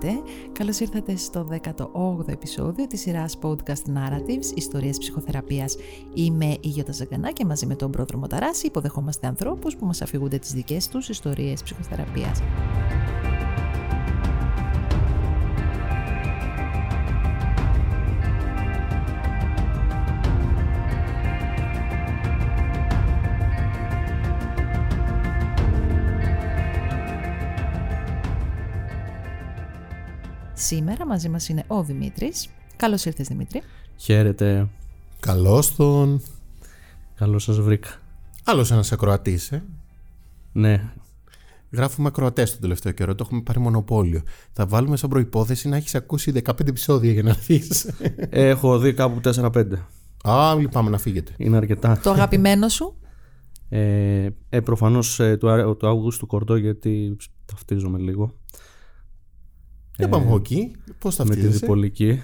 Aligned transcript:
Χαίρετε. 0.00 0.22
Καλώς 0.52 0.80
ήρθατε 0.80 1.16
στο 1.16 1.46
18ο 1.50 2.28
επεισόδιο 2.28 2.86
της 2.86 3.00
σειράς 3.00 3.38
podcast 3.42 3.96
Narratives, 3.96 4.56
Ιστορίες 4.56 4.98
Ψυχοθεραπείας. 4.98 5.76
Είμαι 6.14 6.46
η 6.46 6.58
Γιώτα 6.68 6.92
Ζαγκανά 6.92 7.30
και 7.32 7.44
μαζί 7.44 7.66
με 7.66 7.74
τον 7.74 7.90
πρόδρομο 7.90 8.26
Ταράση 8.26 8.66
υποδεχόμαστε 8.66 9.26
ανθρώπους 9.26 9.76
που 9.76 9.86
μας 9.86 10.02
αφηγούνται 10.02 10.38
τις 10.38 10.52
δικές 10.52 10.88
τους 10.88 11.08
ιστορίες 11.08 11.62
ψυχοθεραπείας. 11.62 12.40
Σήμερα 30.68 31.06
μαζί 31.06 31.28
μας 31.28 31.48
είναι 31.48 31.64
ο 31.66 31.82
Δημήτρης. 31.82 32.48
Καλώς 32.76 33.04
ήρθες 33.04 33.28
Δημήτρη. 33.28 33.62
Χαίρετε. 33.96 34.68
Καλώς 35.20 35.76
τον. 35.76 36.22
Καλώς 37.14 37.42
σας 37.42 37.60
βρήκα. 37.60 37.88
Άλλος 38.44 38.70
ένας 38.70 38.92
ακροατής, 38.92 39.52
ε. 39.52 39.64
Ναι. 40.52 40.92
Γράφουμε 41.70 42.08
ακροατές 42.08 42.50
τον 42.50 42.60
τελευταίο 42.60 42.92
καιρό, 42.92 43.14
το 43.14 43.24
έχουμε 43.26 43.40
πάρει 43.40 43.58
μονοπόλιο. 43.58 44.22
Θα 44.52 44.66
βάλουμε 44.66 44.96
σαν 44.96 45.10
προπόθεση 45.10 45.68
να 45.68 45.76
έχεις 45.76 45.94
ακούσει 45.94 46.32
15 46.44 46.68
επεισόδια 46.68 47.12
για 47.12 47.22
να 47.22 47.32
δεις. 47.46 47.90
Έχω 48.30 48.78
δει 48.78 48.92
κάπου 48.92 49.20
4-5. 49.24 49.64
Α, 50.22 50.54
λυπάμαι 50.58 50.90
να 50.90 50.98
φύγετε. 50.98 51.32
Είναι 51.36 51.56
αρκετά. 51.56 52.00
Το 52.02 52.10
αγαπημένο 52.10 52.68
σου; 52.68 52.94
Ε, 53.68 54.28
ε 54.48 54.60
προφανώς 54.60 55.20
ε, 55.20 55.36
το, 55.36 55.74
το 55.74 55.88
Αύγουστο 55.88 56.26
Κορδό 56.26 56.56
γιατί 56.56 57.16
ταυτίζομαι 57.44 57.98
λίγο. 57.98 58.34
Για 59.98 60.08
πάμε 60.08 60.34
εκεί. 60.34 60.70
Πώς 60.98 61.14
θα 61.14 61.26
με 61.26 61.34
τη 61.34 61.46
διπολική. 61.46 62.22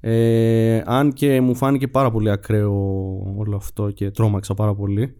Ε, 0.00 0.82
αν 0.84 1.12
και 1.12 1.40
μου 1.40 1.54
φάνηκε 1.54 1.88
πάρα 1.88 2.10
πολύ 2.10 2.30
ακραίο 2.30 2.74
όλο 3.36 3.56
αυτό 3.56 3.90
και 3.90 4.10
τρόμαξα 4.10 4.54
πάρα 4.54 4.74
πολύ. 4.74 5.14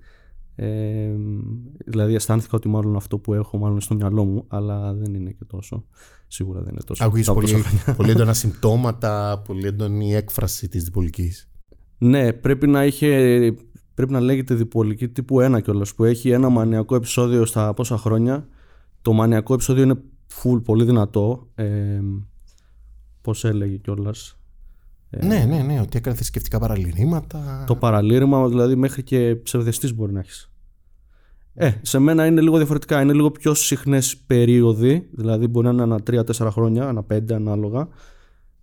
Ε, 0.63 1.11
δηλαδή 1.87 2.15
αισθάνθηκα 2.15 2.57
ότι 2.57 2.69
μάλλον 2.69 2.97
αυτό 2.97 3.19
που 3.19 3.35
έχω 3.35 3.59
μάλλον 3.59 3.81
στο 3.81 3.95
μυαλό 3.95 4.25
μου 4.25 4.45
αλλά 4.49 4.95
δεν 4.95 5.15
είναι 5.15 5.31
και 5.31 5.45
τόσο 5.45 5.85
σίγουρα 6.27 6.61
δεν 6.61 6.73
είναι 6.73 6.83
τόσο 6.87 7.05
Ακούγεις 7.05 7.27
πολύ, 7.33 7.65
πολύ 7.97 8.11
έντονα 8.11 8.33
συμπτώματα 8.33 9.43
πολύ 9.47 9.67
έντονη 9.67 10.15
έκφραση 10.15 10.69
της 10.69 10.85
διπολικής 10.85 11.51
ναι 11.99 12.33
πρέπει 12.33 12.67
να 12.67 12.85
είχε 12.85 13.09
πρέπει 13.95 14.13
να 14.13 14.21
λέγεται 14.21 14.55
διπολική 14.55 15.09
τύπου 15.09 15.37
1 15.41 15.63
κιόλας 15.63 15.95
που 15.95 16.05
έχει 16.05 16.31
ένα 16.31 16.49
μανιακό 16.49 16.95
επεισόδιο 16.95 17.45
στα 17.45 17.75
πόσα 17.75 17.97
χρόνια 17.97 18.49
το 19.03 19.13
μανιακό 19.13 19.55
επεισόδιο 19.55 19.83
είναι 19.83 20.03
full 20.33 20.63
πολύ 20.65 20.85
δυνατό. 20.85 21.49
Ε, 21.55 22.01
Πώς 23.23 23.45
έλεγε 23.45 23.77
κιόλας. 23.77 24.39
Ε, 25.11 25.27
ναι, 25.27 25.45
ναι, 25.45 25.63
ναι, 25.63 25.81
ότι 25.81 25.97
έκανε 25.99 26.17
θρησκευτικά 26.17 26.59
παραλυρήματα. 26.59 27.65
Το 27.67 27.77
παραλήρημα, 27.77 28.49
δηλαδή 28.49 28.77
μέχρι 28.77 29.03
και 29.03 29.37
ψευδεστής 29.37 29.95
μπορεί 29.95 30.13
να 30.13 30.21
έχεις. 30.21 30.53
Ε, 31.55 31.71
σε 31.83 31.99
μένα 31.99 32.27
είναι 32.27 32.41
λίγο 32.41 32.57
διαφορετικά. 32.57 33.01
Είναι 33.01 33.13
λίγο 33.13 33.31
πιο 33.31 33.55
συχνές 33.55 34.17
περίοδοι, 34.17 35.09
δηλαδή 35.13 35.47
μπορεί 35.47 35.67
να 35.67 35.73
είναι 35.73 35.83
ανά 35.83 35.99
3-4 36.11 36.49
χρόνια, 36.51 36.89
ανά 36.89 37.05
5 37.11 37.33
ανάλογα. 37.33 37.89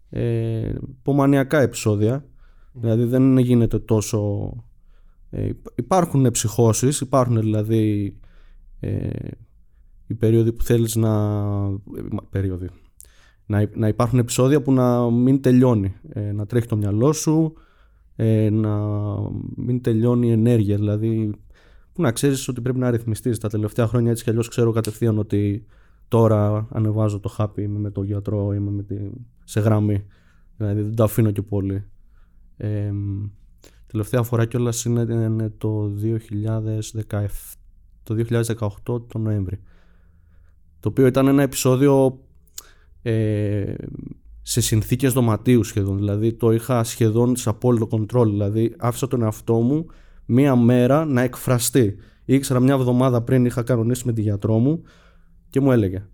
Ε, 0.10 0.73
πομανιακά 1.02 1.62
επεισόδια. 1.62 2.26
Δηλαδή 2.73 3.04
δεν 3.04 3.38
γίνεται 3.38 3.80
τόσο. 3.80 4.52
Ε, 5.30 5.50
υπάρχουν 5.76 6.32
ψυχώσεις, 6.32 7.00
υπάρχουν 7.00 7.40
δηλαδή 7.40 8.18
ε, 8.80 9.10
οι 10.08 10.14
περίοδοι 10.14 10.52
που 10.52 10.64
θέλεις 10.64 10.96
να... 10.96 11.12
Περίοδοι. 12.30 12.70
Να, 13.45 13.70
να 13.73 13.88
υπάρχουν 13.88 14.20
επεισόδια 14.20 14.62
που 14.62 14.73
να 14.73 15.12
μην 15.12 15.42
τελειώνει. 15.42 15.95
Ε, 16.10 16.32
να 16.32 16.45
τρέχει 16.45 16.68
το 16.68 16.78
μυαλό 16.78 17.14
σου, 17.14 17.54
ε, 18.16 18.50
να 18.50 18.78
μην 19.56 19.82
τελειώνει 19.82 20.28
η 20.28 20.32
ενέργεια. 20.32 20.76
Δηλαδή, 20.76 21.32
που 21.94 22.02
να 22.02 22.12
ξέρεις 22.12 22.48
ότι 22.48 22.62
πρέπει 22.62 22.80
να 22.80 22.90
ρυθμιστείς. 22.92 23.38
Τα 23.38 23.50
τελευταία 23.50 23.88
χρόνια 23.88 24.12
έτσι 24.12 24.23
κι 24.23 24.30
αλλιώς 24.30 24.48
ξέρω 24.48 24.72
κατευθείαν 24.72 25.17
ότι 25.17 25.66
τώρα 26.08 26.67
ανεβάζω 26.72 27.20
το 27.20 27.30
χάπι, 27.30 27.62
είμαι 27.62 27.80
με 27.80 27.92
τον 27.92 28.04
γιατρό, 28.04 28.54
είμαι 28.54 28.72
με 28.72 28.84
τη... 28.84 28.96
σε 29.44 29.60
γραμμή. 29.60 30.06
Δηλαδή 30.58 30.82
δεν 30.82 30.96
το 30.96 31.04
αφήνω 31.04 31.32
και 31.32 31.42
πολύ. 31.42 31.84
Ε, 32.58 32.92
τελευταία 33.88 34.23
φορά 34.23 34.46
κιόλας 34.46 34.86
είναι 34.86 35.54
το 35.58 35.92
2017, 36.04 37.28
το 38.04 38.16
2018 38.86 39.02
το 39.08 39.17
Νοέμβρη 39.17 39.60
το 40.87 40.93
οποίο 40.93 41.05
ήταν 41.05 41.27
ένα 41.27 41.42
επεισόδιο 41.42 42.20
ε, 43.02 43.73
σε 44.42 44.61
συνθήκες 44.61 45.14
δωματίου 45.14 45.64
σχεδόν, 45.64 45.98
δηλαδή 45.98 46.33
το 46.33 46.52
είχα 46.52 46.83
σχεδόν 46.83 47.36
σε 47.36 47.49
απόλυτο 47.49 47.87
κοντρόλ, 47.87 48.30
δηλαδή 48.30 48.75
άφησα 48.77 49.08
τον 49.08 49.21
εαυτό 49.21 49.53
μου 49.53 49.86
μία 50.25 50.55
μέρα 50.55 51.05
να 51.05 51.21
εκφραστεί. 51.21 51.95
Ήξερα 52.25 52.59
μια 52.59 52.73
εβδομάδα 52.73 53.21
πριν 53.21 53.45
είχα 53.45 53.64
κανονίσει 53.64 54.05
με 54.05 54.14
τη 54.14 54.21
γιατρό 54.21 54.58
μου 54.58 54.81
και 55.49 55.59
μου 55.59 55.71
έλεγε 55.71 56.05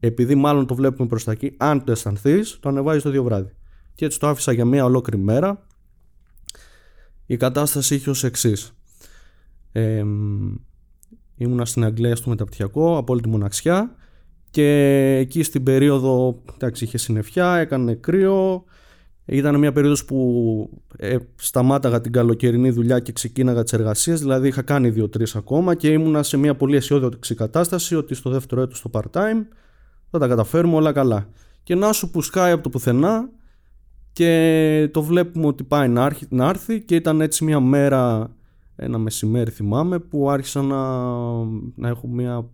επειδή 0.00 0.34
μάλλον 0.34 0.66
το 0.66 0.74
βλέπουμε 0.74 1.08
προς 1.08 1.24
τα 1.24 1.32
εκεί, 1.32 1.54
αν 1.56 1.84
το 1.84 1.92
αισθανθείς, 1.92 2.58
το 2.60 2.68
ανεβάζεις 2.68 3.02
το 3.02 3.10
δύο 3.10 3.22
βράδυ. 3.22 3.52
Και 3.94 4.04
έτσι 4.04 4.18
το 4.18 4.28
άφησα 4.28 4.52
για 4.52 4.64
μία 4.64 4.84
ολόκληρη 4.84 5.22
μέρα. 5.22 5.66
Η 7.26 7.36
κατάσταση 7.36 7.94
είχε 7.94 8.10
ως 8.10 8.24
εξής. 8.24 8.72
Ε, 9.72 10.04
ήμουνα 11.36 11.64
στην 11.64 11.84
Αγγλία 11.84 12.16
στο 12.16 12.28
μεταπτυχιακό, 12.28 12.96
απόλυτη 12.96 13.28
μοναξιά 13.28 13.94
και 14.50 15.16
εκεί 15.20 15.42
στην 15.42 15.62
περίοδο 15.62 16.42
εντάξει, 16.54 16.84
είχε 16.84 16.98
συννεφιά, 16.98 17.56
έκανε 17.56 17.94
κρύο. 17.94 18.64
Ήταν 19.24 19.58
μια 19.58 19.72
περίοδος 19.72 20.04
που 20.04 20.70
ε, 20.96 21.16
σταμάταγα 21.34 22.00
την 22.00 22.12
καλοκαιρινή 22.12 22.70
δουλειά 22.70 22.98
και 22.98 23.12
ξεκίναγα 23.12 23.62
τις 23.62 23.72
εργασίες, 23.72 24.20
δηλαδή 24.20 24.48
είχα 24.48 24.62
κάνει 24.62 24.90
δύο-τρεις 24.90 25.36
ακόμα 25.36 25.74
και 25.74 25.88
ήμουνα 25.88 26.22
σε 26.22 26.36
μια 26.36 26.56
πολύ 26.56 26.76
αισιόδοξη 26.76 27.34
κατάσταση 27.34 27.96
ότι 27.96 28.14
στο 28.14 28.30
δεύτερο 28.30 28.60
έτος 28.62 28.78
στο 28.78 28.90
part-time 28.92 29.46
θα 30.10 30.18
τα 30.18 30.28
καταφέρουμε 30.28 30.74
όλα 30.74 30.92
καλά. 30.92 31.28
Και 31.62 31.74
να 31.74 31.92
σου 31.92 32.10
που 32.10 32.22
σκάει 32.22 32.52
από 32.52 32.62
το 32.62 32.68
πουθενά 32.68 33.28
και 34.12 34.88
το 34.92 35.02
βλέπουμε 35.02 35.46
ότι 35.46 35.64
πάει 35.64 35.88
να, 35.88 36.16
να 36.28 36.48
έρθει 36.48 36.80
και 36.80 36.94
ήταν 36.94 37.20
έτσι 37.20 37.44
μια 37.44 37.60
μέρα, 37.60 38.30
ένα 38.76 38.98
μεσημέρι 38.98 39.50
θυμάμαι, 39.50 39.98
που 39.98 40.30
άρχισα 40.30 40.62
να, 40.62 41.04
να 41.74 41.88
έχω 41.88 42.08
μια 42.08 42.48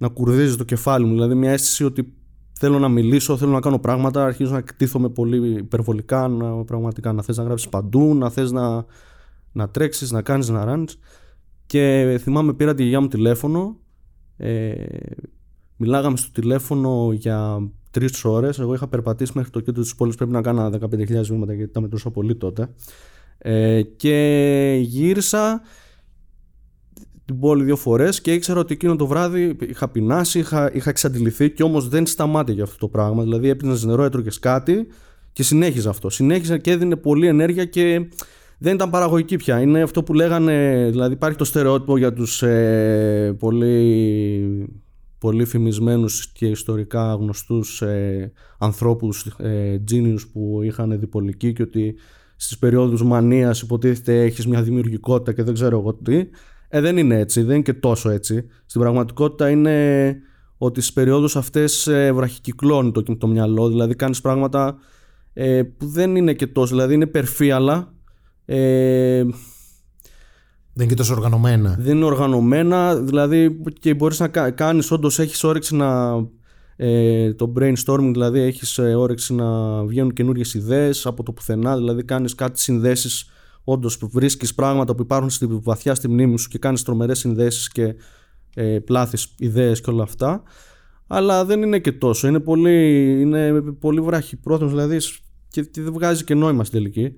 να 0.00 0.08
κουρδίζεις 0.08 0.56
το 0.56 0.64
κεφάλι 0.64 1.04
μου. 1.04 1.12
Δηλαδή, 1.12 1.34
μια 1.34 1.50
αίσθηση 1.50 1.84
ότι 1.84 2.12
θέλω 2.52 2.78
να 2.78 2.88
μιλήσω, 2.88 3.36
θέλω 3.36 3.50
να 3.50 3.60
κάνω 3.60 3.78
πράγματα, 3.78 4.24
αρχίζω 4.24 4.52
να 4.52 4.60
κτίθομαι 4.60 5.08
πολύ 5.08 5.58
υπερβολικά, 5.58 6.28
να, 6.28 6.64
πραγματικά 6.64 7.12
να 7.12 7.22
θες 7.22 7.36
να 7.36 7.42
γράψεις 7.42 7.68
παντού, 7.68 8.14
να 8.14 8.30
θες 8.30 8.50
να, 8.52 8.84
να 9.52 9.68
τρέξεις, 9.68 10.10
να 10.10 10.22
κάνεις, 10.22 10.48
να 10.48 10.64
ράνεις. 10.64 10.98
Και 11.66 12.16
θυμάμαι 12.20 12.52
πήρα 12.52 12.74
τη 12.74 12.82
γιαγιά 12.82 13.00
μου 13.00 13.08
τηλέφωνο, 13.08 13.76
ε, 14.36 14.74
μιλάγαμε 15.76 16.16
στο 16.16 16.30
τηλέφωνο 16.32 17.12
για 17.12 17.68
τρεις 17.90 18.24
ώρες. 18.24 18.58
Εγώ 18.58 18.74
είχα 18.74 18.88
περπατήσει 18.88 19.32
μέχρι 19.34 19.50
το 19.50 19.60
κέντρο 19.60 19.82
της 19.82 19.94
πόλης. 19.94 20.14
Πρέπει 20.16 20.32
να 20.32 20.40
κάνω 20.40 20.70
15.000 20.70 21.22
βήματα 21.22 21.54
γιατί 21.54 21.72
τα 21.72 21.80
μετρούσα 21.80 22.10
πολύ 22.10 22.36
τότε. 22.36 22.68
Ε, 23.38 23.82
και 23.82 24.78
γύρισα 24.82 25.60
την 27.30 27.40
πόλη 27.40 27.64
δύο 27.64 27.76
φορές 27.76 28.20
και 28.20 28.32
ήξερα 28.32 28.60
ότι 28.60 28.72
εκείνο 28.72 28.96
το 28.96 29.06
βράδυ 29.06 29.56
είχα 29.68 29.88
πεινάσει, 29.88 30.38
είχα, 30.38 30.70
είχα 30.74 30.90
εξαντληθεί 30.90 31.50
και 31.50 31.62
όμως 31.62 31.88
δεν 31.88 32.06
σταμάτησε 32.06 32.62
αυτό 32.62 32.76
το 32.78 32.88
πράγμα. 32.88 33.22
Δηλαδή 33.22 33.48
έπινες 33.48 33.84
νερό, 33.84 34.02
έτρωγες 34.02 34.38
κάτι 34.38 34.86
και 35.32 35.42
συνέχιζε 35.42 35.88
αυτό. 35.88 36.10
Συνέχιζε 36.10 36.58
και 36.58 36.70
έδινε 36.70 36.96
πολλή 36.96 37.26
ενέργεια 37.26 37.64
και 37.64 38.08
δεν 38.58 38.74
ήταν 38.74 38.90
παραγωγική 38.90 39.36
πια. 39.36 39.60
Είναι 39.60 39.82
αυτό 39.82 40.02
που 40.02 40.14
λέγανε, 40.14 40.88
δηλαδή 40.90 41.12
υπάρχει 41.12 41.38
το 41.38 41.44
στερεότυπο 41.44 41.96
για 41.96 42.12
τους 42.12 42.42
ε, 42.42 43.36
πολύ, 43.38 44.68
πολύ 45.18 45.44
φημισμένους 45.44 46.32
και 46.32 46.46
ιστορικά 46.46 47.14
γνωστούς 47.14 47.82
ε, 47.82 48.32
ανθρώπους, 48.58 49.26
ε, 49.26 49.82
που 50.32 50.60
είχαν 50.62 51.00
διπολική 51.00 51.52
και 51.52 51.62
ότι 51.62 51.94
στις 52.36 52.58
περιόδους 52.58 53.02
μανίας 53.02 53.60
υποτίθεται 53.60 54.22
έχεις 54.22 54.46
μια 54.46 54.62
δημιουργικότητα 54.62 55.32
και 55.32 55.42
δεν 55.42 55.54
ξέρω 55.54 55.78
εγώ 55.78 55.94
τι 55.94 56.28
ε, 56.72 56.80
δεν 56.80 56.96
είναι 56.96 57.18
έτσι, 57.18 57.42
δεν 57.42 57.54
είναι 57.54 57.62
και 57.62 57.72
τόσο 57.72 58.10
έτσι. 58.10 58.44
Στην 58.66 58.80
πραγματικότητα 58.80 59.50
είναι 59.50 60.16
ότι 60.58 60.80
στις 60.80 60.92
περιόδους 60.92 61.36
αυτές 61.36 61.86
ε, 61.86 62.12
βραχικυκλώνει 62.12 62.92
το, 62.92 63.02
το 63.16 63.26
μυαλό, 63.26 63.68
δηλαδή 63.68 63.94
κάνεις 63.94 64.20
πράγματα 64.20 64.76
ε, 65.32 65.62
που 65.62 65.86
δεν 65.86 66.16
είναι 66.16 66.32
και 66.34 66.46
τόσο, 66.46 66.74
δηλαδή 66.74 66.94
είναι 66.94 67.06
περφίαλα. 67.06 67.94
Ε, 68.44 69.24
δεν 70.72 70.84
είναι 70.84 70.86
και 70.86 70.94
τόσο 70.94 71.14
οργανωμένα. 71.14 71.76
Δεν 71.78 71.96
είναι 71.96 72.04
οργανωμένα, 72.04 72.96
δηλαδή 72.96 73.62
και 73.80 73.94
μπορείς 73.94 74.20
να 74.20 74.28
κάνεις, 74.50 74.90
όντως 74.90 75.18
έχεις 75.18 75.44
όρεξη 75.44 75.76
να. 75.76 76.16
Ε, 76.76 77.34
το 77.34 77.52
brainstorming, 77.58 78.10
δηλαδή 78.12 78.40
έχεις 78.40 78.78
ε, 78.78 78.94
όρεξη 78.94 79.34
να 79.34 79.82
βγαίνουν 79.84 80.12
καινούριες 80.12 80.54
ιδέες 80.54 81.06
από 81.06 81.22
το 81.22 81.32
πουθενά, 81.32 81.76
δηλαδή 81.76 82.04
κάνεις 82.04 82.34
κάτι 82.34 82.60
συνδέσεις 82.60 83.30
όντως 83.64 83.98
βρίσκεις 84.02 84.54
πράγματα 84.54 84.94
που 84.94 85.02
υπάρχουν 85.02 85.30
στη, 85.30 85.46
βαθιά 85.46 85.94
στη 85.94 86.08
μνήμη 86.08 86.38
σου 86.38 86.48
και 86.48 86.58
κάνεις 86.58 86.82
τρομερές 86.82 87.18
συνδέσεις 87.18 87.68
και 87.68 87.94
ε, 88.54 88.78
πλάθεις 88.78 89.34
ιδέες 89.38 89.80
και 89.80 89.90
όλα 89.90 90.02
αυτά. 90.02 90.42
αλλά 91.06 91.44
δεν 91.44 91.62
είναι 91.62 91.78
και 91.78 91.92
τόσο. 91.92 92.28
Είναι 92.28 92.40
πολύ, 92.40 93.20
είναι 93.20 93.62
πολύ 93.62 94.00
βράχυπρόθεσμο, 94.00 94.70
δηλαδή 94.70 94.98
και, 95.48 95.62
και 95.62 95.82
δεν 95.82 95.92
βγάζει 95.92 96.24
και 96.24 96.34
νόημα 96.34 96.64
στην 96.64 96.78
τελική. 96.78 97.14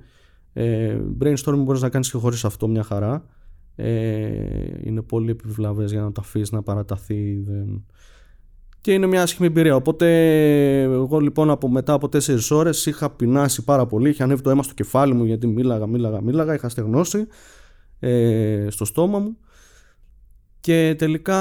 Ε, 0.52 1.00
brainstorming 1.20 1.62
μπορείς 1.64 1.80
να 1.80 1.88
κάνεις 1.88 2.10
και 2.10 2.18
χωρίς 2.18 2.44
αυτό 2.44 2.68
μια 2.68 2.82
χαρά. 2.82 3.24
Ε, 3.74 4.30
είναι 4.82 5.02
πολύ 5.02 5.30
επιβλαβές 5.30 5.90
για 5.90 6.00
να 6.00 6.12
το 6.12 6.20
αφήσεις 6.24 6.50
να 6.50 6.62
παραταθεί. 6.62 7.42
Δεν... 7.46 7.84
Και 8.82 8.92
είναι 8.92 9.06
μια 9.06 9.22
άσχημη 9.22 9.46
εμπειρία. 9.46 9.74
Οπότε, 9.74 10.08
εγώ 10.82 11.18
λοιπόν 11.18 11.50
από, 11.50 11.68
μετά 11.68 11.92
από 11.92 12.08
4 12.12 12.38
ώρες 12.50 12.86
είχα 12.86 13.10
πεινάσει 13.10 13.64
πάρα 13.64 13.86
πολύ. 13.86 14.08
Είχε 14.08 14.22
ανέβει 14.22 14.42
το 14.42 14.50
αίμα 14.50 14.62
στο 14.62 14.74
κεφάλι 14.74 15.14
μου 15.14 15.24
γιατί 15.24 15.46
μίλαγα, 15.46 15.86
μίλαγα, 15.86 16.22
μίλαγα. 16.22 16.54
Είχα 16.54 16.68
στεγνώσει 16.68 17.26
ε, 17.98 18.66
στο 18.70 18.84
στόμα 18.84 19.18
μου. 19.18 19.36
Και 20.60 20.94
τελικά 20.98 21.38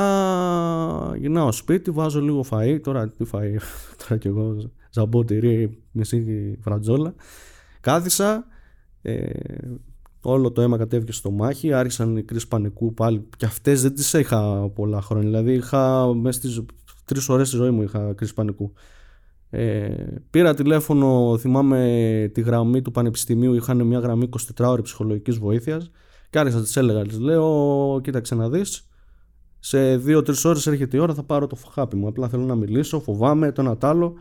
γυρνάω 1.18 1.52
σπίτι, 1.52 1.92
βάζω 1.92 2.22
λίγο 2.22 2.46
φαΐ, 2.50 2.80
τώρα 2.84 3.08
τι 3.08 3.26
φαΐ, 3.32 3.58
τώρα 4.08 4.18
κι 4.18 4.28
εγώ 4.28 4.72
ζαμπό, 4.92 5.24
τυρί, 5.24 5.84
μισή 5.92 6.58
φρατζόλα. 6.62 7.14
Κάθισα, 7.82 8.46
ε, 9.02 9.30
όλο 10.22 10.52
το 10.52 10.62
αίμα 10.62 10.78
κατέβηκε 10.78 11.12
στο 11.12 11.32
μάχη, 11.32 11.74
άρχισαν 11.74 12.18
οι 12.18 12.24
κρίσεις 12.24 12.48
πανικού 12.48 12.94
πάλι 12.94 13.28
και 13.38 13.46
αυτές 13.46 13.82
δεν 13.82 13.96
τις 13.96 14.14
είχα 14.14 14.70
πολλά 14.70 15.02
χρόνια, 15.02 15.28
δηλαδή 15.28 15.54
είχα 15.54 16.14
μέσα 16.14 16.40
στις 16.40 16.62
τρεις 17.14 17.30
ώρες 17.30 17.48
στη 17.48 17.58
ζωή 17.58 17.70
μου 17.70 17.82
είχα 17.82 18.14
κρίση 18.14 18.34
πανικού. 18.34 18.74
Ε, 19.50 19.90
πήρα 20.30 20.54
τηλέφωνο, 20.54 21.38
θυμάμαι 21.38 22.32
τη 22.34 22.42
γραμμή 22.42 22.82
του 22.82 22.92
Πανεπιστημίου, 22.92 23.54
είχαν 23.54 23.82
μια 23.82 24.00
γραμμή 24.00 24.30
24 24.58 24.68
ώρες 24.68 24.84
ψυχολογικής 24.84 25.38
βοήθειας 25.38 25.92
και 26.30 26.40
άρχισα 26.40 26.58
να 26.58 26.64
τις 26.64 26.78
έλεγα, 26.78 27.02
τις 27.02 27.20
λέω, 27.20 28.00
κοίταξε 28.04 28.36
να 28.36 28.50
δεις, 28.50 28.88
σε 29.64 29.98
δύο-τρεις 29.98 30.46
ώρες 30.46 30.68
έρχεται 30.68 30.98
η 30.98 31.00
ώρα, 31.00 31.14
θα 31.14 31.24
πάρω 31.24 31.48
το 31.48 31.58
χάπι 31.72 31.96
μου. 31.96 32.08
Απλά 32.08 32.28
θέλω 32.30 32.44
να 32.44 32.56
μιλήσω, 32.56 33.00
φοβάμαι 33.00 33.52
το 33.52 33.62
ένα 33.62 33.78
το 33.78 33.88
άλλο. 33.88 34.14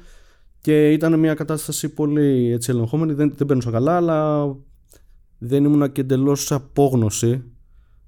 Και 0.60 0.92
ήταν 0.92 1.18
μια 1.18 1.34
κατάσταση 1.34 1.88
πολύ 1.88 2.52
έτσι 2.52 2.70
ελεγχόμενη. 2.70 3.12
Δεν, 3.12 3.32
δεν 3.36 3.46
παίρνω 3.46 3.70
καλά, 3.70 3.96
αλλά 3.96 4.48
δεν 5.38 5.64
ήμουν 5.64 5.92
και 5.92 6.00
εντελώς 6.00 6.52
απόγνωση. 6.52 7.44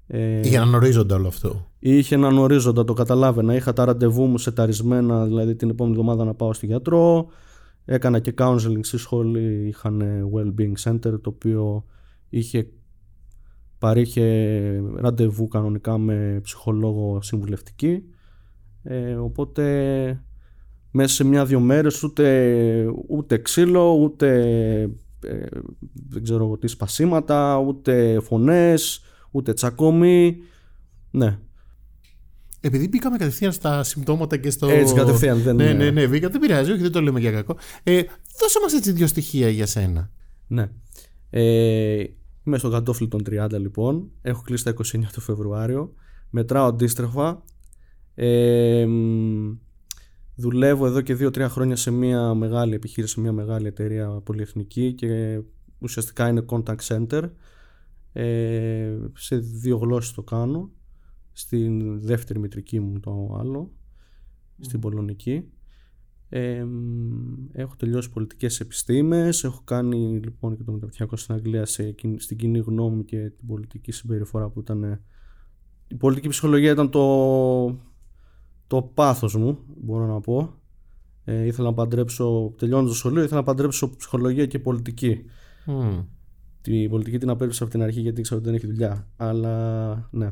Ε, 0.07 0.39
είχε 0.39 0.55
έναν 0.55 0.73
ορίζοντα 0.73 1.15
όλο 1.15 1.27
αυτό. 1.27 1.67
Είχε 1.79 2.15
έναν 2.15 2.37
ορίζοντα, 2.37 2.83
το 2.83 2.93
καταλάβαινα. 2.93 3.55
Είχα 3.55 3.73
τα 3.73 3.85
ραντεβού 3.85 4.25
μου 4.25 4.37
σεταρισμένα, 4.37 5.25
δηλαδή 5.25 5.55
την 5.55 5.69
επόμενη 5.69 5.95
εβδομάδα 5.95 6.25
να 6.25 6.33
πάω 6.33 6.53
στη 6.53 6.65
γιατρό. 6.65 7.27
Έκανα 7.85 8.19
και 8.19 8.33
counseling 8.37 8.79
στη 8.81 8.97
σχολή. 8.97 9.67
Είχαν 9.67 10.03
well-being 10.33 10.91
center, 10.91 11.21
το 11.21 11.29
οποίο 11.29 11.85
είχε 12.29 12.67
παρήχε 13.77 14.83
ραντεβού 14.95 15.47
κανονικά 15.47 15.97
με 15.97 16.39
ψυχολόγο 16.43 17.21
συμβουλευτική 17.21 18.03
ε, 18.83 19.13
οπότε 19.13 19.63
μέσα 20.91 21.13
σε 21.13 21.23
μια-δυο 21.23 21.59
μέρες 21.59 22.03
ούτε, 22.03 22.85
ούτε 23.07 23.37
ξύλο 23.37 23.93
ούτε 23.93 24.41
ε, 25.25 25.45
δεν 26.09 26.23
ξέρω 26.23 26.57
τι 26.57 26.67
σπασίματα 26.67 27.57
ούτε 27.57 28.19
φωνές 28.19 29.01
ούτε 29.33 29.53
τσακώμη 29.53 30.37
ναι 31.11 31.37
επειδή 32.65 32.87
μπήκαμε 32.87 33.17
κατευθείαν 33.17 33.51
στα 33.51 33.83
συμπτώματα 33.83 34.37
και 34.37 34.49
στο. 34.49 34.67
Έτσι, 34.67 34.93
κατευθείαν. 34.93 35.41
Δεν 35.41 35.55
ναι, 35.55 35.73
ναι, 35.73 35.91
ναι, 35.91 36.07
μπήκα, 36.07 36.29
δεν 36.29 36.41
πειράζει, 36.41 36.71
όχι, 36.71 36.81
δεν 36.81 36.91
το 36.91 37.01
λέμε 37.01 37.19
για 37.19 37.31
κακό. 37.31 37.57
Ε, 37.83 38.01
δώσε 38.39 38.59
μας 38.61 38.73
έτσι 38.73 38.91
δύο 38.91 39.07
στοιχεία 39.07 39.49
για 39.49 39.65
σένα. 39.65 40.11
Ναι. 40.47 40.69
Ε, 41.29 42.03
Είμαι 42.43 42.57
στο 42.57 42.69
κατόφλι 42.69 43.07
των 43.07 43.21
30 43.29 43.47
λοιπόν. 43.59 44.11
Έχω 44.21 44.41
κλείσει 44.41 44.63
τα 44.63 44.73
29 44.83 44.99
του 45.13 45.21
Φεβρουάριο. 45.21 45.93
Μετράω 46.29 46.65
αντίστροφα. 46.65 47.43
Ε, 48.15 48.87
δουλεύω 50.35 50.85
εδώ 50.85 51.01
και 51.01 51.17
2-3 51.19 51.45
χρόνια 51.49 51.75
σε 51.75 51.91
μια 51.91 52.33
μεγάλη 52.33 52.73
επιχείρηση, 52.73 53.13
σε 53.13 53.19
μια 53.19 53.31
μεγάλη 53.31 53.67
εταιρεία 53.67 54.07
πολυεθνική 54.09 54.93
και 54.93 55.41
ουσιαστικά 55.79 56.27
είναι 56.27 56.45
contact 56.47 56.87
center. 56.87 57.29
Ε, 58.13 58.97
σε 59.13 59.37
δύο 59.37 59.77
γλώσσες 59.77 60.13
το 60.13 60.23
κάνω. 60.23 60.71
Στην 61.31 62.01
δεύτερη 62.01 62.39
μητρική 62.39 62.79
μου 62.79 62.99
το 62.99 63.35
άλλο, 63.39 63.71
στην 64.59 64.79
πολωνική 64.79 65.51
έχω 67.51 67.75
τελειώσει 67.77 68.09
πολιτικές 68.09 68.59
επιστήμες, 68.59 69.43
έχω 69.43 69.61
κάνει 69.63 70.19
λοιπόν 70.23 70.57
και 70.57 70.63
το 70.63 70.71
μεταπτυχιακό 70.71 71.15
στην 71.15 71.35
Αγγλία 71.35 71.65
σε, 71.65 71.95
στην 72.17 72.37
κοινή 72.37 72.59
γνώμη 72.59 73.03
και 73.03 73.29
την 73.29 73.47
πολιτική 73.47 73.91
συμπεριφορά 73.91 74.49
που 74.49 74.59
ήταν... 74.59 75.01
Η 75.87 75.95
πολιτική 75.95 76.27
ψυχολογία 76.27 76.71
ήταν 76.71 76.89
το, 76.89 77.77
το 78.67 78.81
πάθος 78.81 79.35
μου, 79.35 79.59
μπορώ 79.81 80.05
να 80.05 80.19
πω. 80.19 80.53
Ε, 81.23 81.45
ήθελα 81.45 81.67
να 81.67 81.73
παντρέψω, 81.73 82.53
τελειώνοντας 82.57 82.91
το 82.91 82.97
σχολείο, 82.97 83.23
ήθελα 83.23 83.39
να 83.39 83.45
παντρέψω 83.45 83.95
ψυχολογία 83.95 84.45
και 84.45 84.59
πολιτική. 84.59 85.25
Mm. 85.65 86.05
Την 86.63 86.89
πολιτική 86.89 87.17
την 87.17 87.29
απέρριψα 87.29 87.63
από 87.63 87.71
την 87.71 87.81
αρχή 87.81 87.99
γιατί 87.99 88.19
ήξερα 88.19 88.39
ότι 88.39 88.49
δεν 88.49 88.55
έχει 88.55 88.67
δουλειά. 88.67 89.07
Αλλά 89.17 90.07
ναι. 90.11 90.31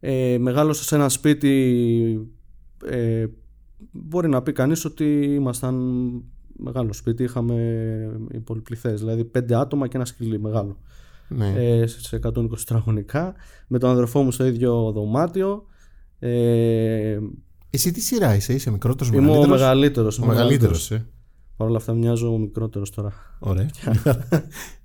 Ε, 0.00 0.38
μεγάλωσα 0.38 0.82
σε 0.82 0.94
ένα 0.94 1.08
σπίτι 1.08 2.28
ε, 2.84 3.26
μπορεί 3.90 4.28
να 4.28 4.42
πει 4.42 4.52
κανείς 4.52 4.84
ότι 4.84 5.34
ήμασταν 5.34 5.74
μεγάλο 6.56 6.92
σπίτι, 6.92 7.22
είχαμε 7.22 8.30
πολυπληθές, 8.44 9.00
δηλαδή 9.00 9.24
πέντε 9.24 9.56
άτομα 9.56 9.88
και 9.88 9.96
ένα 9.96 10.04
σκυλί 10.04 10.40
μεγάλο. 10.40 10.78
Ναι. 11.28 11.52
Ε, 11.56 11.86
σε 11.86 12.20
120 12.22 12.48
τετραγωνικά, 12.56 13.34
με 13.66 13.78
τον 13.78 13.90
αδερφό 13.90 14.22
μου 14.22 14.30
στο 14.30 14.44
ίδιο 14.46 14.92
δωμάτιο. 14.92 15.64
Ε, 16.18 17.18
Εσύ 17.70 17.92
τι 17.92 18.00
σειρά 18.00 18.34
είσαι, 18.34 18.52
είσαι 18.52 18.70
μικρότερος, 18.70 19.12
Είμαι 19.12 19.36
ο 19.36 19.46
μεγαλύτερος; 19.46 20.18
Ο 20.18 20.26
μεγαλύτερος, 20.26 20.90
ε. 20.90 21.06
Παρ' 21.56 21.68
όλα 21.68 21.76
αυτά 21.76 21.92
μοιάζω 21.92 22.36
μικρότερος 22.38 22.90
τώρα. 22.90 23.12
Ωραία. 23.38 23.70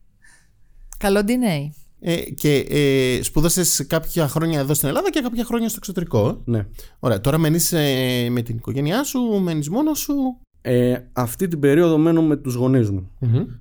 Καλό 1.00 1.20
DNA. 1.28 1.70
Ε, 2.00 2.16
και 2.16 2.66
ε, 2.70 3.24
σπούδασες 3.24 3.86
κάποια 3.88 4.28
χρόνια 4.28 4.60
εδώ 4.60 4.74
στην 4.74 4.88
Ελλάδα 4.88 5.10
και 5.10 5.20
κάποια 5.22 5.44
χρόνια 5.44 5.68
στο 5.68 5.78
εξωτερικό. 5.80 6.42
Ναι. 6.46 6.68
Ωραία. 7.00 7.22
Τώρα 7.22 7.38
μένεις 7.38 7.72
ε, 7.72 8.28
με 8.30 8.42
την 8.42 8.56
οικογένειά 8.58 9.04
σου, 9.04 9.20
μένεις 9.20 9.70
μόνος 9.70 10.00
σου; 10.00 10.14
Ε, 10.62 10.98
αυτή 11.14 11.48
την 11.48 11.60
περίοδο 11.60 11.98
μένω 11.98 12.22
με 12.22 12.36
τους 12.36 12.54
γονείς 12.54 12.90
μου. 12.90 13.12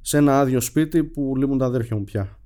Σε 0.00 0.16
ένα 0.16 0.40
άδειο 0.40 0.60
σπίτι 0.60 1.04
που 1.04 1.36
λείπουν 1.36 1.58
τα 1.58 1.66
αδέρφια 1.66 1.96
μου 1.96 2.04
πια. 2.04 2.38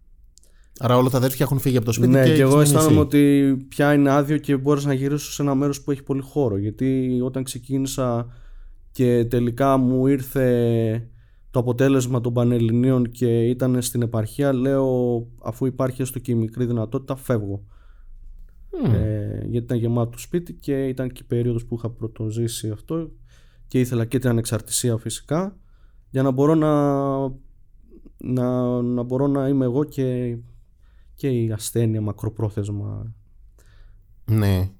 Άρα 0.79 0.97
όλα 0.97 1.11
τα 1.11 1.17
αδέρφια 1.17 1.45
έχουν 1.45 1.59
φύγει 1.59 1.77
από 1.77 1.87
το 1.87 1.93
σπίτι. 1.93 2.11
Ναι, 2.11 2.25
και, 2.25 2.35
και 2.35 2.43
εγώ 2.43 2.61
αισθάνομαι 2.61 3.01
ότι 3.01 3.57
πια 3.69 3.93
είναι 3.93 4.11
άδειο 4.11 4.37
και 4.37 4.57
μπορώ 4.57 4.81
να 4.81 4.93
γυρίσω 4.93 5.33
σε 5.33 5.43
ένα 5.43 5.55
μέρος 5.55 5.83
που 5.83 5.91
έχει 5.91 6.03
πολύ 6.03 6.23
χώρο. 6.23 6.57
Γιατί 6.57 7.21
όταν 7.25 7.43
ξεκίνησα 7.43 8.27
και 8.93 9.25
τελικά 9.25 9.77
μου 9.77 10.07
ήρθε 10.07 11.09
το 11.53 11.59
αποτέλεσμα 11.59 12.21
των 12.21 12.33
Πανελληνίων 12.33 13.11
και 13.11 13.49
ήταν 13.49 13.83
στην 13.83 14.03
επαρχία, 14.03 14.53
λέω 14.53 15.27
αφού 15.43 15.67
υπάρχει 15.67 16.03
έστω 16.03 16.19
και 16.19 16.33
η 16.33 16.35
μικρή 16.35 16.67
δυνατότητα, 16.67 17.17
φεύγω. 17.17 17.65
Ε, 18.85 19.37
γιατί 19.37 19.57
ήταν 19.57 19.79
γεμάτο 19.79 20.11
το 20.11 20.19
σπίτι 20.19 20.53
και 20.53 20.87
ήταν 20.87 21.11
και 21.13 21.21
η 21.23 21.27
περίοδος 21.27 21.65
που 21.65 21.75
είχα 21.75 21.91
πρωτοζήσει 21.91 22.71
αυτό 22.71 23.11
και 23.67 23.81
ήθελα 23.81 24.05
και 24.05 24.19
την 24.19 24.29
ανεξαρτησία 24.29 24.97
φυσικά 24.97 25.57
για 26.11 26.23
να 26.23 26.31
μπορώ 26.31 26.55
να, 26.55 26.73
να, 28.17 28.83
να, 28.83 29.03
μπορώ 29.03 29.27
να 29.27 29.49
είμαι 29.49 29.65
εγώ 29.65 29.85
και, 29.85 30.37
και 31.15 31.29
η 31.29 31.53
ασθένεια 31.53 32.01
μακροπρόθεσμα. 32.01 33.15
Ναι. 34.25 34.71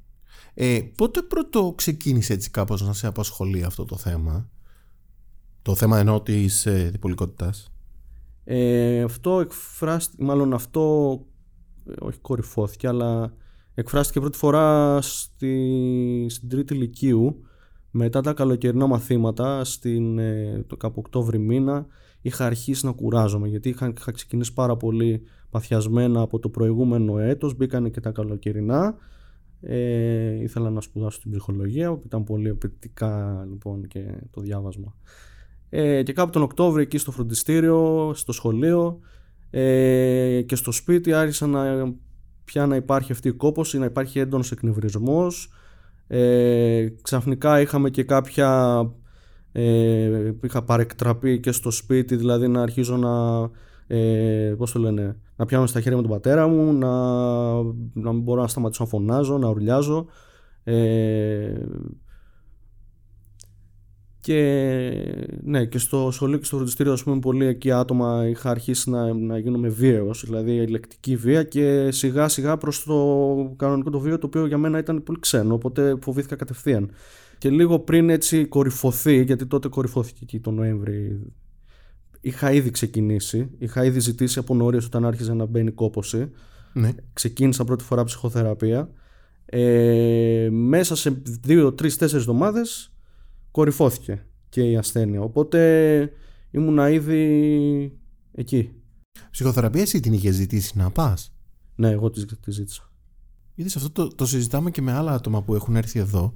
Ε, 0.55 0.81
πότε 0.97 1.23
πρώτο 1.23 1.73
ξεκίνησε 1.77 2.33
έτσι 2.33 2.51
κάπως 2.51 2.83
να 2.83 2.93
σε 2.93 3.07
απασχολεί 3.07 3.63
αυτό 3.63 3.85
το 3.85 3.97
θέμα; 3.97 4.51
Το 5.63 5.75
θέμα 5.75 5.99
ενώ 5.99 6.21
της 6.21 6.67
ε, 6.67 6.89
διπολικότητας. 6.93 7.73
Ε, 8.45 9.03
αυτό 9.03 9.41
εκφράστηκε, 9.41 10.25
μάλλον 10.25 10.53
αυτό 10.53 11.19
ε, 11.87 11.93
όχι 11.99 12.19
κορυφώθηκε, 12.19 12.89
αλλά 12.89 13.33
εκφράστηκε 13.75 14.21
πρώτη 14.21 14.39
φορά 14.39 14.99
στη, 15.03 16.27
στην 16.29 16.49
τρίτη 16.49 16.75
ηλικίου 16.75 17.43
μετά 17.91 18.21
τα 18.21 18.33
καλοκαιρινά 18.33 18.87
μαθήματα 18.87 19.65
στην, 19.65 20.19
ε, 20.19 20.65
το 20.67 20.77
κάπου 20.77 21.01
Οκτώβρη 21.05 21.39
μήνα 21.39 21.87
είχα 22.21 22.47
αρχίσει 22.47 22.87
να 22.87 22.93
κουράζομαι 22.93 23.49
γιατί 23.49 23.69
είχα, 23.69 23.93
είχα 23.97 24.13
ξεκινήσει 24.13 24.53
πάρα 24.53 24.77
πολύ 24.77 25.23
παθιασμένα 25.51 26.21
από 26.21 26.39
το 26.39 26.49
προηγούμενο 26.49 27.19
έτος 27.19 27.55
μπήκανε 27.57 27.89
και 27.89 28.01
τα 28.01 28.11
καλοκαιρινά 28.11 28.97
ε, 29.61 30.43
ήθελα 30.43 30.71
να 30.71 30.81
σπουδάσω 30.81 31.21
την 31.21 31.31
ψυχολογία 31.31 31.93
που 31.93 32.03
ήταν 32.07 32.25
πολύ 32.25 32.49
απαιτητικά 32.49 33.45
λοιπόν 33.49 33.87
και 33.87 34.15
το 34.31 34.41
διάβασμα 34.41 34.95
ε, 35.75 36.03
και 36.03 36.13
κάπου 36.13 36.31
τον 36.31 36.43
Οκτώβριο 36.43 36.83
εκεί 36.83 36.99
στο 36.99 37.11
φροντιστήριο, 37.11 38.13
στο 38.15 38.33
σχολείο 38.33 38.99
ε, 39.51 40.43
και 40.47 40.57
στο 40.57 40.73
σπίτι 40.73 41.13
άρχισα 41.13 41.47
να, 41.47 41.93
πια 42.45 42.67
να 42.67 42.77
υπάρχει 42.77 43.13
αυτή 43.13 43.29
η 43.29 43.33
κόπωση, 43.33 43.79
να 43.79 43.85
υπάρχει 43.85 44.19
έντονος 44.19 44.53
εκνευρισμός. 44.53 45.51
Ε, 46.07 46.89
ξαφνικά 47.03 47.61
είχαμε 47.61 47.91
και 47.91 48.03
κάποια... 48.05 48.91
Ε, 49.53 50.33
είχα 50.43 50.63
παρεκτραπεί 50.63 51.41
και 51.41 51.53
στο 51.53 51.71
σπίτι, 51.71 52.17
δηλαδή 52.17 52.49
να 52.49 52.63
αρχίζω 52.63 52.97
να... 52.97 53.51
Ε, 53.97 54.55
πώς 54.57 54.73
το 54.73 54.79
λένε, 54.79 55.17
να 55.37 55.47
πιάνω 55.47 55.67
στα 55.67 55.81
χέρια 55.81 55.97
με 55.97 56.03
τον 56.03 56.13
πατέρα 56.13 56.47
μου, 56.47 56.73
να, 56.73 56.93
να 58.03 58.13
μην 58.13 58.23
μπορώ 58.23 58.41
να 58.41 58.49
σταματήσω 58.49 58.83
να 58.83 58.89
φωνάζω, 58.89 59.39
να 59.39 59.49
ουρλιάζω. 59.49 60.07
Ε, 60.65 61.53
Και 64.23 64.39
ναι, 65.43 65.65
και 65.65 65.79
στο 65.79 66.11
σχολείο 66.13 66.39
και 66.39 66.45
στο 66.45 66.57
φροντιστήριο, 66.57 66.93
ας 66.93 67.03
πούμε, 67.03 67.19
πολύ 67.19 67.47
εκεί 67.47 67.71
άτομα 67.71 68.27
είχα 68.29 68.51
αρχίσει 68.51 68.91
να, 68.91 69.15
να 69.15 69.39
γίνομαι 69.39 69.69
βίαιος, 69.69 70.25
δηλαδή 70.25 70.53
ηλεκτρική 70.53 71.17
βία 71.17 71.43
και 71.43 71.91
σιγά 71.91 72.29
σιγά 72.29 72.57
προς 72.57 72.85
το 72.85 73.55
κανονικό 73.57 73.91
το 73.91 74.01
βίο, 74.01 74.19
το 74.19 74.27
οποίο 74.27 74.47
για 74.47 74.59
μένα 74.59 74.79
ήταν 74.79 75.03
πολύ 75.03 75.19
ξένο, 75.21 75.55
οπότε 75.55 75.97
φοβήθηκα 76.01 76.37
κατευθείαν. 76.37 76.91
Και 77.39 77.51
λίγο 77.51 77.79
πριν 77.79 78.11
έτσι 78.11 78.45
κορυφωθεί, 78.45 79.23
γιατί 79.23 79.47
τότε 79.47 79.69
κορυφώθηκε 79.69 80.21
εκεί 80.23 80.41
το 80.41 80.51
Νοέμβρη, 80.51 81.21
είχα 82.21 82.53
ήδη 82.53 82.71
ξεκινήσει, 82.71 83.51
είχα 83.59 83.85
ήδη 83.85 84.01
ζητήσει 84.01 84.39
από 84.39 84.55
νωρί 84.55 84.77
όταν 84.77 85.07
άρχιζε 85.07 85.35
να 85.35 85.47
μπαίνει 85.47 85.71
κόποση. 85.71 86.31
Ναι. 86.73 86.91
Ξεκίνησα 87.13 87.65
πρώτη 87.65 87.85
φορά 87.85 88.05
ψυχοθεραπεία. 88.05 88.91
Ε, 89.45 90.49
μέσα 90.51 90.97
σε 90.97 91.23
δύο, 91.25 91.73
τρεις, 91.73 91.97
τέσσερις 91.97 92.25
εβδομάδες 92.25 92.92
κορυφώθηκε 93.53 94.27
και 94.49 94.71
η 94.71 94.77
ασθένεια. 94.77 95.21
Οπότε 95.21 96.11
ήμουνα 96.51 96.91
ήδη 96.91 97.99
εκεί. 98.33 98.71
Ψυχοθεραπεία 99.31 99.83
εσύ 99.83 100.01
την 100.01 100.13
είχες 100.13 100.35
ζητήσει 100.35 100.79
να 100.79 100.91
πας; 100.91 101.35
Ναι, 101.75 101.91
εγώ 101.91 102.11
τη, 102.11 102.27
τη 102.27 102.51
ζήτησα. 102.51 102.91
Είδες 103.55 103.77
αυτό 103.77 103.91
το, 103.91 104.15
το 104.15 104.27
συζητάμε 104.27 104.71
και 104.71 104.83
με 104.83 104.93
άλλα 104.93 105.13
άτομα 105.13 105.43
που 105.43 105.55
έχουν 105.55 105.77
έρθει 105.77 105.99
εδώ 105.99 106.35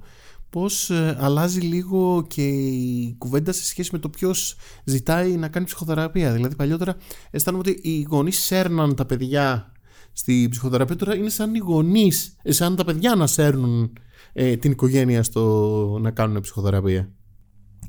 πώς 0.49 0.89
ε, 0.89 1.17
αλλάζει 1.19 1.59
λίγο 1.59 2.25
και 2.27 2.47
η 2.47 3.15
κουβέντα 3.17 3.51
σε 3.51 3.63
σχέση 3.63 3.89
με 3.91 3.99
το 3.99 4.09
ποιος 4.09 4.55
ζητάει 4.83 5.35
να 5.35 5.47
κάνει 5.47 5.65
ψυχοθεραπεία. 5.65 6.33
Δηλαδή 6.33 6.55
παλιότερα 6.55 6.95
αισθάνομαι 7.31 7.63
ότι 7.67 7.89
οι 7.89 8.01
γονείς 8.01 8.39
σέρναν 8.39 8.95
τα 8.95 9.05
παιδιά 9.05 9.71
στη 10.11 10.47
ψυχοθεραπεία, 10.51 10.95
τώρα 10.95 11.15
είναι 11.15 11.29
σαν 11.29 11.55
οι 11.55 11.57
γονείς, 11.57 12.35
ε, 12.41 12.51
σαν 12.51 12.75
τα 12.75 12.83
παιδιά 12.83 13.15
να 13.15 13.27
σέρνουν 13.27 13.93
ε, 14.39 14.57
την 14.57 14.71
οικογένεια 14.71 15.23
στο 15.23 15.97
να 16.01 16.11
κάνουν 16.11 16.41
ψυχοθεραπεία. 16.41 17.11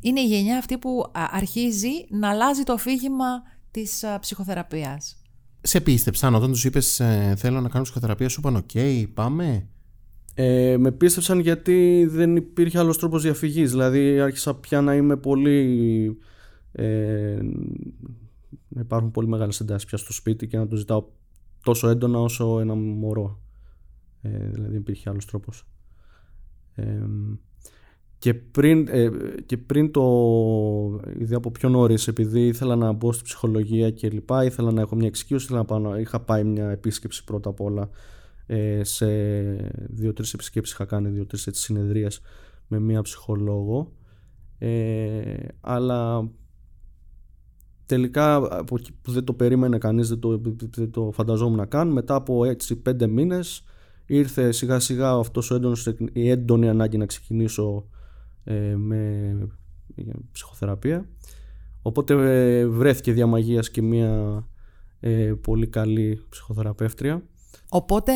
Είναι 0.01 0.21
η 0.21 0.27
γενιά 0.27 0.59
αυτή 0.59 0.79
που 0.79 1.05
αρχίζει 1.13 1.91
να 2.11 2.29
αλλάζει 2.29 2.63
το 2.63 2.73
αφήγημα 2.73 3.27
της 3.71 4.05
ψυχοθεραπείας. 4.21 5.23
Σε 5.61 5.81
πίστεψαν 5.81 6.35
όταν 6.35 6.51
τους 6.51 6.65
είπες 6.65 7.01
ε, 7.01 7.35
θέλω 7.37 7.61
να 7.61 7.69
κάνω 7.69 7.85
ψυχοθεραπεία 7.85 8.29
σου 8.29 8.41
είπαν 8.41 8.57
οκ 8.57 8.71
πάμε 9.15 9.69
ε, 10.35 10.77
με 10.79 10.93
πίστεψαν 10.93 11.39
γιατί 11.39 12.07
δεν 12.11 12.37
υπήρχε 12.37 12.79
άλλος 12.79 12.99
τρόπος 12.99 13.23
διαφυγής 13.23 13.71
δηλαδή 13.71 14.21
άρχισα 14.21 14.55
πια 14.55 14.81
να 14.81 14.95
είμαι 14.95 15.17
πολύ 15.17 16.19
ε, 16.73 17.39
να 18.69 18.81
υπάρχουν 18.81 19.11
πολύ 19.11 19.29
μεγάλες 19.29 19.61
εντάσεις 19.61 19.89
πια 19.89 19.99
στο 19.99 20.13
σπίτι 20.13 20.47
και 20.47 20.57
να 20.57 20.67
το 20.67 20.77
ζητάω 20.77 21.05
τόσο 21.63 21.89
έντονα 21.89 22.19
όσο 22.19 22.61
ένα 22.61 22.75
μωρό 22.75 23.41
ε, 24.23 24.29
δηλαδή 24.29 24.71
δεν 24.71 24.81
υπήρχε 24.81 25.11
άλλος 25.11 25.27
τρόπος 25.27 25.61
ε, 25.61 25.78
και 28.19 28.35
πριν, 28.35 28.89
ε, 28.91 29.11
και 29.47 29.57
πριν 29.57 29.91
το 29.91 30.03
ήδη 31.19 31.35
από 31.35 31.51
πιο 31.51 31.69
νωρίς 31.69 32.09
επειδή 32.09 32.47
ήθελα 32.47 32.77
να 32.77 32.93
μπω 32.93 33.13
στη 33.13 33.23
ψυχολογία 33.23 33.91
και 33.91 34.11
λοιπά 34.11 34.45
ήθελα 34.45 34.73
να 34.73 34.81
έχω 34.81 34.97
μια 34.97 35.07
εξοικείωση 35.07 35.45
ήθελα 35.45 35.59
να 35.59 35.65
πάω, 35.65 35.97
είχα 35.97 36.21
πάει 36.21 36.45
μια 36.45 36.71
επίσκεψη 36.71 37.25
πρώτα 37.25 37.49
απ' 37.49 37.61
όλα 37.61 37.91
ε, 38.47 38.85
σε 38.85 39.07
δύο-τρεις 39.89 40.33
επισκέψεις 40.33 40.75
είχα 40.75 40.85
κάνει 40.85 41.09
δύο-τρεις 41.09 41.49
συνεδρίες 41.51 42.21
με 42.69 42.79
μία 42.79 43.03
ψυχολόγο. 43.03 43.93
Ε, 44.59 45.35
αλλά 45.61 46.31
τελικά 47.87 48.37
από 48.37 48.77
εκεί 48.79 48.93
που 49.03 49.11
δεν 49.11 49.25
το 49.25 49.33
περίμενε 49.33 49.79
κανείς 49.79 50.09
δεν 50.09 50.19
το, 50.19 50.41
δεν 50.77 50.91
το 50.91 51.11
φανταζόμουν 51.13 51.57
να 51.57 51.67
κάνω 51.67 51.93
μετά 51.93 52.15
από 52.15 52.45
έτσι 52.45 52.77
πέντε 52.77 53.07
μήνες 53.07 53.65
ήρθε 54.09 54.53
σιγά 54.53 54.81
σιγά 54.81 55.11
αυτός 55.11 55.51
ο 55.51 55.55
έντονος, 55.55 55.87
η 56.13 56.29
έντονη 56.29 56.69
ανάγκη 56.69 56.97
να 56.97 57.07
ξεκινήσω 57.07 57.89
ε, 58.45 58.77
με 58.77 59.49
ψυχοθεραπεία 60.33 61.09
οπότε 61.83 62.15
ε, 62.15 62.67
βρέθηκε 62.67 63.13
διαμαγείας 63.13 63.71
και 63.71 63.83
μια 63.83 64.45
ε, 65.01 65.33
πολύ 65.41 65.67
καλή 65.67 66.27
ψυχοθεραπεύτρια 66.29 67.23
Οπότε 67.69 68.13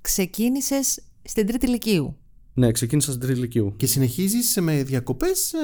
ξεκίνησες 0.00 1.02
στην 1.22 1.46
τρίτη 1.46 1.66
ηλικίου. 1.66 2.16
Ναι, 2.54 2.72
ξεκίνησα 2.72 3.10
στην 3.10 3.22
τρίτη 3.22 3.38
ηλικίου. 3.38 3.72
Και 3.76 3.86
συνεχίζεις 3.86 4.58
με 4.60 4.82
διακοπές 4.82 5.52
ε, 5.52 5.58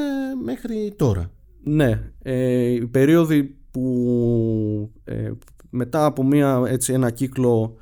μέχρι 0.44 0.94
τώρα. 0.96 1.30
Ναι, 1.62 2.12
ε, 2.22 2.70
η 2.70 2.86
περίοδοι 2.86 3.56
που 3.70 4.92
ε, 5.04 5.30
μετά 5.70 6.04
από 6.04 6.22
μια, 6.22 6.62
έτσι, 6.66 6.92
ένα 6.92 7.10
κύκλο 7.10 7.76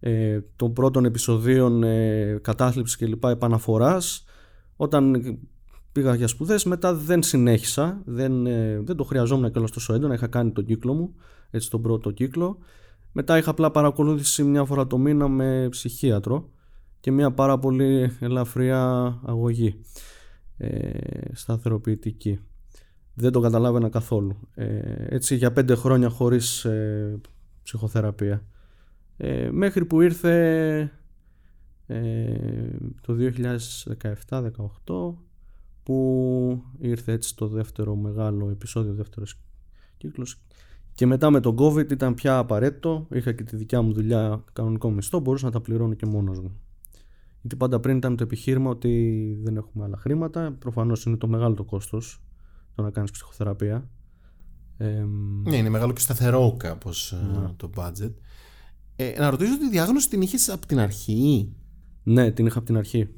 ε, 0.00 0.40
των 0.56 0.72
πρώτων 0.72 1.04
επεισοδίων 1.04 1.82
ε, 1.82 2.38
κατάθλιψης 2.42 2.96
και 2.96 3.06
λοιπά 3.06 3.30
επαναφοράς 3.30 4.24
όταν 4.76 5.22
πήγα 5.92 6.14
για 6.14 6.28
σπουδές 6.28 6.64
μετά 6.64 6.94
δεν 6.94 7.22
συνέχισα 7.22 8.02
δεν, 8.04 8.46
ε, 8.46 8.80
δεν 8.80 8.96
το 8.96 9.04
χρειαζόμουν 9.04 9.50
κιόλας 9.50 9.70
τόσο 9.70 9.94
έντονα 9.94 10.14
είχα 10.14 10.26
κάνει 10.26 10.50
τον 10.50 10.64
κύκλο 10.64 10.94
μου 10.94 11.14
έτσι 11.50 11.70
τον 11.70 11.82
πρώτο 11.82 12.10
κύκλο 12.10 12.58
μετά 13.12 13.38
είχα 13.38 13.50
απλά 13.50 13.70
παρακολούθηση 13.70 14.42
μια 14.42 14.64
φορά 14.64 14.86
το 14.86 14.98
μήνα 14.98 15.28
με 15.28 15.68
ψυχίατρο 15.70 16.50
και 17.00 17.10
μια 17.10 17.32
πάρα 17.32 17.58
πολύ 17.58 18.16
ελαφριά 18.20 19.14
αγωγή 19.24 19.80
ε, 20.56 20.90
σταθεροποιητική. 21.32 22.38
Δεν 23.14 23.32
το 23.32 23.40
καταλάβαινα 23.40 23.88
καθόλου. 23.88 24.36
Ε, 24.54 25.06
έτσι 25.08 25.36
για 25.36 25.52
πέντε 25.52 25.74
χρόνια 25.74 26.08
χωρίς 26.08 26.64
ε, 26.64 27.20
ψυχοθεραπεία. 27.62 28.44
Ε, 29.20 29.50
μέχρι 29.50 29.84
που 29.84 30.00
ήρθε 30.00 30.92
ε, 31.86 32.68
το 33.00 33.16
2017-18 34.28 35.14
που 35.82 36.62
ήρθε 36.78 37.12
έτσι 37.12 37.36
το 37.36 37.46
δεύτερο 37.46 37.96
μεγάλο 37.96 38.50
επεισόδιο, 38.50 38.94
δεύτερος 38.94 39.40
κύκλος 39.96 40.40
και 40.98 41.06
μετά 41.06 41.30
με 41.30 41.40
τον 41.40 41.56
COVID 41.58 41.92
ήταν 41.92 42.14
πια 42.14 42.38
απαραίτητο. 42.38 43.06
Είχα 43.12 43.32
και 43.32 43.42
τη 43.42 43.56
δικιά 43.56 43.82
μου 43.82 43.92
δουλειά 43.92 44.44
κανονικό 44.52 44.90
μισθό, 44.90 45.18
μπορούσα 45.18 45.44
να 45.46 45.52
τα 45.52 45.60
πληρώνω 45.60 45.94
και 45.94 46.06
μόνος 46.06 46.40
μου. 46.40 46.60
Γιατί 47.40 47.56
πάντα 47.56 47.80
πριν 47.80 47.96
ήταν 47.96 48.16
το 48.16 48.22
επιχείρημα 48.22 48.70
ότι 48.70 49.38
δεν 49.42 49.56
έχουμε 49.56 49.84
άλλα 49.84 49.96
χρήματα. 49.96 50.56
Προφανώς 50.58 51.04
είναι 51.04 51.16
το 51.16 51.28
μεγάλο 51.28 51.54
το 51.54 51.64
κόστος 51.64 52.22
το 52.74 52.82
να 52.82 52.90
κάνεις 52.90 53.10
ψυχοθεραπεία. 53.10 53.90
Ε, 54.76 55.04
ναι, 55.42 55.56
είναι 55.56 55.68
μεγάλο 55.68 55.92
και 55.92 56.00
σταθερό 56.00 56.56
κάπως 56.58 57.12
ε, 57.12 57.40
ναι. 57.40 57.52
το 57.56 57.70
budget. 57.76 58.12
Ε, 59.00 59.14
να 59.18 59.30
ρωτήσω 59.30 59.58
τη 59.58 59.68
διάγνωση 59.68 60.08
την 60.08 60.22
είχες 60.22 60.48
από 60.48 60.66
την 60.66 60.78
αρχή. 60.78 61.52
Ναι, 62.02 62.30
την 62.30 62.46
είχα 62.46 62.58
από 62.58 62.66
την 62.66 62.76
αρχή 62.76 63.08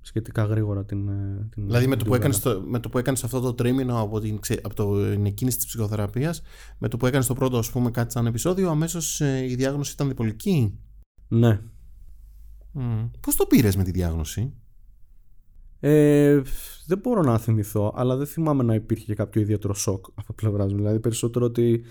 σχετικά 0.00 0.44
γρήγορα 0.44 0.84
την. 0.84 1.08
Ε, 1.08 1.48
την 1.50 1.66
δηλαδή 1.66 1.86
με 1.86 1.96
το, 1.96 2.04
που 2.04 2.14
έκανες 2.14 2.40
το, 2.40 2.62
με 2.66 2.78
το 2.78 2.88
που 2.88 2.98
έκανες 2.98 3.24
αυτό 3.24 3.40
το 3.40 3.54
τρίμηνο 3.54 4.00
από 4.00 4.20
την, 4.20 4.40
από 4.62 4.74
το, 4.74 5.10
την 5.10 5.26
εκκίνηση 5.26 5.56
της 5.56 5.66
ψυχοθεραπείας, 5.66 6.42
με 6.78 6.88
το 6.88 6.96
που 6.96 7.06
έκανες 7.06 7.26
το 7.26 7.34
πρώτο, 7.34 7.58
ας 7.58 7.70
πούμε, 7.70 7.90
κάτι 7.90 8.12
σαν 8.12 8.26
επεισόδιο, 8.26 8.70
αμέσως 8.70 9.20
ε, 9.20 9.46
η 9.50 9.54
διάγνωση 9.54 9.92
ήταν 9.92 10.08
διπολική; 10.08 10.78
Ναι. 11.28 11.60
Mm. 12.74 13.10
Πώς 13.20 13.36
το 13.36 13.46
πήρες 13.46 13.76
με 13.76 13.84
τη 13.84 13.90
διάγνωση, 13.90 14.52
ε, 15.80 16.40
Δεν 16.86 16.98
μπορώ 16.98 17.22
να 17.22 17.38
θυμηθώ, 17.38 17.92
αλλά 17.96 18.16
δεν 18.16 18.26
θυμάμαι 18.26 18.62
να 18.62 18.74
υπήρχε 18.74 19.04
και 19.04 19.14
κάποιο 19.14 19.40
ιδιαίτερο 19.40 19.74
σοκ 19.74 20.06
από 20.14 20.32
πλευράς 20.32 20.72
μου. 20.72 20.78
Δηλαδή, 20.78 21.00
περισσότερο 21.00 21.44
ότι. 21.44 21.84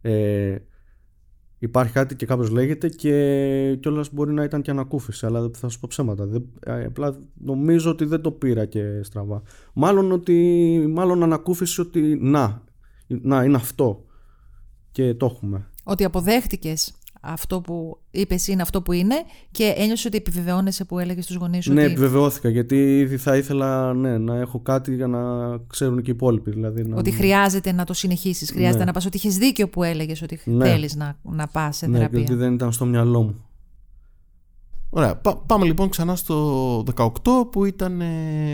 Ε, 0.00 0.56
υπάρχει 1.58 1.92
κάτι 1.92 2.16
και 2.16 2.26
κάποιος 2.26 2.50
λέγεται 2.50 2.88
και 2.88 3.76
κιόλας 3.80 4.12
μπορεί 4.12 4.32
να 4.32 4.44
ήταν 4.44 4.62
και 4.62 4.70
ανακούφιση, 4.70 5.26
αλλά 5.26 5.50
θα 5.54 5.68
σου 5.68 5.80
πω 5.80 5.86
ψέματα. 5.90 6.26
Δεν, 6.26 6.46
ε, 6.60 6.84
απλά 6.84 7.16
νομίζω 7.34 7.90
ότι 7.90 8.04
δεν 8.04 8.20
το 8.20 8.30
πήρα 8.30 8.64
και 8.64 9.02
στραβά. 9.02 9.42
Μάλλον, 9.72 10.12
ότι, 10.12 10.86
μάλλον 10.88 11.22
ανακούφιση 11.22 11.80
ότι 11.80 12.18
να, 12.20 12.62
να 13.06 13.44
είναι 13.44 13.56
αυτό 13.56 14.04
και 14.90 15.14
το 15.14 15.26
έχουμε. 15.26 15.66
Ότι 15.84 16.04
αποδέχτηκες 16.04 16.94
αυτό 17.26 17.60
που 17.60 17.98
είπες 18.10 18.48
είναι 18.48 18.62
αυτό 18.62 18.82
που 18.82 18.92
είναι 18.92 19.14
και 19.50 19.74
ένιωσες 19.76 20.04
ότι 20.04 20.16
επιβεβαιώνεσαι 20.16 20.84
που 20.84 20.98
έλεγες 20.98 21.24
στους 21.24 21.36
γονείς 21.36 21.64
σου. 21.64 21.72
Ναι, 21.72 21.82
ότι... 21.82 21.90
επιβεβαιώθηκα 21.92 22.48
γιατί 22.48 22.98
ήδη 22.98 23.16
θα 23.16 23.36
ήθελα 23.36 23.94
ναι, 23.94 24.18
να 24.18 24.36
έχω 24.36 24.60
κάτι 24.60 24.94
για 24.94 25.06
να 25.06 25.20
ξέρουν 25.66 26.02
και 26.02 26.10
οι 26.10 26.14
υπόλοιποι. 26.14 26.50
Δηλαδή, 26.50 26.84
να... 26.84 26.96
Ότι 26.96 27.10
χρειάζεται 27.10 27.72
να 27.72 27.84
το 27.84 27.92
συνεχίσεις, 27.92 28.50
χρειάζεται 28.50 28.78
ναι. 28.78 28.84
να 28.84 28.92
πας, 28.92 29.06
ότι 29.06 29.16
είχε 29.16 29.28
δίκιο 29.28 29.68
που 29.68 29.82
έλεγες 29.82 30.22
ότι 30.22 30.40
ναι. 30.44 30.68
θέλεις 30.68 30.96
να, 30.96 31.18
να 31.22 31.46
πας 31.46 31.76
σε 31.76 31.86
ναι, 31.86 31.96
θεραπεία. 31.96 32.18
Ναι, 32.18 32.24
γιατί 32.24 32.40
δεν 32.40 32.52
ήταν 32.54 32.72
στο 32.72 32.84
μυαλό 32.84 33.22
μου. 33.22 33.45
Ωραία, 34.90 35.20
πάμε 35.46 35.64
λοιπόν 35.64 35.88
ξανά 35.88 36.16
στο 36.16 36.84
18 36.94 37.10
που, 37.50 37.64
ήταν, 37.64 38.02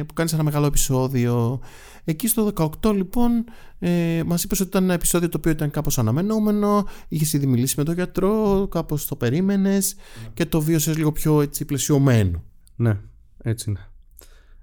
που 0.07 0.15
κάνεις 0.15 0.33
ένα 0.33 0.43
μεγάλο 0.43 0.67
επεισόδιο 0.67 1.61
Εκεί 2.05 2.29
στο 2.29 2.53
18 2.83 2.95
λοιπόν 2.95 3.45
ε, 3.79 4.23
μας 4.27 4.45
είπες 4.45 4.61
ότι 4.61 4.69
ήταν 4.69 4.85
ένα 4.85 4.95
επεισόδιο 4.95 5.29
το 5.29 5.37
οποίο 5.39 5.51
ήταν 5.51 5.71
κάπως 5.71 5.99
αναμενόμενο, 5.99 6.85
είχες 7.09 7.33
ήδη 7.33 7.47
μιλήσει 7.47 7.75
με 7.79 7.85
τον 7.85 7.95
γιατρό, 7.95 8.67
κάπως 8.71 9.07
το 9.07 9.17
περίμενες 9.17 9.95
ναι. 10.23 10.29
και 10.35 10.47
το 10.47 10.61
βίωσες 10.61 10.97
λίγο 10.97 11.12
πιο 11.12 11.41
έτσι 11.41 11.65
πλαισιωμένο. 11.65 12.45
Ναι, 12.77 12.99
έτσι 13.43 13.71
είναι. 13.71 13.89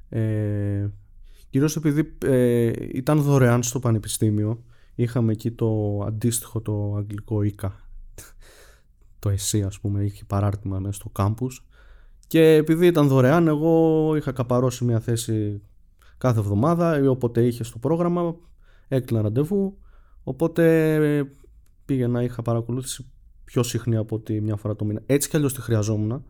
Ε, 0.09 0.89
κυρίως 1.49 1.75
επειδή 1.75 2.15
ε, 2.25 2.71
ήταν 2.93 3.21
δωρεάν 3.21 3.63
στο 3.63 3.79
πανεπιστήμιο, 3.79 4.63
είχαμε 4.95 5.31
εκεί 5.31 5.51
το 5.51 6.01
αντίστοιχο 6.07 6.61
το 6.61 6.95
αγγλικό 6.97 7.43
ΙΚΑ, 7.43 7.88
το 9.19 9.29
ΕΣΥ 9.29 9.63
ας 9.63 9.79
πούμε, 9.79 10.03
είχε 10.03 10.23
παράρτημα 10.25 10.79
μέσα 10.79 10.93
στο 10.93 11.09
κάμπους. 11.09 11.65
Και 12.27 12.53
επειδή 12.53 12.85
ήταν 12.85 13.07
δωρεάν 13.07 13.47
εγώ 13.47 14.15
είχα 14.15 14.31
καπαρώσει 14.31 14.85
μια 14.85 14.99
θέση 14.99 15.61
κάθε 16.17 16.39
εβδομάδα 16.39 16.99
ή 16.99 17.07
όποτε 17.07 17.45
είχε 17.45 17.63
στο 17.63 17.77
πρόγραμμα 17.77 18.35
έκλεινα 18.87 19.21
ραντεβού. 19.21 19.77
Οπότε 20.23 21.35
πήγαινα 21.85 22.23
είχα 22.23 22.41
παρακολούθηση 22.41 23.05
πιο 23.43 23.63
συχνή 23.63 23.95
από 23.95 24.15
ότι 24.15 24.41
μια 24.41 24.55
φορά 24.55 24.75
το 24.75 24.85
μήνα. 24.85 25.01
Έτσι 25.05 25.29
κι 25.29 25.35
αλλιώς 25.35 25.53
τη 25.53 25.61
χρειαζόμουν 25.61 26.23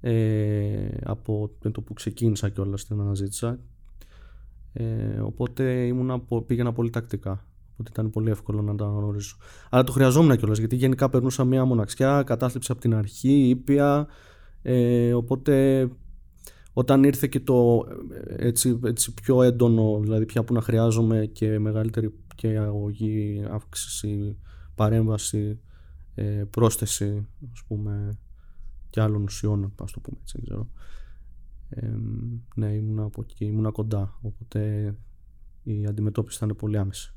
ε, 0.00 0.88
από 1.02 1.50
το 1.72 1.80
που 1.80 1.92
ξεκίνησα 1.92 2.48
και 2.48 2.60
όλα 2.60 2.76
στην 2.76 3.00
αναζήτησα. 3.00 3.58
Ε, 4.72 5.20
οπότε 5.20 5.86
ήμουνα, 5.86 6.20
πήγαινα 6.46 6.72
πολύ 6.72 6.90
τακτικά 6.90 7.44
Οπότε 7.74 7.90
ήταν 7.90 8.10
πολύ 8.10 8.30
εύκολο 8.30 8.62
να 8.62 8.74
τα 8.74 8.84
γνωρίσω. 8.84 9.36
Αλλά 9.70 9.84
το 9.84 9.92
χρειαζόμουν 9.92 10.36
κιόλας 10.36 10.58
γιατί 10.58 10.76
γενικά 10.76 11.08
περνούσα 11.08 11.44
μια 11.44 11.64
μοναξιά, 11.64 12.22
κατάθλιψη 12.22 12.72
από 12.72 12.80
την 12.80 12.94
αρχή, 12.94 13.48
ήπια. 13.48 14.06
Ε, 14.62 15.14
οπότε 15.14 15.88
όταν 16.72 17.04
ήρθε 17.04 17.26
και 17.26 17.40
το 17.40 17.86
έτσι, 18.26 18.80
έτσι 18.84 19.14
πιο 19.14 19.42
έντονο, 19.42 20.00
δηλαδή 20.00 20.24
πια 20.24 20.44
που 20.44 20.52
να 20.52 20.60
χρειάζομαι 20.60 21.26
και 21.26 21.58
μεγαλύτερη 21.58 22.14
και 22.34 22.58
αγωγή, 22.58 23.44
αύξηση, 23.50 24.38
παρέμβαση, 24.74 25.60
ε, 26.14 26.44
πρόσθεση, 26.50 27.26
ας 27.52 27.62
πούμε, 27.66 28.18
και 28.90 29.00
άλλων 29.00 29.22
ουσιών, 29.22 29.72
ας 29.82 29.92
το 29.92 30.00
πούμε 30.00 30.18
έτσι, 30.20 30.36
δεν 30.36 30.44
ξέρω. 30.44 30.68
Ε, 31.68 31.92
ναι, 32.54 32.66
ήμουνα 32.66 33.02
από 33.02 33.20
εκεί, 33.22 33.44
ήμουνα 33.44 33.70
κοντά, 33.70 34.18
οπότε 34.22 34.94
η 35.62 35.86
αντιμετώπιση 35.86 36.44
ήταν 36.44 36.56
πολύ 36.56 36.78
άμεση. 36.78 37.13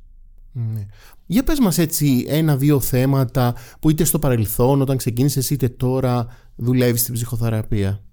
Ναι. 0.58 0.86
Για 1.26 1.44
πες 1.44 1.60
μας 1.60 1.78
έτσι 1.78 2.26
ένα-δύο 2.28 2.80
θέματα 2.80 3.56
που 3.80 3.90
είτε 3.90 4.04
στο 4.04 4.20
παρελθόν 4.20 4.82
όταν 4.82 4.98
ξεκίνησες 4.98 5.50
είτε 5.50 5.70
τώρα 5.70 6.28
δουλεύεις 6.56 7.02
στην 7.02 7.14
ψυχοθεραπεία. 7.14 8.04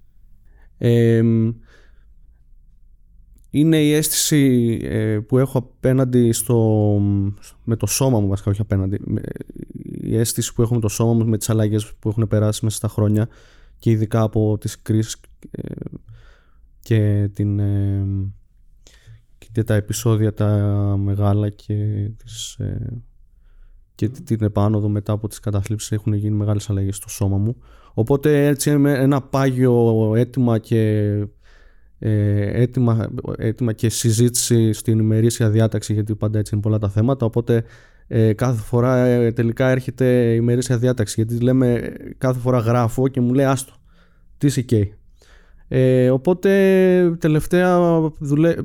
είναι 3.49 3.81
η 3.81 3.93
αίσθηση 3.93 4.79
ε, 4.83 5.19
που 5.19 5.37
έχω 5.37 5.57
απέναντι 5.57 6.31
στο, 6.31 6.99
με 7.63 7.75
το 7.75 7.85
σώμα 7.85 8.19
μου 8.19 8.27
βασικά 8.27 8.51
όχι 8.51 8.61
απέναντι 8.61 8.99
η 10.01 10.17
αίσθηση 10.17 10.53
που 10.53 10.61
έχω 10.61 10.73
με 10.73 10.79
το 10.79 10.87
σώμα 10.87 11.13
μου 11.13 11.25
με 11.25 11.37
τις 11.37 11.49
αλλαγές 11.49 11.93
που 11.99 12.09
έχουν 12.09 12.27
περάσει 12.27 12.63
μέσα 12.63 12.77
στα 12.77 12.87
χρόνια 12.87 13.29
και 13.77 13.91
ειδικά 13.91 14.21
από 14.21 14.57
τις 14.57 14.81
κρίσεις 14.81 15.15
ε, 15.51 15.73
και 16.79 17.29
την 17.33 17.59
και 19.55 19.63
τα 19.63 19.73
επεισόδια 19.73 20.33
τα 20.33 20.47
μεγάλα 20.97 21.49
και, 21.49 21.75
τις, 22.23 22.55
ε, 22.59 23.03
και 23.95 24.09
την 24.09 24.43
επάνωδο 24.43 24.89
μετά 24.89 25.13
από 25.13 25.27
τις 25.27 25.39
καταθλίψεις 25.39 25.91
έχουν 25.91 26.13
γίνει 26.13 26.35
μεγάλες 26.35 26.69
αλλαγές 26.69 26.95
στο 26.95 27.09
σώμα 27.09 27.37
μου. 27.37 27.55
Οπότε 27.93 28.47
έτσι 28.47 28.69
ένα 28.85 29.21
πάγιο 29.21 30.13
αίτημα 30.15 30.57
και 30.57 31.11
ε, 31.99 32.61
έτοιμα, 32.61 33.09
έτοιμα 33.37 33.73
και 33.73 33.89
συζήτηση 33.89 34.73
στην 34.73 34.99
ημερήσια 34.99 35.49
διάταξη 35.49 35.93
γιατί 35.93 36.15
πάντα 36.15 36.39
έτσι 36.39 36.53
είναι 36.53 36.63
πολλά 36.63 36.77
τα 36.77 36.89
θέματα. 36.89 37.25
Οπότε 37.25 37.63
ε, 38.07 38.33
κάθε 38.33 38.61
φορά 38.61 39.05
ε, 39.05 39.31
τελικά 39.31 39.69
έρχεται 39.69 40.33
η 40.33 40.37
ημερήσια 40.41 40.77
διάταξη 40.77 41.13
γιατί 41.17 41.43
λέμε 41.43 41.93
κάθε 42.17 42.39
φορά 42.39 42.57
γράφω 42.57 43.07
και 43.07 43.21
μου 43.21 43.33
λέει 43.33 43.45
άστο 43.45 43.73
τι 44.37 44.49
σε 44.49 44.61
ε, 45.67 46.09
οπότε 46.09 46.49
τελευταία 47.19 47.99
δουλε... 48.19 48.55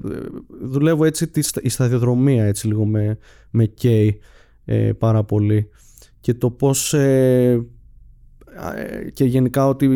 δουλεύω 0.62 1.04
έτσι 1.04 1.28
τη, 1.28 1.48
η 1.60 1.68
σταδιοδρομία 1.68 2.44
έτσι 2.44 2.66
λίγο 2.66 2.86
με, 2.86 3.18
με 3.50 3.64
καίει 3.64 4.18
ε, 4.64 4.92
πάρα 4.92 5.24
πολύ. 5.24 5.68
Και 6.20 6.34
το 6.34 6.50
πως 6.50 6.94
ε, 6.94 7.66
ε, 8.76 9.10
και 9.10 9.24
γενικά 9.24 9.66
ότι 9.66 9.88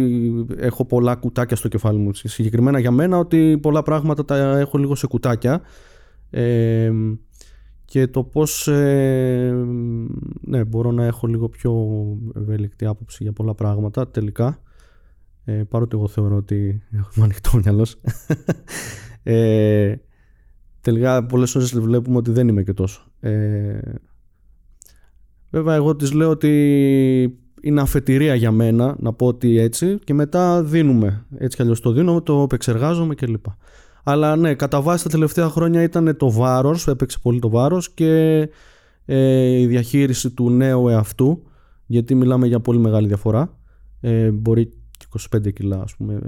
έχω 0.57 0.85
πολλά 0.85 1.15
κουτάκια 1.15 1.57
στο 1.57 1.69
κεφάλι 1.69 1.99
μου. 1.99 2.11
Συγκεκριμένα 2.15 2.79
για 2.79 2.91
μένα 2.91 3.19
ότι 3.19 3.59
πολλά 3.63 3.83
πράγματα 3.83 4.25
τα 4.25 4.59
έχω 4.59 4.79
λίγο 4.79 4.95
σε 4.95 5.07
κουτάκια. 5.07 5.61
Ε, 6.31 6.93
και 7.85 8.07
το 8.07 8.25
πως 8.25 8.69
ναι, 10.41 10.65
μπορώ 10.65 10.91
να 10.91 11.05
έχω 11.05 11.27
λίγο 11.27 11.49
πιο 11.49 11.73
ευέλικτη 12.37 12.87
άποψη 12.87 13.23
για 13.23 13.33
πολλά 13.33 13.55
πράγματα 13.55 14.09
τελικά 14.09 14.59
ε, 15.45 15.53
παρότι 15.53 15.97
εγώ 15.97 16.09
θεωρώ 16.09 16.37
ότι 16.37 16.83
έχουμε 16.91 17.25
ανοιχτό 17.25 17.51
μυαλό. 17.57 17.87
ε, 19.23 19.95
τελικά 20.81 21.27
πολλές 21.27 21.51
φορές 21.51 21.79
βλέπουμε 21.79 22.17
ότι 22.17 22.31
δεν 22.31 22.49
είμαι 22.49 22.63
και 22.63 22.73
τόσο. 22.73 23.05
Ε, 23.21 23.81
βέβαια 25.51 25.75
εγώ 25.75 25.97
της 25.97 26.13
λέω 26.13 26.31
ότι 26.31 27.39
είναι 27.61 27.81
αφετηρία 27.81 28.35
για 28.35 28.51
μένα 28.51 28.97
να 28.99 29.13
πω 29.13 29.27
ότι 29.27 29.59
έτσι 29.59 29.99
και 30.05 30.15
μετά 30.15 30.63
δίνουμε. 30.63 31.27
Έτσι 31.39 31.57
κι 31.57 31.63
αλλιώς 31.63 31.81
το 31.81 31.93
δίνω, 31.93 32.23
το 32.23 32.43
επεξεργάζομαι 32.43 33.15
κλπ. 33.15 33.45
Αλλά 34.05 34.37
ναι, 34.37 34.55
κατά 34.55 34.81
βάση 34.81 35.05
τα 35.05 35.11
τελευταία 35.11 35.49
χρόνια 35.49 35.83
ήταν 35.83 36.17
το 36.17 36.31
βάρος, 36.31 36.89
έπαιξε 36.89 37.19
πολύ 37.23 37.39
το 37.39 37.49
βάρος 37.49 37.91
και 37.91 38.49
ε, 39.05 39.61
η 39.61 39.67
διαχείριση 39.67 40.31
του 40.31 40.51
νέου 40.51 40.89
εαυτού, 40.89 41.43
γιατί 41.87 42.15
μιλάμε 42.15 42.47
για 42.47 42.61
πολύ 42.61 42.79
μεγάλη 42.79 43.07
διαφορά. 43.07 43.59
Ε, 44.01 44.31
μπορεί 44.31 44.73
25 45.35 45.53
κιλά 45.53 45.81
ας 45.81 45.97
πούμε. 45.97 46.21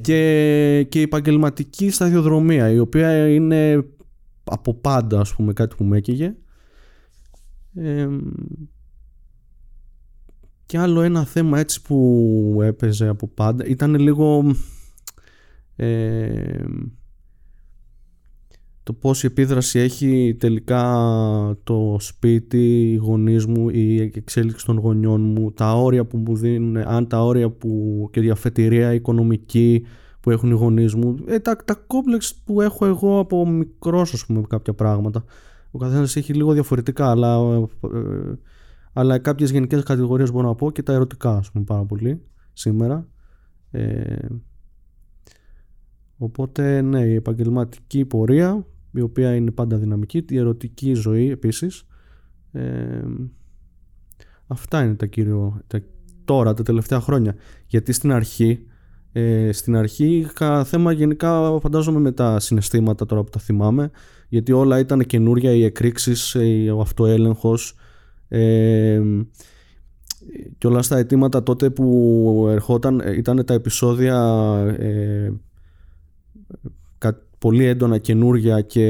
Και, 0.00 0.86
και 0.88 0.98
η 0.98 1.02
επαγγελματική 1.02 1.90
σταδιοδρομία 1.90 2.70
η 2.70 2.78
οποία 2.78 3.28
είναι 3.28 3.84
από 4.44 4.74
πάντα 4.74 5.20
ας 5.20 5.34
πούμε 5.34 5.52
κάτι 5.52 5.76
που 5.76 5.84
με 5.84 5.96
έκαιγε. 5.96 6.34
Και 10.66 10.78
άλλο 10.78 11.00
ένα 11.00 11.24
θέμα 11.24 11.58
έτσι 11.58 11.82
που 11.82 12.58
έπαιζε 12.62 13.08
από 13.08 13.28
πάντα 13.28 13.66
ήταν 13.66 13.94
λίγο 13.94 14.54
ε, 15.76 16.64
το 18.84 18.92
πώς 18.92 19.22
η 19.22 19.26
επίδραση 19.26 19.78
έχει 19.78 20.36
τελικά 20.40 20.82
το 21.64 21.96
σπίτι, 22.00 22.92
οι 22.92 22.94
γονείς 22.94 23.46
μου, 23.46 23.68
η 23.68 24.00
εξέλιξη 24.14 24.66
των 24.66 24.78
γονιών 24.78 25.20
μου, 25.20 25.52
τα 25.52 25.74
όρια 25.74 26.04
που 26.04 26.16
μου 26.16 26.36
δίνουν, 26.36 26.76
αν 26.76 27.06
τα 27.06 27.24
όρια 27.24 27.50
που, 27.50 28.08
και 28.12 28.20
η 28.20 28.30
αφετηρία 28.30 28.94
οικονομική 28.94 29.86
που 30.20 30.30
έχουν 30.30 30.50
οι 30.50 30.54
γονείς 30.54 30.94
μου, 30.94 31.16
ε, 31.26 31.38
τα, 31.38 31.56
τα 31.56 31.74
κόμπλεξ 31.86 32.34
που 32.34 32.60
έχω 32.60 32.86
εγώ 32.86 33.18
από 33.18 33.48
μικρός 33.48 34.12
ας 34.12 34.26
πούμε 34.26 34.42
κάποια 34.48 34.74
πράγματα. 34.74 35.24
Ο 35.70 35.78
καθένας 35.78 36.16
έχει 36.16 36.34
λίγο 36.34 36.52
διαφορετικά, 36.52 37.10
αλλά, 37.10 37.36
ε, 37.94 38.38
αλλά 38.92 39.18
κάποιες 39.18 39.50
γενικές 39.50 39.82
κατηγορίες 39.82 40.32
μπορώ 40.32 40.46
να 40.46 40.54
πω 40.54 40.70
και 40.70 40.82
τα 40.82 40.92
ερωτικά 40.92 41.36
ας 41.36 41.50
πούμε 41.50 41.64
πάρα 41.64 41.84
πολύ 41.84 42.22
σήμερα. 42.52 43.08
Ε, 43.70 44.16
οπότε 46.16 46.80
ναι, 46.80 47.00
η 47.00 47.14
επαγγελματική 47.14 48.04
πορεία 48.04 48.66
η 48.94 49.00
οποία 49.00 49.34
είναι 49.34 49.50
πάντα 49.50 49.76
δυναμική, 49.76 50.24
η 50.28 50.38
ερωτική 50.38 50.94
ζωή 50.94 51.30
επίσης. 51.30 51.86
Ε, 52.52 53.02
αυτά 54.46 54.84
είναι 54.84 54.94
τα 54.94 55.06
κύριο, 55.06 55.60
τα, 55.66 55.82
τώρα, 56.24 56.54
τα 56.54 56.62
τελευταία 56.62 57.00
χρόνια. 57.00 57.34
Γιατί 57.66 57.92
στην 57.92 58.12
αρχή, 58.12 58.66
ε, 59.12 59.52
στην 59.52 59.76
αρχή 59.76 60.16
είχα 60.16 60.64
θέμα 60.64 60.92
γενικά 60.92 61.58
φαντάζομαι 61.60 62.00
με 62.00 62.12
τα 62.12 62.40
συναισθήματα 62.40 63.06
τώρα 63.06 63.22
που 63.22 63.30
τα 63.30 63.40
θυμάμαι, 63.40 63.90
γιατί 64.28 64.52
όλα 64.52 64.78
ήταν 64.78 65.00
καινούρια, 65.00 65.52
οι 65.52 65.64
εκρήξεις, 65.64 66.36
ο 66.74 66.80
αυτοέλεγχος, 66.80 67.76
ε, 68.28 69.00
και 70.58 70.66
όλα 70.66 70.82
στα 70.82 70.96
αιτήματα 70.96 71.42
τότε 71.42 71.70
που 71.70 72.46
ερχόταν 72.50 72.98
ήταν 72.98 73.44
τα 73.44 73.54
επεισόδια 73.54 74.16
ε, 74.78 75.32
πολύ 77.44 77.64
έντονα 77.64 77.98
καινούρια 77.98 78.60
και 78.60 78.84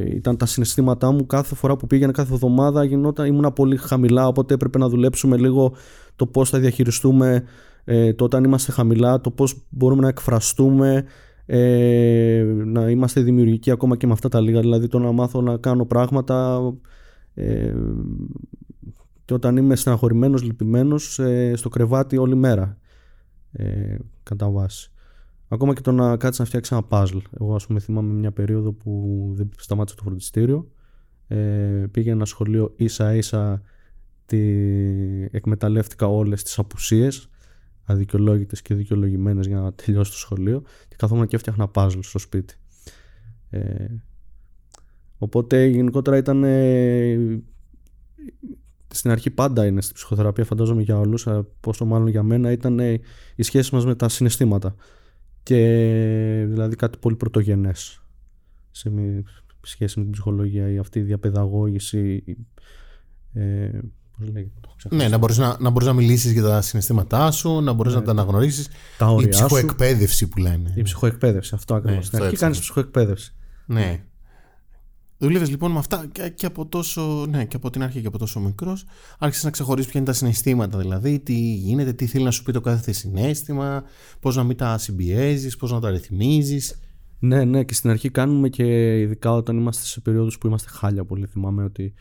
ήταν 0.00 0.36
τα 0.36 0.46
συναισθήματά 0.46 1.10
μου 1.10 1.26
κάθε 1.26 1.54
φορά 1.54 1.76
που 1.76 1.86
πήγαινα 1.86 2.12
κάθε 2.12 2.32
εβδομάδα 2.32 2.84
γινόταν, 2.84 3.26
ήμουνα 3.26 3.52
πολύ 3.52 3.76
χαμηλά 3.76 4.26
οπότε 4.26 4.54
έπρεπε 4.54 4.78
να 4.78 4.88
δουλέψουμε 4.88 5.36
λίγο 5.36 5.74
το 6.16 6.26
πώς 6.26 6.50
θα 6.50 6.58
διαχειριστούμε 6.58 7.44
ε, 7.84 8.12
το 8.12 8.24
όταν 8.24 8.44
είμαστε 8.44 8.72
χαμηλά, 8.72 9.20
το 9.20 9.30
πώς 9.30 9.66
μπορούμε 9.68 10.00
να 10.02 10.08
εκφραστούμε 10.08 11.04
ε, 11.46 12.44
να 12.64 12.90
είμαστε 12.90 13.20
δημιουργικοί 13.20 13.70
ακόμα 13.70 13.96
και 13.96 14.06
με 14.06 14.12
αυτά 14.12 14.28
τα 14.28 14.40
λίγα. 14.40 14.60
Δηλαδή 14.60 14.88
το 14.88 14.98
να 14.98 15.12
μάθω 15.12 15.40
να 15.40 15.56
κάνω 15.56 15.84
πράγματα 15.84 16.60
ε, 17.34 17.74
και 19.24 19.34
όταν 19.34 19.56
είμαι 19.56 19.76
στεναχωρημένος, 19.76 20.42
λυπημένος 20.42 21.18
ε, 21.18 21.52
στο 21.56 21.68
κρεβάτι 21.68 22.16
όλη 22.16 22.34
μέρα 22.34 22.78
ε, 23.52 23.96
κατά 24.22 24.50
βάση 24.50 24.91
Ακόμα 25.52 25.74
και 25.74 25.80
το 25.80 25.92
να 25.92 26.16
κάτσεις 26.16 26.38
να 26.38 26.44
φτιάξεις 26.44 26.76
ένα 26.76 26.86
puzzle. 26.88 27.22
Εγώ, 27.40 27.54
ας 27.54 27.66
πούμε, 27.66 27.80
θυμάμαι 27.80 28.12
μια 28.12 28.32
περίοδο 28.32 28.72
που 28.72 29.26
δεν 29.34 29.50
σταμάτησα 29.56 29.96
το 29.96 30.02
φροντιστήριο. 30.02 30.70
Ε, 31.28 31.36
πήγα 31.90 32.12
ένα 32.12 32.24
σχολείο 32.24 32.72
ίσα 32.76 33.14
ίσα 33.14 33.62
τη... 34.26 34.38
εκμεταλλεύτηκα 35.30 36.06
όλες 36.06 36.42
τις 36.42 36.58
απουσίες 36.58 37.30
αδικαιολόγητες 37.84 38.62
και 38.62 38.74
δικαιολογημένες 38.74 39.46
για 39.46 39.60
να 39.60 39.72
τελειώσω 39.72 40.10
το 40.10 40.18
σχολείο 40.18 40.62
και 40.88 40.96
καθόμουν 40.98 41.26
και 41.26 41.36
έφτιαχνα 41.36 41.70
puzzle 41.74 41.98
στο 42.00 42.18
σπίτι 42.18 42.54
ε, 43.50 43.86
οπότε 45.18 45.64
γενικότερα 45.64 46.16
ήταν 46.16 46.44
ε, 46.44 47.42
στην 48.88 49.10
αρχή 49.10 49.30
πάντα 49.30 49.66
είναι 49.66 49.80
στη 49.80 49.92
ψυχοθεραπεία 49.92 50.44
φαντάζομαι 50.44 50.82
για 50.82 50.98
όλους 50.98 51.28
πόσο 51.60 51.84
μάλλον 51.84 52.08
για 52.08 52.22
μένα 52.22 52.50
ήταν 52.50 52.78
η 53.34 53.42
σχέση 53.42 53.74
μας 53.74 53.84
με 53.84 53.94
τα 53.94 54.08
συναισθήματα 54.08 54.74
και 55.42 55.56
δηλαδή 56.48 56.76
κάτι 56.76 56.98
πολύ 56.98 57.16
πρωτογενές 57.16 58.02
σε 58.70 58.90
μη- 58.90 59.22
σχέση 59.62 59.98
με 59.98 60.04
την 60.04 60.12
ψυχολογία 60.12 60.70
ή 60.72 60.78
αυτή 60.78 60.98
η 60.98 61.02
διαπαιδαγώγηση. 61.02 62.24
Ε, 63.32 63.68
πώς 64.18 64.26
λέγεται, 64.32 64.52
το 64.60 64.66
έχω 64.66 64.74
ξεχάσει. 64.76 65.02
Ναι, 65.02 65.08
να 65.08 65.18
μπορείς 65.18 65.38
να, 65.38 65.56
να, 65.60 65.70
μπορείς 65.70 65.86
να 65.88 65.94
μιλήσεις 65.94 66.32
για 66.32 66.42
τα 66.42 66.60
συναισθήματά 66.60 67.30
σου, 67.30 67.60
να 67.60 67.72
μπορείς 67.72 67.94
να 67.94 68.02
τα 68.02 68.10
αναγνωρίσεις. 68.10 68.68
τα 68.98 69.06
Η 69.06 69.08
όρια 69.14 69.32
σου. 69.32 69.44
ψυχοεκπαίδευση 69.46 70.28
που 70.28 70.38
λένε. 70.38 70.72
Η 70.76 70.82
ψυχοεκπαίδευση, 70.82 71.54
αυτό 71.54 71.74
ακριβώς. 71.74 71.96
Ναι, 71.98 72.04
Στην 72.04 72.14
αυτό 72.18 72.24
αρχή 72.24 72.34
έψαχνα. 72.34 72.54
κάνεις 72.54 72.58
ψυχοεκπαίδευση. 72.60 73.34
Ναι. 73.66 74.04
Δούλευε 75.22 75.46
λοιπόν 75.46 75.70
με 75.70 75.78
αυτά 75.78 76.06
και, 76.12 76.28
και 76.28 76.46
από 76.46 76.66
τόσο, 76.66 77.26
ναι, 77.28 77.44
και 77.44 77.56
από 77.56 77.70
την 77.70 77.82
αρχή 77.82 78.00
και 78.00 78.06
από 78.06 78.18
τόσο 78.18 78.40
μικρός. 78.40 78.84
Άρχισες 79.18 79.44
να 79.44 79.50
ξεχωρίσει 79.50 79.88
ποια 79.88 80.00
είναι 80.00 80.08
τα 80.08 80.14
συναισθήματα, 80.14 80.78
δηλαδή 80.78 81.18
τι 81.18 81.34
γίνεται, 81.54 81.92
τι 81.92 82.06
θέλει 82.06 82.24
να 82.24 82.30
σου 82.30 82.42
πει 82.42 82.52
το 82.52 82.60
κάθε 82.60 82.92
συνέστημα, 82.92 83.84
πώς 84.20 84.36
να 84.36 84.44
μην 84.44 84.56
τα 84.56 84.78
συμπιέζεις, 84.78 85.56
πώς 85.56 85.72
να 85.72 85.80
τα 85.80 85.90
ρυθμίζεις. 85.90 86.80
Ναι, 87.18 87.44
ναι, 87.44 87.64
και 87.64 87.74
στην 87.74 87.90
αρχή 87.90 88.10
κάνουμε 88.10 88.48
και 88.48 88.98
ειδικά 89.00 89.32
όταν 89.32 89.56
είμαστε 89.56 89.84
σε 89.84 90.00
περίοδους 90.00 90.38
που 90.38 90.46
είμαστε 90.46 90.70
χάλια 90.70 91.04
πολύ. 91.04 91.26
Θυμάμαι 91.26 91.64
ότι 91.64 91.94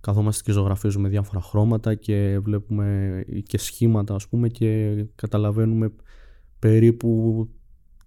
καθόμαστε 0.00 0.42
και 0.42 0.52
ζωγραφίζουμε 0.52 1.08
διάφορα 1.08 1.40
χρώματα 1.40 1.94
και 1.94 2.38
βλέπουμε 2.38 3.24
και 3.46 3.58
σχήματα 3.58 4.14
ας 4.14 4.28
πούμε 4.28 4.48
και 4.48 4.94
καταλαβαίνουμε 5.14 5.92
περίπου 6.58 7.48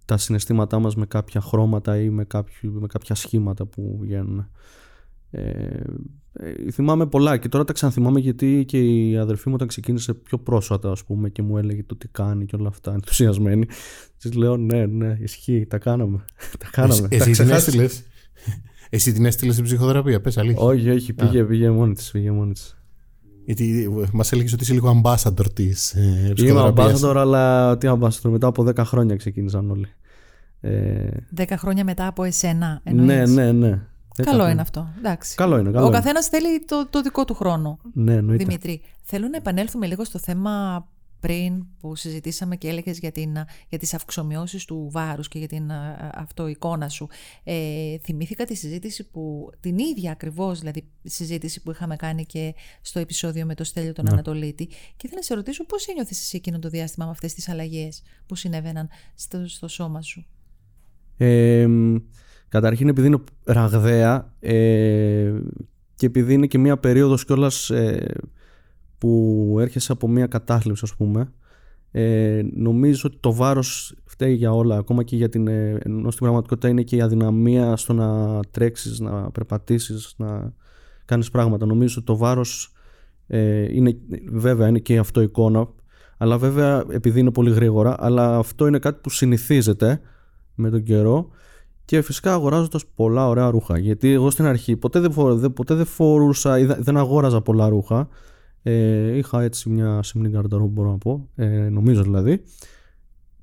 τα 0.06 0.16
συναισθήματά 0.16 0.78
μας 0.78 0.96
με 0.96 1.06
κάποια 1.06 1.40
χρώματα 1.40 2.00
ή 2.00 2.10
με, 2.10 2.24
κάποιο, 2.24 2.70
με 2.70 2.86
κάποια 2.86 3.14
σχήματα 3.14 3.66
που 3.66 3.98
βγαίνουν. 4.00 4.48
Ε, 5.30 5.80
ε, 6.32 6.70
θυμάμαι 6.70 7.06
πολλά 7.06 7.36
και 7.36 7.48
τώρα 7.48 7.64
τα 7.64 7.72
ξαναθυμάμαι 7.72 8.20
γιατί 8.20 8.64
και 8.68 8.78
η 8.78 9.16
αδερφή 9.16 9.48
μου 9.48 9.54
όταν 9.54 9.68
ξεκίνησε 9.68 10.14
πιο 10.14 10.38
πρόσφατα 10.38 10.90
ας 10.90 11.04
πούμε 11.04 11.28
και 11.30 11.42
μου 11.42 11.58
έλεγε 11.58 11.82
το 11.82 11.96
τι 11.96 12.08
κάνει 12.08 12.44
και 12.46 12.56
όλα 12.56 12.68
αυτά 12.68 12.92
ενθουσιασμένη 12.92 13.66
της 14.18 14.32
λέω 14.32 14.56
ναι 14.56 14.86
ναι 14.86 15.16
ισχύει 15.20 15.66
τα 15.66 15.78
κάναμε 15.78 16.24
τα 16.58 16.68
κάναμε 16.70 16.92
Εσύ, 16.92 17.08
τα 17.08 17.14
εσύ 17.16 17.24
την 17.24 17.32
ξεχάσεις. 17.32 17.66
έστειλες. 17.66 18.02
Εσύ 18.90 19.12
την 19.12 19.24
έστειλες 19.24 19.54
στην 19.54 19.66
ψυχοθεραπεία, 19.66 20.20
πες 20.20 20.38
αλήθεια. 20.38 20.60
όχι 20.62 20.90
όχι 20.90 21.12
πήγε, 21.12 21.44
πήγε 21.44 21.70
μόνη 21.70 21.94
της 21.94 22.10
πήγε 22.10 22.30
μόνη 22.30 22.52
της 22.52 22.76
Γιατί 23.46 23.88
μας 24.12 24.32
έλεγες 24.32 24.52
ότι 24.52 24.62
είσαι 24.62 24.72
λίγο 24.72 25.00
ambassador 25.04 25.52
της 25.54 25.94
ε, 25.94 26.00
Είμαι 26.24 26.32
ψυχοθεραπείας. 26.34 27.00
ambassador 27.04 27.14
αλλά 27.16 27.78
τι 27.78 27.88
ambassador 27.90 28.30
μετά 28.30 28.46
από 28.46 28.64
10 28.68 28.76
χρόνια 28.76 29.16
ξεκίνησαν 29.16 29.70
όλοι 29.70 29.86
ε, 30.60 31.06
Δέκα 31.30 31.56
χρόνια 31.58 31.84
μετά 31.84 32.06
από 32.06 32.24
εσένα. 32.24 32.80
ναι 32.84 33.14
εννοείς. 33.14 33.30
ναι 33.30 33.52
ναι 33.52 33.68
Δέκα 33.68 34.30
Καλό 34.30 34.34
χρόνια. 34.42 34.52
είναι 34.52 34.60
αυτό. 34.60 34.88
Εντάξει. 34.98 35.34
Καλό 35.34 35.58
είναι, 35.58 35.70
καλό 35.70 35.84
Ο 35.84 35.88
είναι. 35.88 35.96
καθένας 35.96 36.26
θέλει 36.26 36.64
το, 36.64 36.86
το 36.90 37.00
δικό 37.02 37.24
του 37.24 37.34
χρόνο. 37.34 37.78
ναι 37.92 38.14
εννοείται 38.14 38.44
Δημήτρη, 38.44 38.82
θέλω 39.02 39.28
να 39.28 39.36
επανέλθουμε 39.36 39.86
λίγο 39.86 40.04
στο 40.04 40.18
θέμα 40.18 40.84
πριν 41.20 41.66
που 41.80 41.96
συζητήσαμε 41.96 42.56
και 42.56 42.68
έλεγες 42.68 42.98
για, 42.98 43.12
την, 43.12 43.36
για 43.68 43.78
τις 43.78 43.94
αυξομοιώσεις 43.94 44.64
του 44.64 44.88
βάρους 44.92 45.28
και 45.28 45.38
για 45.38 45.48
την 45.48 45.70
α, 45.72 46.10
αυτοεικόνα 46.14 46.88
σου. 46.88 47.08
Ε, 47.44 47.98
θυμήθηκα 47.98 48.44
τη 48.44 48.54
συζήτηση 48.54 49.10
που, 49.10 49.50
την 49.60 49.78
ίδια 49.78 50.10
ακριβώς 50.10 50.58
δηλαδή 50.58 50.88
συζήτηση 51.02 51.62
που 51.62 51.70
είχαμε 51.70 51.96
κάνει 51.96 52.26
και 52.26 52.54
στο 52.80 52.98
επεισόδιο 52.98 53.46
με 53.46 53.54
το 53.54 53.64
Στέλιο 53.64 53.92
τον 53.92 54.04
Ναι. 54.04 54.10
Ανατολίτη 54.12 54.66
και 54.66 55.02
ήθελα 55.02 55.14
να 55.14 55.22
σε 55.22 55.34
ρωτήσω 55.34 55.64
πώς 55.64 55.86
ένιωθες 55.86 56.18
εσύ 56.18 56.36
εκείνο 56.36 56.58
το 56.58 56.68
διάστημα 56.68 57.04
με 57.04 57.10
αυτές 57.10 57.34
τις 57.34 57.48
αλλαγές 57.48 58.02
που 58.26 58.34
συνέβαιναν 58.34 58.88
στο, 59.14 59.48
στο 59.48 59.68
σώμα 59.68 60.02
σου; 60.02 60.26
Ε, 61.16 61.66
καταρχήν 62.48 62.88
επειδή 62.88 63.06
είναι 63.06 63.18
ραγδαία 63.44 64.34
ε, 64.40 65.32
και 65.94 66.06
επειδή 66.06 66.32
είναι 66.32 66.46
και 66.46 66.58
μια 66.58 66.78
περίοδος 66.78 67.24
κιόλας 67.24 67.70
ε, 67.70 68.14
που 68.98 69.56
έρχεσαι 69.60 69.92
από 69.92 70.08
μια 70.08 70.26
κατάθλιψη 70.26 70.82
ας 70.84 70.94
πούμε 70.94 71.32
ε, 71.90 72.42
νομίζω 72.54 73.02
ότι 73.06 73.16
το 73.20 73.32
βάρος 73.34 73.94
φταίει 74.04 74.34
για 74.34 74.52
όλα 74.52 74.76
ακόμα 74.76 75.02
και 75.02 75.16
για 75.16 75.28
την 75.28 75.46
ε, 75.48 75.78
ενώ 75.82 76.10
στην 76.10 76.22
πραγματικότητα 76.22 76.68
είναι 76.68 76.82
και 76.82 76.96
η 76.96 77.00
αδυναμία 77.00 77.76
στο 77.76 77.92
να 77.92 78.40
τρέξεις, 78.50 79.00
να 79.00 79.30
περπατήσεις 79.30 80.14
να 80.16 80.52
κάνεις 81.04 81.30
πράγματα 81.30 81.66
νομίζω 81.66 81.94
ότι 81.96 82.06
το 82.06 82.16
βάρος 82.16 82.72
ε, 83.26 83.74
είναι, 83.74 83.96
βέβαια 84.32 84.68
είναι 84.68 84.78
και 84.78 84.98
αυτό 84.98 85.20
εικόνα 85.20 85.68
αλλά 86.18 86.38
βέβαια 86.38 86.84
επειδή 86.90 87.20
είναι 87.20 87.30
πολύ 87.32 87.50
γρήγορα 87.50 87.94
αλλά 87.98 88.36
αυτό 88.36 88.66
είναι 88.66 88.78
κάτι 88.78 88.98
που 89.02 89.10
συνηθίζεται 89.10 90.00
με 90.54 90.70
τον 90.70 90.82
καιρό 90.82 91.28
και 91.84 92.02
φυσικά 92.02 92.32
αγοράζοντας 92.32 92.84
πολλά 92.94 93.28
ωραία 93.28 93.50
ρούχα. 93.50 93.78
Γιατί 93.78 94.10
εγώ 94.12 94.30
στην 94.30 94.44
αρχή 94.44 94.76
ποτέ 94.76 95.00
δεν, 95.00 95.12
φορ, 95.12 95.32
δεν- 95.34 95.52
ποτέ 95.52 95.74
δεν 95.74 95.84
φορούσα 95.86 96.58
ή 96.58 96.64
δεν- 96.64 96.82
δεν 96.82 96.96
αγόραζα 96.96 97.40
πολλά 97.40 97.68
ρούχα. 97.68 98.08
Ε, 98.68 99.16
είχα 99.16 99.42
έτσι 99.42 99.68
μια 99.68 100.02
σεμνή 100.02 100.30
καρταρό 100.30 100.66
μπορώ 100.66 100.90
να 100.90 100.98
πω, 100.98 101.28
ε, 101.34 101.68
νομίζω 101.68 102.02
δηλαδή. 102.02 102.42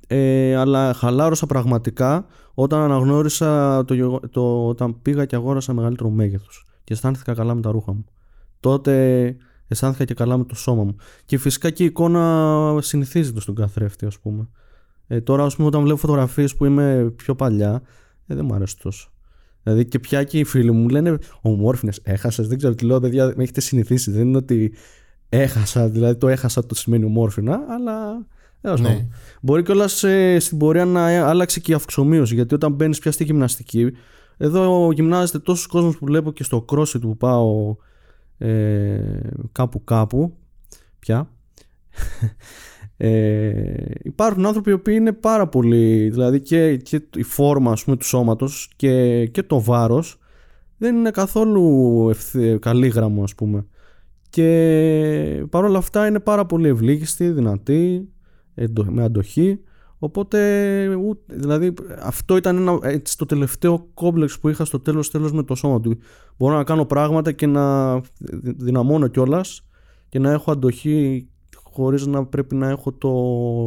Ε, 0.08 0.56
αλλά 0.56 0.94
χαλάρωσα 0.94 1.46
πραγματικά 1.46 2.26
όταν 2.54 2.82
αναγνώρισα 2.82 3.86
το, 3.86 3.94
γεγο- 3.94 4.20
το, 4.30 4.68
όταν 4.68 5.02
πήγα 5.02 5.26
και 5.26 5.36
αγόρασα 5.36 5.74
μεγαλύτερο 5.74 6.10
μέγεθος 6.10 6.66
και 6.84 6.94
αισθάνθηκα 6.94 7.34
καλά 7.34 7.54
με 7.54 7.62
τα 7.62 7.72
ρούχα 7.72 7.94
μου. 7.94 8.06
Τότε 8.60 9.36
αισθάνθηκα 9.68 10.06
και 10.06 10.14
καλά 10.14 10.38
με 10.38 10.44
το 10.44 10.56
σώμα 10.56 10.84
μου. 10.84 10.96
Και 11.26 11.38
φυσικά 11.38 11.70
και 11.70 11.84
η 11.84 11.86
εικόνα 11.86 12.78
συνηθίζεται 12.82 13.40
στον 13.40 13.56
καθρέφτη 13.56 14.06
ας 14.06 14.20
πούμε. 14.20 14.48
Ε, 15.08 15.22
τώρα, 15.22 15.44
ας 15.44 15.56
πούμε, 15.56 15.68
όταν 15.68 15.82
βλέπω 15.82 16.00
φωτογραφίες 16.00 16.56
που 16.56 16.66
είμαι 16.66 17.14
πιο 17.16 17.36
παλιά, 17.36 17.82
ε, 18.28 18.36
δεν 18.36 18.46
μου 18.46 18.54
αρέσει 18.54 18.78
τόσο. 18.80 19.12
Δηλαδή 19.64 19.86
και 19.86 20.00
πια 20.00 20.24
και 20.24 20.40
οι 20.40 20.44
φίλοι 20.44 20.72
μου 20.72 20.90
λένε 20.90 21.18
Ομόρφινες, 21.42 22.00
έχασες. 22.04 22.48
Δεν 22.48 22.58
ξέρω 22.58 22.76
τι 22.76 22.86
λέω, 22.86 23.00
παιδιά, 23.00 23.34
με 23.36 23.44
έχετε 23.44 23.62
συνηθίσει. 23.62 24.12
Δεν 24.12 24.28
είναι 24.28 24.38
ότι 24.38 24.74
έχασα, 25.38 25.90
δηλαδή 25.90 26.16
το 26.16 26.28
έχασα 26.28 26.66
το 26.66 26.76
σημαίνει 26.76 27.06
ομόρφινα, 27.06 27.60
αλλά. 27.70 28.26
τέλος 28.62 28.82
Ναι. 28.82 28.88
πάντων. 28.88 29.12
Μπορεί 29.42 29.64
κιόλας 29.64 30.04
στην 30.38 30.58
πορεία 30.58 30.86
να 30.86 31.28
άλλαξε 31.30 31.60
και 31.60 31.72
η 31.72 31.76
αυξομοίωση. 31.76 32.36
Γιατί 32.36 32.54
όταν 32.54 32.72
μπαίνεις 32.72 33.00
πια 33.00 33.12
στη 33.12 33.24
γυμναστική, 33.24 33.92
εδώ 34.38 34.92
γυμνάζεται 34.92 35.40
τόσος 35.40 35.68
κόσμος 35.68 35.98
που 35.98 36.06
βλέπω 36.06 36.32
και 36.32 36.44
στο 36.44 36.66
CrossFit 36.70 37.02
που 37.02 37.18
πάω 37.18 37.76
ε, 38.38 39.20
κάπου 39.52 39.84
κάπου 39.84 40.34
πια. 41.00 41.30
Ε, 42.98 43.74
υπάρχουν 44.04 44.46
άνθρωποι 44.46 44.70
οι 44.70 44.74
οποίοι 44.74 44.96
είναι 44.98 45.12
πάρα 45.12 45.48
πολύ 45.48 46.10
δηλαδή 46.10 46.40
και, 46.42 46.78
και 46.78 47.02
η 47.16 47.24
φόρμα 47.24 47.72
ας 47.72 47.84
πούμε, 47.84 47.98
του 47.98 48.06
σώματος 48.06 48.70
και, 48.76 49.26
και 49.26 49.44
το 49.44 49.62
βάρος 49.62 50.20
δεν 50.78 50.96
είναι 50.96 51.12
καθόλου 51.12 52.08
ευθύ, 52.10 52.60
καλή 52.60 52.88
γραμμό 52.88 53.24
ας 53.24 53.36
πούμε 53.36 53.66
και 54.34 55.46
παρόλα 55.50 55.78
αυτά 55.78 56.08
είναι 56.08 56.20
πάρα 56.20 56.46
πολύ 56.46 56.68
ευλίγιστη, 56.68 57.30
δυνατή 57.30 58.10
εντο- 58.56 58.86
με 58.90 59.04
αντοχή 59.04 59.60
οπότε 60.00 60.40
ούτε- 60.96 61.36
δηλαδή 61.36 61.74
αυτό 62.02 62.38
ήταν 62.38 62.58
ένα, 62.58 62.80
έτσι, 62.82 63.18
το 63.18 63.26
τελευταίο 63.26 63.88
κόμπλεξ 63.94 64.40
που 64.40 64.50
είχα 64.50 64.66
στο 64.66 64.80
τέλος 64.80 65.12
τέλος 65.12 65.32
με 65.32 65.44
το 65.44 65.56
σώμα 65.56 65.80
του 65.80 65.98
μπορώ 66.38 66.56
να 66.56 66.64
κάνω 66.64 66.86
πράγματα 66.86 67.32
και 67.32 67.46
να 67.48 67.96
δυναμώνω 68.44 69.08
κιόλας 69.08 69.66
και 70.10 70.20
να 70.20 70.32
έχω 70.32 70.52
αντοχή 70.52 71.28
χωρίς 71.64 72.06
να 72.08 72.26
πρέπει 72.26 72.56
να 72.56 72.70
έχω 72.70 72.92
το 72.92 73.12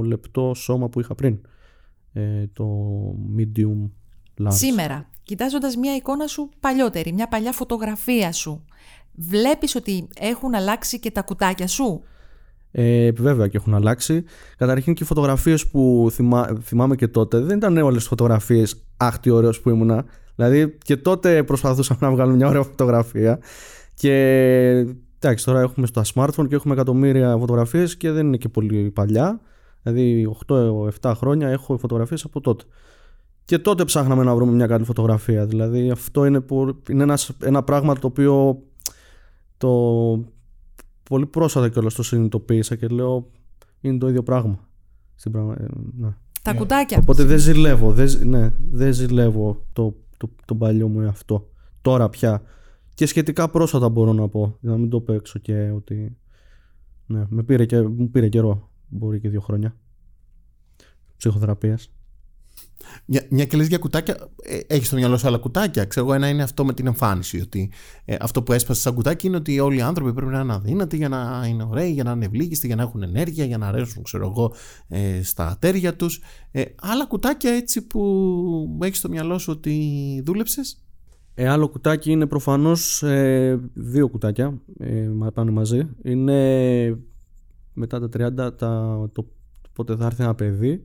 λεπτό 0.05 0.53
σώμα 0.55 0.89
που 0.89 1.01
είχα 1.01 1.15
πριν. 1.15 1.39
Ε, 2.13 2.47
το 2.53 2.67
medium 3.39 3.91
large. 4.43 4.49
Σήμερα, 4.49 5.09
κοιτάζοντας 5.23 5.77
μια 5.77 5.95
εικόνα 5.95 6.27
σου 6.27 6.49
παλιότερη, 6.61 7.13
μια 7.13 7.29
παλιά 7.29 7.53
φωτογραφία 7.53 8.33
σου, 8.33 8.65
βλέπεις 9.17 9.75
ότι 9.75 10.09
έχουν 10.21 10.55
αλλάξει 10.55 11.01
και 11.01 11.11
τα 11.11 11.23
κουτάκια 11.23 11.67
σου; 11.67 12.03
Ε, 12.71 13.11
βέβαια 13.13 13.49
και 13.49 13.57
έχουν 13.57 13.75
αλλάξει. 13.75 14.25
Καταρχήν 14.57 14.95
και 14.95 15.03
οι 15.03 15.07
φωτογραφίες 15.07 15.67
που 15.67 16.09
θυμά, 16.11 16.59
θυμάμαι 16.63 16.97
και 16.97 17.09
τότε 17.09 17.39
δεν 17.39 17.57
ήταν 17.57 17.77
όλες 17.77 17.99
τις 17.99 18.07
φωτογραφίες 18.07 18.87
αχ 18.97 19.19
τι 19.19 19.31
ωραίος 19.31 19.61
που 19.61 19.71
ήμουνα. 19.71 20.05
Δηλαδή 20.35 20.79
και 20.85 20.97
τότε 20.97 21.43
προσπαθούσαμε 21.43 21.99
να 22.03 22.11
βγάλουμε 22.11 22.37
μια 22.37 22.49
ωραία 22.49 22.63
φωτογραφία 22.63 23.39
και 23.95 24.13
εντάξει 25.19 25.45
τώρα 25.45 25.61
έχουμε 25.61 25.87
στα 25.87 26.05
smartphone 26.15 26.49
και 26.49 26.55
έχουμε 26.55 26.75
εκατομμύρια 26.75 27.37
φωτογραφίες 27.39 27.97
και 27.97 28.11
δεν 28.11 28.27
είναι 28.27 28.37
και 28.37 28.49
πολύ 28.49 28.91
παλιά. 28.91 29.41
Δηλαδή 29.83 30.37
8-7 31.01 31.13
χρόνια 31.15 31.49
έχω 31.49 31.79
φωτογραφίες 31.79 32.25
από 32.25 32.41
τότε. 32.41 32.65
Και 33.45 33.59
τότε 33.59 33.85
ψάχναμε 33.85 34.25
να 34.25 34.35
βρούμε 34.35 34.53
μια 34.53 34.67
καλή 34.67 34.85
φωτογραφία. 34.85 35.47
Δηλαδή 35.47 35.91
αυτό 35.91 36.25
είναι, 36.25 36.41
που, 36.41 36.83
είναι 36.89 37.03
ένας, 37.03 37.31
ένα 37.43 37.63
πράγμα 37.63 37.95
το 37.95 38.07
οποίο 38.07 38.63
το 39.57 39.71
πολύ 41.03 41.27
πρόσφατα 41.27 41.69
κιόλας 41.69 41.95
το 41.95 42.03
συνειδητοποίησα 42.03 42.77
και 42.77 42.87
λέω 42.87 43.31
είναι 43.81 43.99
το 43.99 44.09
ίδιο 44.09 44.23
πράγμα. 44.23 44.69
Στην 45.15 45.33
πραγμα... 45.33 45.55
ε, 45.59 45.67
ναι. 45.99 46.15
Τα 46.43 46.55
κουτάκια. 46.55 46.99
Οπότε 47.01 47.25
δεν 47.25 47.39
ζηλεύω, 47.39 47.93
δεν, 47.93 48.07
ζ- 48.09 48.23
ναι, 48.25 48.53
δεν 48.71 48.93
ζηλεύω 48.93 49.67
το, 49.73 49.95
το, 50.17 50.31
το 50.45 50.55
παλιό 50.55 50.89
μου 50.89 51.09
αυτό. 51.09 51.51
Τώρα 51.83 52.09
πια. 52.09 52.43
Και 52.95 53.07
σχετικά 53.07 53.51
πρόσφατα 53.51 53.89
μπορώ 53.89 54.13
να 54.13 54.29
πω. 54.29 54.57
Για 54.61 54.71
να 54.71 54.77
μην 54.77 54.91
το 54.91 55.01
παίξω 55.01 55.39
και 55.39 55.71
ότι. 55.71 56.17
Ναι, 57.07 57.27
με 57.29 57.43
πήρε 57.43 57.67
και, 57.67 57.83
μου 57.83 58.11
πήρε 58.11 58.29
καιρό. 58.29 58.71
Μπορεί 58.89 59.21
και 59.21 59.29
δύο 59.29 59.41
χρόνια. 59.41 59.77
Ψυχοθεραπείας. 61.17 61.91
Μια, 63.05 63.27
μια 63.31 63.45
και 63.45 63.57
λες 63.57 63.67
για 63.67 63.79
κουτάκια, 63.79 64.17
ε, 64.43 64.59
έχεις 64.67 64.87
στο 64.87 64.97
μυαλό 64.97 65.17
σου 65.17 65.27
άλλα 65.27 65.39
κουτάκια. 65.39 65.85
Ξέρω 65.85 66.07
εγώ, 66.07 66.15
ένα 66.15 66.29
είναι 66.29 66.43
αυτό 66.43 66.65
με 66.65 66.73
την 66.73 66.87
εμφάνιση. 66.87 67.41
Ότι 67.41 67.71
ε, 68.05 68.17
αυτό 68.21 68.43
που 68.43 68.53
έσπασε 68.53 68.81
σαν 68.81 68.95
κουτάκι 68.95 69.27
είναι 69.27 69.37
ότι 69.37 69.61
όλοι 69.61 69.77
οι 69.77 69.81
άνθρωποι 69.81 70.13
πρέπει 70.13 70.31
να 70.31 70.41
είναι 70.41 70.53
αδύνατοι 70.53 70.97
για 70.97 71.09
να 71.09 71.45
είναι 71.49 71.67
ωραίοι, 71.71 71.91
για 71.91 72.05
να 72.05 72.11
είναι 72.11 72.25
ευλίγιστοι, 72.25 72.67
για 72.67 72.77
να 72.77 72.83
έχουν 72.83 73.03
ενέργεια, 73.03 73.45
για 73.45 73.59
να 73.59 73.67
αρέσουν, 73.67 74.03
ξέρω 74.03 74.27
εγώ, 74.27 74.55
ε, 74.89 75.23
στα 75.23 75.49
ατέρια 75.49 75.97
τους. 75.97 76.21
Ε, 76.51 76.65
άλλα 76.81 77.07
κουτάκια 77.07 77.51
έτσι 77.51 77.87
που 77.87 78.79
έχεις 78.83 78.99
στο 78.99 79.09
μυαλό 79.09 79.39
σου 79.39 79.53
ότι 79.57 80.23
δούλεψες; 80.25 80.81
Ε, 81.35 81.49
άλλο 81.49 81.69
κουτάκι 81.69 82.11
είναι 82.11 82.27
προφανώς 82.27 83.03
ε, 83.03 83.61
δύο 83.75 84.09
κουτάκια 84.09 84.61
ε, 84.79 85.11
πάνε 85.35 85.51
μαζί. 85.51 85.89
Είναι 86.03 86.99
μετά 87.73 88.09
τα 88.09 88.09
30 88.49 88.57
τα, 88.57 89.11
το 89.13 89.27
πότε 89.73 89.97
θα 89.97 90.07
έρθει 90.07 90.23
ένα 90.23 90.35
παιδί 90.35 90.85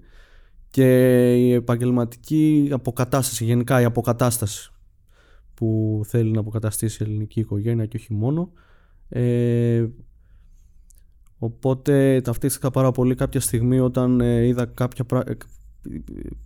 και 0.71 1.34
η 1.36 1.53
επαγγελματική 1.53 2.69
αποκατάσταση, 2.71 3.45
γενικά 3.45 3.81
η 3.81 3.84
αποκατάσταση 3.84 4.71
που 5.53 6.01
θέλει 6.05 6.31
να 6.31 6.39
αποκαταστήσει 6.39 7.03
η 7.03 7.05
ελληνική 7.10 7.39
οικογένεια 7.39 7.86
και 7.86 7.97
όχι 7.97 8.13
μόνο. 8.13 8.51
Ε, 9.10 9.88
οπότε 11.38 12.21
ταυτίστηκα 12.21 12.71
πάρα 12.71 12.91
πολύ 12.91 13.15
κάποια 13.15 13.39
στιγμή 13.39 13.79
όταν 13.79 14.21
ε, 14.21 14.45
είδα 14.45 14.65
κάποια 14.65 15.05
ε, 15.25 15.34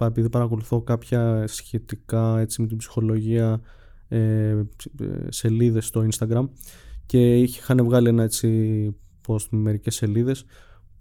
επειδή 0.05 0.29
παρακολουθώ 0.29 0.81
κάποια 0.81 1.43
σχετικά 1.47 2.39
έτσι, 2.39 2.61
με 2.61 2.67
την 2.67 2.77
ψυχολογία 2.77 3.61
ε, 4.07 4.61
σελίδες 5.29 5.85
στο 5.85 6.07
Instagram 6.11 6.49
και 7.05 7.39
είχαν 7.39 7.83
βγάλει 7.83 8.07
ένα 8.07 8.23
έτσι 8.23 8.49
post 9.27 9.47
με 9.49 9.59
μερικές 9.59 9.95
σελίδες 9.95 10.45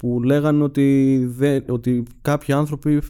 που 0.05 0.23
λέγανε 0.23 0.63
ότι, 0.63 1.19
δε, 1.27 1.61
ότι 1.69 2.03
κάποιοι 2.23 2.55
άνθρωποι 2.55 3.03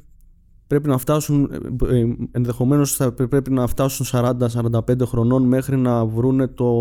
πρέπει 0.66 0.88
να 0.88 0.98
φτάσουν 0.98 1.50
ε, 1.86 1.98
ε, 1.98 2.16
ενδεχομένως 2.30 2.94
θα 2.94 3.12
πρέπει 3.12 3.50
να 3.50 3.66
φτάσουν 3.66 4.06
40-45 4.12 4.78
χρονών 5.04 5.42
μέχρι 5.42 5.76
να 5.76 6.04
βρούνε 6.04 6.46
το, 6.46 6.72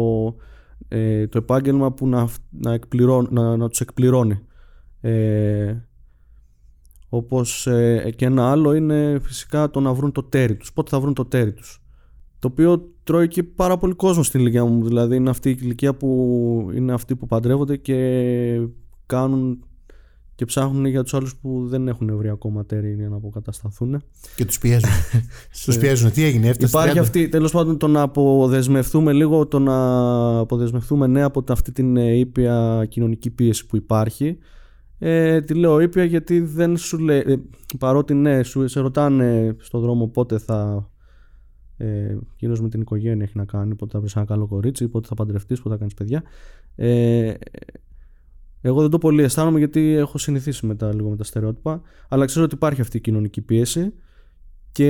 ε, 0.87 1.27
το 1.27 1.37
επάγγελμα 1.37 1.91
που 1.91 2.07
να, 2.07 2.27
να, 2.49 2.79
να, 3.29 3.57
να 3.57 3.69
τους 3.69 3.81
εκπληρώνει. 3.81 4.39
Ε, 5.01 5.75
όπως 7.09 7.67
και 8.15 8.25
ένα 8.25 8.51
άλλο 8.51 8.73
είναι 8.73 9.19
φυσικά 9.21 9.69
το 9.69 9.79
να 9.79 9.93
βρουν 9.93 10.11
το 10.11 10.23
τέρι 10.23 10.55
τους. 10.55 10.73
Πότε 10.73 10.89
θα 10.89 10.99
βρουν 10.99 11.13
το 11.13 11.25
τέρι 11.25 11.53
τους. 11.53 11.81
Το 12.39 12.47
οποίο 12.47 12.91
τρώει 13.03 13.27
και 13.27 13.43
πάρα 13.43 13.77
πολύ 13.77 13.93
κόσμο 13.93 14.23
στην 14.23 14.39
ηλικία 14.39 14.65
μου. 14.65 14.85
Δηλαδή 14.85 15.15
είναι 15.15 15.29
αυτή 15.29 15.49
η 15.49 15.57
ηλικία 15.61 15.93
που 15.93 16.69
είναι 16.75 16.93
αυτοί 16.93 17.15
που 17.15 17.27
παντρεύονται 17.27 17.77
και 17.77 18.67
κάνουν 19.05 19.63
και 20.35 20.45
ψάχνουν 20.45 20.85
για 20.85 21.03
τους 21.03 21.13
άλλους 21.13 21.35
που 21.35 21.67
δεν 21.67 21.87
έχουν 21.87 22.17
βρει 22.17 22.29
ακόμα 22.29 22.65
τέρι 22.65 22.93
για 22.93 23.09
να 23.09 23.15
αποκατασταθούν. 23.15 24.03
Και 24.35 24.45
τους 24.45 24.59
πιέζουν. 24.59 24.89
τους 25.65 25.77
πιέζουν. 25.77 26.11
Τι 26.11 26.23
έγινε, 26.23 26.47
έφτασε. 26.47 26.77
Υπάρχει 26.77 26.99
αυτή, 26.99 27.29
τέλος 27.29 27.51
πάντων, 27.51 27.77
το 27.77 27.87
να 27.87 28.01
αποδεσμευτούμε 28.01 29.13
λίγο, 29.13 29.47
το 29.47 29.59
να 29.59 29.77
αποδεσμευτούμε 30.37 31.07
ναι 31.07 31.21
από 31.21 31.43
αυτή 31.47 31.71
την 31.71 31.97
ε, 31.97 32.17
ήπια 32.17 32.85
κοινωνική 32.89 33.29
πίεση 33.29 33.65
που 33.65 33.75
υπάρχει. 33.75 34.37
Ε, 34.99 35.41
τη 35.41 35.53
λέω 35.53 35.79
ήπια 35.79 36.03
γιατί 36.03 36.39
δεν 36.39 36.77
σου 36.77 36.97
λέει, 36.97 37.23
ε, 37.25 37.35
παρότι 37.79 38.13
ναι, 38.13 38.43
σου, 38.43 38.67
σε 38.67 38.79
ρωτάνε 38.79 39.55
στον 39.59 39.81
δρόμο 39.81 40.07
πότε 40.07 40.37
θα 40.37 40.89
ε, 41.77 42.17
κυρίως 42.35 42.61
με 42.61 42.69
την 42.69 42.81
οικογένεια 42.81 43.23
έχει 43.23 43.37
να 43.37 43.45
κάνει 43.45 43.75
πότε 43.75 43.91
θα 43.91 43.99
βρεις 43.99 44.15
ένα 44.15 44.25
καλό 44.25 44.47
κορίτσι, 44.47 44.87
πότε 44.87 45.07
θα 45.07 45.15
παντρευτείς, 45.15 45.61
πότε 45.61 45.69
θα 45.69 45.79
κάνεις 45.79 45.93
παιδιά 45.93 46.23
ε, 46.75 47.33
εγώ 48.65 48.81
δεν 48.81 48.89
το 48.89 48.97
πολύ 48.97 49.23
αισθάνομαι 49.23 49.57
γιατί 49.57 49.91
έχω 49.91 50.17
συνηθίσει 50.17 50.65
μετά 50.65 50.93
λίγο 50.93 51.09
με 51.09 51.15
τα 51.15 51.23
στερεότυπα 51.23 51.81
αλλά 52.09 52.25
ξέρω 52.25 52.45
ότι 52.45 52.55
υπάρχει 52.55 52.81
αυτή 52.81 52.97
η 52.97 53.01
κοινωνική 53.01 53.41
πίεση 53.41 53.93
και 54.73 54.89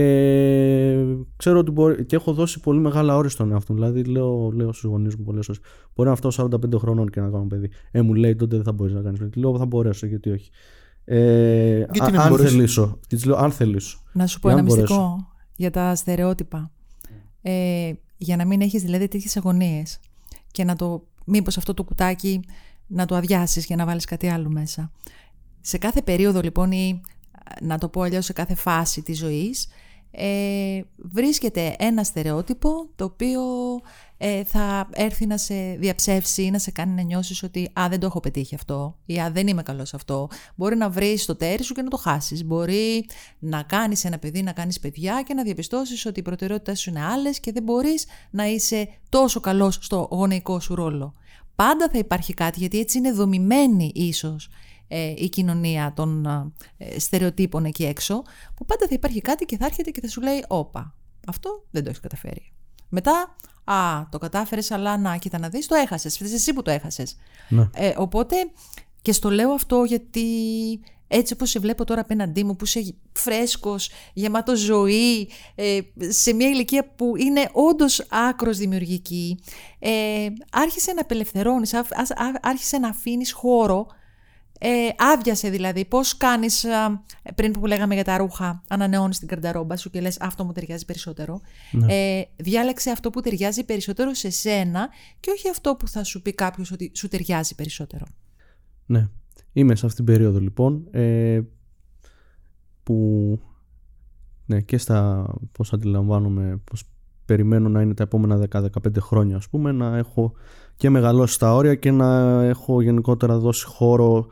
ξέρω 1.36 1.60
ότι 1.60 1.72
μπορεί, 1.72 2.06
και 2.06 2.16
έχω 2.16 2.34
δώσει 2.34 2.60
πολύ 2.60 2.80
μεγάλα 2.80 3.16
όρια 3.16 3.30
στον 3.30 3.52
εαυτό 3.52 3.74
Δηλαδή, 3.74 4.04
λέω, 4.04 4.52
λέω 4.52 4.72
στους 4.74 4.90
γονείς 4.90 5.16
μου 5.16 5.24
πολλές 5.24 5.50
ώρε: 5.50 5.60
Μπορεί 5.96 6.10
να 6.10 6.16
φτάσω 6.16 6.50
45 6.52 6.78
χρονών 6.78 7.10
και 7.10 7.22
να 7.22 7.30
κάνω 7.30 7.46
παιδί. 7.46 7.70
Ε, 7.92 8.02
μου 8.02 8.14
λέει 8.14 8.36
τότε 8.36 8.56
δεν 8.56 8.66
θα 8.66 8.72
μπορείς 8.72 8.94
να 8.94 9.02
κάνεις 9.02 9.20
παιδί. 9.20 9.40
Λέω: 9.40 9.58
Θα 9.58 9.66
μπορέσω, 9.66 10.06
γιατί 10.06 10.30
όχι. 10.30 10.50
Ε, 11.06 11.86
γιατί 11.92 12.18
αν 12.18 12.38
θελήσω. 12.38 13.00
λέω: 13.26 13.36
Αν 13.36 13.52
θελήσω. 13.52 14.00
Να 14.14 14.28
σου 14.28 14.40
πω 14.40 14.50
ένα 14.50 14.62
μυστικό 14.62 15.28
για 15.56 15.72
τα 15.72 15.96
στερεότυπα. 15.96 16.72
Ε, 17.42 17.92
για 18.18 18.36
να 18.36 18.46
μην 18.46 18.62
έχεις 18.62 18.82
δηλαδή 18.82 19.08
τέτοιες 19.08 19.38
αγωνίες 19.38 20.00
και 20.52 20.64
να 20.64 20.76
το, 20.76 21.08
μήπως 21.26 21.58
αυτό 21.58 21.74
το 21.74 21.84
κουτάκι 21.84 22.44
να 22.88 23.06
το 23.06 23.16
αδειάσεις 23.16 23.66
για 23.66 23.76
να 23.76 23.86
βάλεις 23.86 24.06
κάτι 24.06 24.28
άλλο 24.28 24.50
μέσα. 24.50 24.92
Σε 25.62 25.78
κάθε 25.78 26.02
περίοδο 26.02 26.42
λοιπόν 26.42 26.72
ή 26.72 27.02
να 27.62 27.78
το 27.78 27.90
πω 27.90 28.02
αλλιώς 28.02 28.26
σε 28.26 28.34
κάθε 28.34 28.56
φάση 28.56 29.02
της 29.02 29.18
ζωής 29.18 29.68
ε, 30.16 30.82
βρίσκεται 30.98 31.76
ένα 31.80 32.04
στερεότυπο 32.04 32.90
το 32.96 33.04
οποίο 33.04 33.42
ε, 34.18 34.44
θα 34.44 34.90
έρθει 34.92 35.26
να 35.26 35.38
σε 35.38 35.76
διαψεύσει 35.80 36.44
ή 36.44 36.52
να 36.52 36.60
σε 36.60 36.72
κάνει 36.72 36.94
να 36.94 37.02
νιώσεις 37.02 37.44
ότι 37.44 37.72
«Α, 37.80 37.88
δεν 37.90 38.00
το 38.00 38.06
έχω 38.06 38.20
πετύχει 38.20 38.56
αυτό» 38.56 38.98
ή 39.06 39.20
«Α, 39.20 39.32
δεν 39.32 39.48
είμαι 39.48 39.64
καλός 39.64 39.90
σε 39.90 39.96
αυτό». 39.96 40.28
Μπορεί 40.56 40.76
να 40.76 40.90
βρεις 40.90 41.26
το 41.26 41.36
τέρι 41.36 41.64
σου 41.64 41.74
και 41.74 41.82
να 41.82 41.90
το 41.90 41.98
χάσεις. 41.98 42.46
Μπορεί 42.46 43.06
να 43.40 43.64
κάνεις 43.64 44.06
ένα 44.06 44.20
παιδί, 44.20 44.42
να 44.42 44.52
κάνεις 44.52 44.80
παιδιά 44.80 45.24
και 45.26 45.34
να 45.34 45.44
διαπιστώσεις 45.44 46.06
ότι 46.06 46.20
οι 46.20 46.24
προτεραιότητες 46.24 46.80
σου 46.80 46.90
είναι 46.90 47.04
άλλες 47.04 47.40
και 47.40 47.52
δεν 47.52 47.64
μπορείς 47.64 48.06
να 48.30 48.46
είσαι 48.46 48.90
τόσο 49.10 49.40
καλός 49.40 49.78
στο 49.82 50.08
γονεϊκό 50.12 50.60
σου 50.60 50.76
ρόλο. 50.76 51.14
Πάντα 51.56 51.90
θα 51.92 51.98
υπάρχει 51.98 52.34
κάτι, 52.34 52.60
γιατί 52.60 52.80
έτσι 52.80 52.98
είναι 52.98 53.12
δομημένη 53.12 53.92
ίσως 53.96 54.50
ε, 54.88 55.14
η 55.18 55.30
κοινωνία 55.30 55.94
των 55.96 56.26
ε, 56.78 57.00
στερεοτύπων 57.00 57.66
εκεί 57.66 57.84
έξω, 57.86 58.22
που 58.56 58.66
πάντα 58.66 58.88
θα 58.88 58.94
υπάρχει 58.94 59.22
κάτι 59.22 59.46
και 59.46 59.58
θα 59.58 59.66
έρχεται 59.66 59.92
και 59.92 60.02
θα 60.02 60.08
σου 60.08 60.22
λέει 60.22 60.46
«Όπα, 60.48 60.96
αυτό 61.28 61.66
δεν 61.72 61.84
το 61.84 61.90
έχεις 61.90 62.02
καταφέρει». 62.02 62.52
Μετά, 62.90 63.36
α, 63.64 64.08
το 64.10 64.18
κατάφερες, 64.18 64.72
αλλά 64.72 64.98
να, 64.98 65.18
κοίτα 65.18 65.40
να 65.40 65.50
δεις, 65.50 65.68
το 65.68 65.76
έχασες, 65.76 66.16
φταίς 66.16 66.34
εσύ 66.34 66.54
που 66.54 66.62
το 66.62 66.72
έχασες. 66.72 67.16
Ναι. 67.50 67.70
Ε, 67.74 67.94
οπότε, 67.98 68.36
και 69.02 69.12
στο 69.12 69.30
λέω 69.30 69.52
αυτό 69.52 69.84
γιατί 69.84 70.26
έτσι 71.16 71.34
όπως 71.34 71.50
σε 71.50 71.60
βλέπω 71.60 71.84
τώρα 71.84 72.02
απέναντί 72.02 72.44
μου 72.44 72.56
που 72.56 72.66
είσαι 72.66 72.96
φρέσκος, 73.14 73.90
γεμάτος 74.14 74.60
ζωή, 74.60 75.30
ε, 75.56 75.80
σε 76.08 76.34
μια 76.34 76.48
ηλικία 76.48 76.94
που 76.96 77.14
είναι 77.18 77.50
όντως 77.52 78.06
άκρος 78.10 78.58
δημιουργική, 78.58 79.40
ε, 79.80 80.28
άρχισε 80.52 80.94
να 80.94 81.02
απελευθερώνεις, 81.02 81.74
άρχισε 82.42 82.78
να 82.78 82.88
αφήνεις 82.88 83.32
χώρο 83.32 83.88
ε, 84.66 84.90
άδειασε 84.98 85.50
δηλαδή. 85.50 85.86
Πώς 85.86 86.18
κάνεις, 86.18 86.66
πριν 87.36 87.52
που 87.52 87.66
λέγαμε 87.66 87.94
για 87.94 88.04
τα 88.04 88.18
ρούχα, 88.18 88.64
ανανεώνεις 88.68 89.20
την 89.20 89.28
καρνταρόμπα 89.28 89.78
σου 89.78 89.90
και 89.90 90.02
λες 90.02 90.20
αυτό 90.20 90.46
μου 90.46 90.52
ταιριάζει 90.52 90.86
περισσότερο. 90.86 91.42
Ναι. 91.72 91.94
Ε, 91.94 92.24
διάλεξε 92.36 92.92
αυτό 92.92 93.10
που 93.10 93.22
ταιριάζει 93.22 93.64
περισσότερο 93.64 94.14
σε 94.14 94.30
σένα 94.30 94.90
και 95.20 95.32
όχι 95.32 95.50
αυτό 95.50 95.76
που 95.76 95.88
θα 95.88 96.04
σου 96.04 96.22
πει 96.22 96.34
κάποιος 96.34 96.72
ότι 96.72 96.92
σου 96.96 97.08
ταιριάζει 97.08 97.56
περισσότερο. 97.56 98.06
Ναι. 98.86 99.10
Είμαι 99.54 99.76
σε 99.76 99.86
αυτήν 99.86 100.06
την 100.06 100.14
περίοδο 100.14 100.40
λοιπόν. 100.40 100.88
Ε, 100.92 101.42
που 102.84 103.40
ναι, 104.46 104.62
και 104.62 104.78
στα 104.78 105.28
πώς 105.52 105.74
αντιλαμβάνομαι, 105.74 106.62
πώς 106.64 106.84
περιμένω 107.26 107.70
να 107.70 107.82
είναι 107.82 107.94
τα 107.94 108.04
επόμενα 108.04 108.48
10-15 108.52 108.68
χρόνια 109.00 109.36
ας 109.36 109.50
πούμε, 109.50 109.72
να 109.72 109.98
έχω 109.98 110.34
και 110.76 110.90
μεγαλώσει 110.90 111.40
τα 111.40 111.54
όρια 111.56 111.76
και 111.76 111.92
να 111.92 112.42
έχω 112.44 112.82
γενικότερα 112.82 113.38
δώσει 113.38 113.66
χώρο 113.66 114.28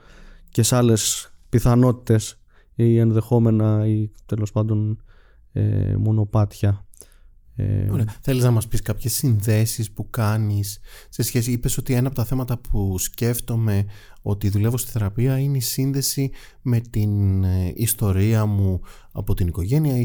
και 0.50 0.64
σε 0.64 0.76
άλλες 0.76 1.34
πιθανότητες 1.50 2.42
ή 2.76 2.98
ενδεχόμενα 2.98 3.88
ή 3.88 4.12
τέλος 4.26 4.52
πάντων 4.52 5.04
ε, 5.52 5.96
μονοπάτια. 5.98 6.86
Ε, 7.56 7.90
Ωραία. 7.92 8.06
Θέλεις 8.22 8.44
να 8.44 8.52
μας 8.52 8.68
πεις 8.68 8.82
κάποιες 8.82 9.14
συνδέσεις 9.14 9.92
που 9.92 10.10
κάνεις 10.10 10.80
σε 11.10 11.24
σχέση, 11.24 11.52
είπες 11.52 11.78
ότι 11.78 11.94
ένα 11.94 12.08
από 12.08 12.16
τα 12.16 12.26
θέματα 12.26 12.58
που 12.58 12.98
σκέφτομαι 12.98 13.86
ότι 14.22 14.50
δουλεύω 14.50 14.78
στη 14.78 14.92
θεραπεία 14.92 15.40
είναι 15.40 15.58
η 15.58 15.62
σύνδεση 15.62 16.32
με 16.62 16.80
την 16.80 17.44
ε, 17.44 17.72
ιστορία 17.76 18.46
μου 18.46 18.82
από 19.12 19.34
την 19.34 19.48
οικογένεια, 19.48 19.98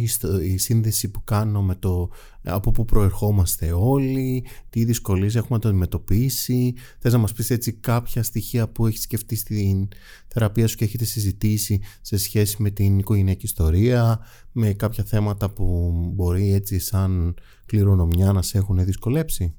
η 0.43 0.57
σύνδεση 0.57 1.11
που 1.11 1.25
κάνω 1.25 1.63
με 1.63 1.75
το 1.75 2.11
από 2.43 2.71
πού 2.71 2.85
προερχόμαστε 2.85 3.73
όλοι, 3.73 4.47
τι 4.71 4.85
δυσκολίες 4.85 5.35
έχουμε 5.35 5.55
να 5.55 5.59
το 5.59 5.69
αντιμετωπίσει. 5.69 6.75
Θες 6.99 7.13
να 7.13 7.19
μας 7.19 7.33
πεις 7.33 7.51
έτσι 7.51 7.73
κάποια 7.73 8.23
στοιχεία 8.23 8.69
που 8.69 8.87
έχεις 8.87 9.03
σκεφτεί 9.03 9.37
στην 9.37 9.89
θεραπεία 10.29 10.67
σου 10.67 10.77
και 10.77 10.85
έχετε 10.85 11.05
συζητήσει 11.05 11.81
σε 12.01 12.17
σχέση 12.17 12.63
με 12.63 12.71
την 12.71 12.99
οικογενειακή 12.99 13.45
ιστορία, 13.45 14.21
με 14.53 14.73
κάποια 14.73 15.05
θέματα 15.05 15.51
που 15.51 15.93
μπορεί 16.15 16.53
έτσι 16.53 16.79
σαν 16.79 17.35
κληρονομιά 17.67 18.33
να 18.33 18.43
σε 18.43 18.59
έχουν 18.59 18.85
δυσκολέψει; 18.85 19.55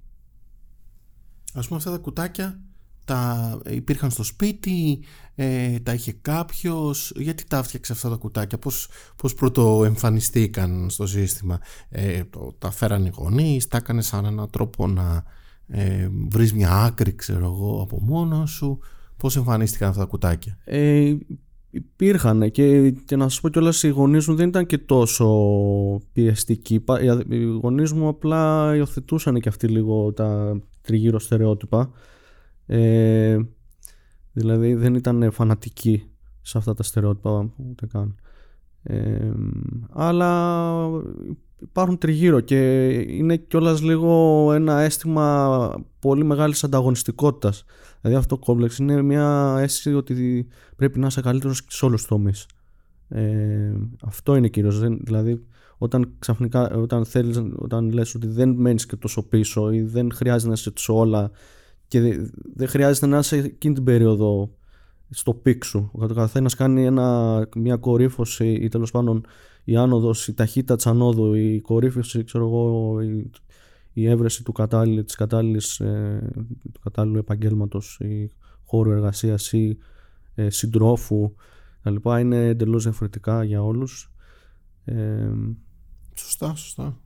Ας 1.54 1.68
πούμε 1.68 1.80
αυτά 1.80 1.92
τα 1.92 1.98
κουτάκια 1.98 2.62
τα 3.08 3.60
υπήρχαν 3.70 4.12
στο 4.12 4.24
σπίτι, 4.24 5.00
ε, 5.36 5.80
τα 5.80 5.94
είχε 5.94 6.12
κάποιος, 6.22 7.12
γιατί 7.16 7.44
τα 7.48 7.58
έφτιαξε 7.58 7.92
αυτά 7.92 8.10
τα 8.10 8.16
κουτάκια, 8.16 8.58
πώς, 8.58 8.90
πώς 9.16 9.34
πρωτοεμφανιστήκαν 9.34 10.90
στο 10.90 11.08
σύστημα; 11.08 11.60
Ε, 11.90 12.24
το, 12.24 12.56
τα 12.58 12.72
φέραν 12.72 13.06
οι 13.06 13.12
γονείς, 13.16 13.68
τα 13.68 13.78
έκανε 13.78 14.02
σαν 14.02 14.26
έναν 14.26 14.50
τρόπο 14.50 14.88
να 14.88 15.24
ε, 15.68 16.10
βρεις 16.30 16.54
μια 16.54 16.72
άκρη, 16.72 17.16
ξέρω 17.16 17.46
εγώ, 17.46 17.82
από 17.82 18.02
μόνο 18.02 18.46
σου. 18.46 18.80
Πώς 19.18 19.36
εμφανίστηκαν 19.36 19.90
αυτά 19.90 20.02
τα 20.02 20.08
κουτάκια; 20.08 20.58
Ε, 20.64 21.16
υπήρχαν 21.70 22.52
και, 22.52 22.92
και 22.92 23.16
να 23.16 23.30
σας 23.30 23.42
πω 23.42 23.50
κιόλας 23.50 23.84
οι 23.84 23.90
γονείς 23.90 24.28
μου 24.28 24.36
δεν 24.36 24.48
ήταν 24.48 24.66
και 24.66 24.78
τόσο 24.78 25.28
πιεστικοί 26.14 26.84
οι 27.30 27.44
γονείς 27.44 27.92
μου 27.92 28.08
απλά 28.08 28.76
υιοθετούσαν 28.76 29.40
και 29.40 29.50
αυτοί 29.50 29.68
λίγο 29.68 30.14
τα 30.14 30.60
τριγύρω 30.82 31.20
στερεότυπα 31.20 31.92
ε, 32.68 33.38
δηλαδή 34.34 34.74
δεν 34.74 34.96
ήταν 34.96 35.32
φανατικοί 35.32 36.04
σε 36.42 36.58
αυτά 36.58 36.74
τα 36.74 36.84
στερεότυπα 36.84 37.54
ούτε 37.70 37.86
καν 37.86 38.16
ε, 38.84 39.32
αλλά 39.90 40.90
υπάρχουν 41.62 41.98
τριγύρω 41.98 42.40
και 42.40 42.88
είναι 42.90 43.36
κιόλας 43.36 43.82
λίγο 43.82 44.52
ένα 44.54 44.80
αίσθημα 44.80 45.86
πολύ 46.00 46.24
μεγάλης 46.24 46.64
ανταγωνιστικότητας 46.64 47.66
Δηλαδή 48.02 48.22
αυτό 48.22 48.36
το 48.36 48.46
κόμπλεξ 48.46 48.78
είναι 48.78 49.02
μια 49.02 49.58
αίσθηση 49.60 49.94
ότι 49.94 50.48
πρέπει 50.76 51.00
να 51.00 51.08
είσαι 51.08 51.22
καλύτερος 51.22 51.66
σε 51.68 51.86
όλους 51.86 52.00
τους 52.00 52.10
τομείς. 52.10 52.46
Ε, 53.08 53.74
αυτό 54.04 54.36
είναι 54.36 54.48
κυρίως. 54.48 54.80
Δηλαδή, 54.80 55.46
όταν 55.78 56.14
ξαφνικά, 56.20 56.70
όταν, 56.72 57.06
θέλεις, 57.06 57.42
όταν 57.56 57.92
λες 57.92 58.16
ότι 58.16 58.28
δεν 58.28 58.50
μένεις 58.50 58.86
και 58.86 58.96
τόσο 58.96 59.24
πίσω 59.24 59.72
ή 59.72 59.82
δεν 59.82 60.12
χρειάζεται 60.14 60.48
να 60.48 60.54
είσαι 60.54 60.72
τόσο 60.72 60.98
όλα 60.98 61.32
και 61.88 62.30
δεν 62.56 62.68
χρειάζεται 62.68 63.06
να 63.06 63.18
είσαι 63.18 63.38
εκείνη 63.38 63.74
την 63.74 63.84
περίοδο 63.84 64.52
στο 65.10 65.34
peak 65.34 65.64
σου. 65.64 65.90
Ο 65.94 66.06
καθένας 66.08 66.56
κάνει 66.56 66.86
ένα, 66.86 67.48
μια 67.56 67.78
κορύφωση 67.78 68.54
ή 68.54 68.68
τέλος 68.68 68.92
πάντων 68.92 69.26
η 69.64 69.76
άνοδος, 69.76 70.28
η 70.28 70.34
ταχύτητα 70.34 70.76
της 70.76 70.88
ανόδου, 70.88 71.34
η 71.34 71.62
κορύφωση, 71.62 72.24
ξέρω 72.24 72.46
εγώ, 72.46 73.02
η, 73.02 73.30
η 73.94 74.08
έβρεση 74.08 74.44
του, 74.44 74.52
κατάλληλη, 74.52 75.04
της 75.04 75.16
κατάλληλης, 75.16 75.80
ε, 75.80 76.32
του 76.74 76.80
κατάλληλου 76.84 77.18
επαγγέλματος 77.18 78.00
ή 78.00 78.32
χώρου 78.66 78.92
εργασίας 78.92 79.54
ή 79.54 79.78
ε, 80.36 80.50
συντρόφου 80.50 81.34
τα 82.02 82.20
είναι 82.20 82.46
εντελώς 82.48 82.84
διαφορετικά 82.84 83.44
για 83.44 83.64
όλους. 83.64 84.12
Ε, 84.86 85.32
σωστά, 86.16 86.56
σωστά. 86.56 86.98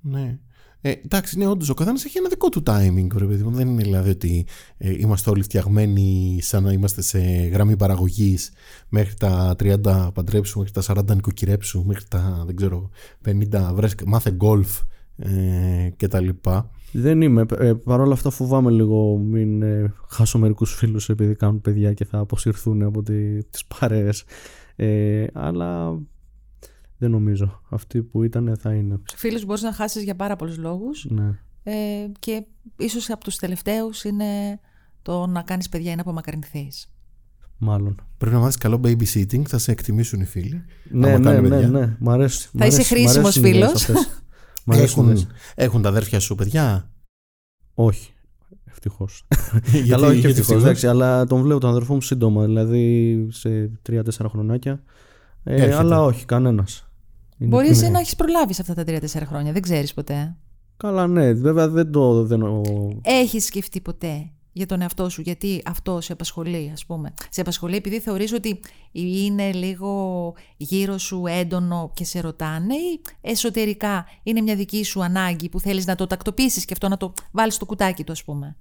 Ναι. 0.00 0.38
Ε, 0.80 0.90
εντάξει, 0.90 1.38
ναι, 1.38 1.46
όντως 1.46 1.68
ο 1.68 1.74
καθένας 1.74 2.04
έχει 2.04 2.18
ένα 2.18 2.28
δικό 2.28 2.48
του 2.48 2.62
timing, 2.66 3.06
παιδί 3.18 3.42
μου. 3.42 3.50
Δεν 3.50 3.68
είναι 3.68 3.82
δηλαδή 3.82 4.10
ότι 4.10 4.46
ε, 4.78 4.94
είμαστε 4.98 5.30
όλοι 5.30 5.42
φτιαγμένοι 5.42 6.38
σαν 6.42 6.62
να 6.62 6.72
είμαστε 6.72 7.02
σε 7.02 7.18
γραμμή 7.52 7.76
παραγωγής 7.76 8.52
μέχρι 8.88 9.14
τα 9.14 9.56
30 9.58 10.10
παντρέψου, 10.14 10.58
μέχρι 10.58 10.72
τα 10.72 10.82
40 10.86 11.14
νοικοκυρέψου, 11.14 11.84
μέχρι 11.86 12.04
τα 12.08 12.42
δεν 12.46 12.56
ξέρω, 12.56 12.90
50 13.24 13.70
βρες, 13.74 13.94
μάθε 14.06 14.30
γκολφ 14.30 14.80
ε, 15.16 15.90
και 15.96 16.08
τα 16.08 16.20
λοιπά. 16.20 16.70
Δεν 16.92 17.20
είμαι. 17.20 17.46
Ε, 17.58 17.72
Παρ' 17.72 18.00
όλα 18.00 18.12
αυτά 18.12 18.30
φοβάμαι 18.30 18.70
λίγο 18.70 19.16
μην 19.16 19.62
ε, 19.62 19.94
χάσω 20.08 20.38
μερικούς 20.38 20.74
φίλους 20.74 21.08
επειδή 21.08 21.34
κάνουν 21.34 21.60
παιδιά 21.60 21.92
και 21.92 22.04
θα 22.04 22.18
αποσυρθούν 22.18 22.82
από 22.82 23.02
τι, 23.02 23.44
τις 23.44 23.64
παρέες. 23.64 24.24
Ε, 24.76 25.26
αλλά 25.32 25.98
δεν 26.98 27.10
νομίζω. 27.10 27.60
Αυτοί 27.68 28.02
που 28.02 28.22
ήταν 28.22 28.56
θα 28.60 28.74
είναι. 28.74 29.00
Φίλους 29.16 29.44
μπορείς 29.44 29.62
να 29.62 29.72
χάσεις 29.72 30.02
για 30.02 30.16
πάρα 30.16 30.36
πολλούς 30.36 30.56
λόγους. 30.56 31.06
Ναι. 31.10 31.38
Ε, 31.62 31.72
και 32.18 32.46
ίσως 32.76 33.10
από 33.10 33.24
τους 33.24 33.36
τελευταίους 33.36 34.04
είναι 34.04 34.60
το 35.02 35.26
να 35.26 35.42
κάνεις 35.42 35.68
παιδιά 35.68 35.92
ή 35.92 35.94
να 35.94 36.00
απομακρυνθείς. 36.00 36.92
Μάλλον. 37.58 38.00
Πρέπει 38.18 38.34
να 38.34 38.40
μάθεις 38.40 38.56
καλό 38.56 38.80
babysitting, 38.84 39.42
θα 39.42 39.58
σε 39.58 39.70
εκτιμήσουν 39.70 40.20
οι 40.20 40.24
φίλοι. 40.24 40.64
Ναι, 40.90 41.18
ναι, 41.18 41.40
ναι, 41.40 41.60
ναι, 41.60 41.96
Μ' 41.98 42.10
αρέσει. 42.10 42.48
Θα 42.58 42.66
είσαι 42.66 42.82
χρήσιμος 42.82 43.38
φίλος. 43.38 43.88
Έχουν, 44.70 45.26
έχουν 45.54 45.82
τα 45.82 45.88
αδέρφια 45.88 46.20
σου 46.20 46.34
παιδιά; 46.34 46.90
Όχι. 47.74 48.12
Ευτυχώς. 48.64 49.26
Καλά, 49.88 50.08
όχι 50.08 50.26
ευτυχώς. 50.26 50.84
Αλλά 50.84 51.26
τον 51.26 51.42
βλέπω 51.42 51.60
τον 51.60 51.70
αδερφό 51.70 51.94
μου 51.94 52.00
σύντομα. 52.00 52.44
Δηλαδή 52.44 53.26
σε 53.30 53.70
3-4 53.90 54.00
χρονάκια. 54.28 54.82
Ε, 55.44 55.74
αλλά 55.74 56.02
όχι, 56.02 56.24
κανένας. 56.24 56.87
Μπορείς 57.38 57.82
ναι. 57.82 57.88
να 57.88 57.98
έχεις 57.98 58.16
προλάβει 58.16 58.54
αυτά 58.60 58.74
τα 58.74 58.84
3-4 58.86 59.22
χρόνια. 59.26 59.52
Δεν 59.52 59.62
ξέρεις 59.62 59.94
ποτέ. 59.94 60.36
Καλά, 60.76 61.06
ναι. 61.06 61.32
Βέβαια 61.32 61.68
δεν 61.68 61.92
το. 61.92 62.24
Δεν... 62.24 62.42
Έχεις 63.02 63.44
σκεφτεί 63.44 63.80
ποτέ 63.80 64.30
για 64.52 64.66
τον 64.66 64.80
εαυτό 64.80 65.08
σου, 65.08 65.20
γιατί 65.20 65.62
αυτό 65.66 66.00
σε 66.00 66.12
απασχολεί, 66.12 66.70
ας 66.72 66.86
πούμε. 66.86 67.14
Σε 67.30 67.40
απασχολεί 67.40 67.76
επειδή 67.76 68.00
θεωρείς 68.00 68.32
ότι 68.32 68.60
είναι 68.92 69.52
λίγο 69.52 70.34
γύρω 70.56 70.98
σου 70.98 71.26
έντονο 71.26 71.90
και 71.94 72.04
σε 72.04 72.20
ρωτάνε 72.20 72.74
ή 72.74 73.00
εσωτερικά 73.20 74.06
είναι 74.22 74.40
μια 74.40 74.56
δική 74.56 74.84
σου 74.84 75.02
ανάγκη 75.04 75.48
που 75.48 75.60
θέλεις 75.60 75.86
να 75.86 75.94
το 75.94 76.06
τακτοποιήσεις 76.06 76.64
και 76.64 76.72
αυτό 76.72 76.88
να 76.88 76.96
το 76.96 77.12
βάλεις 77.32 77.54
στο 77.54 77.66
κουτάκι 77.66 78.04
του, 78.04 78.12
ας 78.12 78.24
πούμε. 78.24 78.56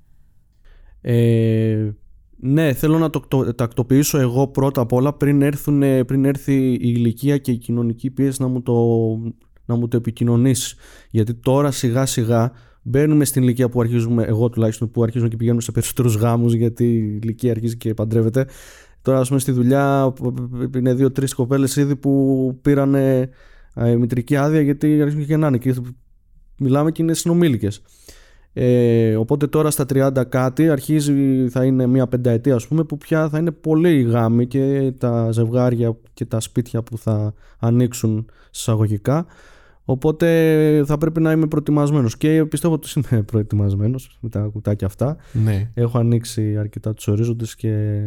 Ε, 1.02 1.90
ναι, 2.40 2.74
θέλω 2.74 2.98
να 2.98 3.10
το 3.10 3.54
τακτοποιήσω 3.56 4.18
εγώ 4.18 4.48
πρώτα 4.48 4.82
απ' 4.82 4.94
όλα 4.94 5.14
πριν, 5.14 5.42
έρθουν, 5.42 6.06
πριν 6.06 6.26
έρθει 6.26 6.54
η 6.54 6.80
ηλικία 6.82 7.38
και 7.38 7.52
η 7.52 7.58
κοινωνική 7.58 8.10
πίεση 8.12 8.42
να 8.42 8.48
μου 8.48 8.62
το, 8.62 8.74
να 9.66 9.76
μου 9.76 9.88
το 9.88 9.98
επικοινωνήσεις. 9.98 10.76
Γιατί 11.10 11.34
τώρα 11.34 11.72
σιγά 11.72 12.06
σιγά 12.06 12.52
Μπαίνουμε 12.90 13.26
στην 13.26 13.44
ηλικία 13.44 13.70
που 13.70 13.82
αρχίζουμε, 13.82 14.24
εγώ 14.24 14.50
τουλάχιστον, 14.50 14.92
που 14.92 15.04
αρχίζουμε 15.04 15.30
και 15.30 15.36
πηγαίνουμε 15.36 15.62
σε 15.62 15.72
περισσότερους 15.72 16.16
γάμους, 16.16 16.54
γιατί 16.54 16.84
η 16.84 17.20
ηλικία 17.22 17.52
αρχίζει 17.52 17.78
και 17.78 17.94
παντρεύεται. 17.94 18.48
Τώρα, 19.02 19.20
ας 19.20 19.28
πούμε, 19.28 19.40
στη 19.40 19.52
δουλειά 19.52 20.14
είναι 20.76 20.94
δύο-τρεις 20.94 21.34
κοπέλες 21.34 21.76
ήδη 21.76 21.96
που 21.96 22.60
πήραν 22.62 22.96
ε, 22.96 23.30
μητρική 23.98 24.36
άδεια 24.36 24.62
γιατί 24.62 25.02
αρχίζουν 25.02 25.20
και 25.20 25.26
γεννάνε. 25.26 25.58
Και 25.58 25.76
μιλάμε 26.60 26.92
και 26.92 27.02
είναι 27.02 27.14
συνομήλικες. 27.14 27.82
Ε, 28.60 29.16
οπότε 29.16 29.48
τώρα 29.48 29.72
στα 29.72 29.86
30 29.94 30.24
κάτι 30.30 30.70
αρχίζει, 30.70 31.48
θα 31.50 31.66
είναι 31.66 31.88
μια 31.88 32.08
πενταετία 32.08 32.56
ας 32.56 32.68
πούμε 32.68 32.84
που 32.84 32.98
πια 32.98 33.30
θα 33.30 33.38
είναι 33.38 33.52
πολύ 33.52 34.02
γάμοι 34.02 34.48
και 34.48 34.94
τα 34.98 35.32
ζευγάρια 35.32 35.98
και 36.14 36.26
τα 36.26 36.40
σπίτια 36.40 36.84
που 36.84 36.98
θα 36.98 37.34
ανοίξουν 37.60 38.30
εισαγωγικά 38.52 39.26
Οπότε 39.90 40.84
θα 40.86 40.98
πρέπει 40.98 41.22
να 41.22 41.32
είμαι 41.32 41.48
προετοιμασμένος 41.48 42.18
και 42.18 42.46
πιστεύω 42.46 42.74
ότι 42.74 42.90
είμαι 43.12 43.22
προετοιμασμένος 43.24 44.18
με 44.22 44.30
τα 44.30 44.40
κουτάκια 44.40 44.88
αυτά. 44.88 45.18
Ναι. 45.34 45.72
Έχω 45.74 45.98
ανοίξει 45.98 46.58
αρκετά 46.58 46.94
τους 46.94 47.08
ορίζοντες 47.08 47.56
και 47.56 48.02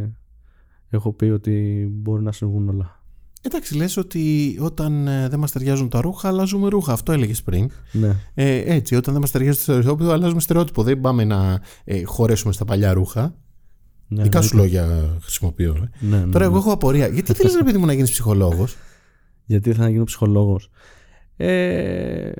έχω 0.90 1.12
πει 1.12 1.24
ότι 1.24 1.86
μπορεί 1.92 2.22
να 2.22 2.32
συμβούν 2.32 2.68
όλα. 2.68 2.99
Εντάξει, 3.42 3.76
λες 3.76 3.96
ότι 3.96 4.57
όταν 4.61 5.09
ε, 5.09 5.29
δεν 5.29 5.38
μας 5.38 5.53
ταιριάζουν 5.53 5.88
τα 5.88 6.00
ρούχα, 6.00 6.29
αλλάζουμε 6.29 6.68
ρούχα. 6.68 6.92
Αυτό 6.92 7.12
έλεγες 7.12 7.42
πριν. 7.42 7.70
Ναι. 7.92 8.16
Ε, 8.35 8.74
έτσι, 8.74 8.94
όταν 8.94 9.12
δεν 9.12 9.22
μας 9.22 9.31
ταιριάζει 9.31 9.57
το 9.57 9.62
στερεότυπο, 9.62 10.11
αλλάζουμε 10.11 10.40
στερεότυπο. 10.40 10.83
Δεν 10.83 11.00
πάμε 11.00 11.24
να 11.24 11.61
ε, 11.85 12.05
χωρέσουμε 12.05 12.53
στα 12.53 12.64
παλιά 12.64 12.92
ρούχα. 12.92 13.35
Ναι, 14.09 14.22
Δικά 14.22 14.40
σου 14.40 14.57
λόγια 14.57 15.16
χρησιμοποιώ. 15.22 15.76
Ε. 15.76 16.07
Ναι, 16.07 16.16
ναι, 16.18 16.33
Τώρα, 16.33 16.44
εγώ 16.44 16.57
έχω 16.57 16.72
απορία. 16.72 17.07
Γιατί 17.07 17.33
θέλεις, 17.33 17.55
ρε 17.55 17.62
παιδί 17.62 17.79
μου, 17.79 17.87
να 17.87 17.92
γίνεις 17.92 18.11
ψυχολόγος; 18.11 18.76
Γιατί 19.44 19.72
θα 19.72 19.88
γίνω 19.88 20.05
ψυχολόγος. 20.05 20.70
Ε, 21.37 22.31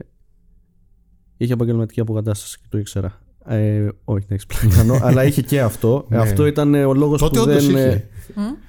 είχε 1.37 1.53
επαγγελματική 1.53 2.01
αποκατάσταση 2.01 2.59
και 2.59 2.67
το 2.69 2.79
ήξερα. 2.79 3.21
Ε, 3.45 3.89
όχι, 4.05 4.25
δεν 4.29 4.39
έχεις 4.39 4.47
πλάνο, 4.47 4.99
αλλά 5.07 5.25
είχε 5.25 5.43
και 5.43 5.61
αυτό. 5.61 6.07
Ναι. 6.09 6.19
Αυτό 6.19 6.47
ήταν 6.47 6.75
ο 6.75 6.95
λόγος 6.95 7.21
που 7.21 7.45
δεν. 7.45 7.71
Είχε. 7.71 8.09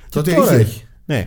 Τότε 0.10 0.34
τώρα 0.34 0.54
έχει. 0.54 0.86
Ναι, 1.06 1.26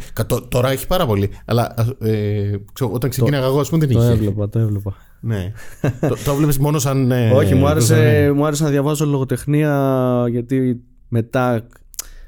τώρα 0.48 0.70
έχει 0.70 0.86
πάρα 0.86 1.06
πολύ. 1.06 1.30
Αλλά 1.44 1.74
ε, 2.00 2.52
ξέρω, 2.72 2.90
όταν 2.92 3.10
ξεκίναγα 3.10 3.46
εγώ, 3.46 3.60
ας 3.60 3.68
πούμε, 3.68 3.86
δεν 3.86 3.96
είχε. 3.96 4.06
Το 4.06 4.12
έβλεπα, 4.12 4.48
το 4.48 4.58
έβλεπα. 4.58 4.94
Ναι. 5.20 5.52
το 6.00 6.16
το 6.24 6.34
βλέπει 6.34 6.60
μόνο 6.60 6.78
σαν. 6.78 7.10
Ε, 7.10 7.30
όχι, 7.30 7.54
μου 7.54 7.66
άρεσε, 7.66 8.32
μου 8.34 8.46
άρεσε 8.46 8.62
να 8.64 8.70
διαβάζω 8.70 9.06
λογοτεχνία 9.06 10.26
γιατί 10.30 10.80
μετά. 11.08 11.66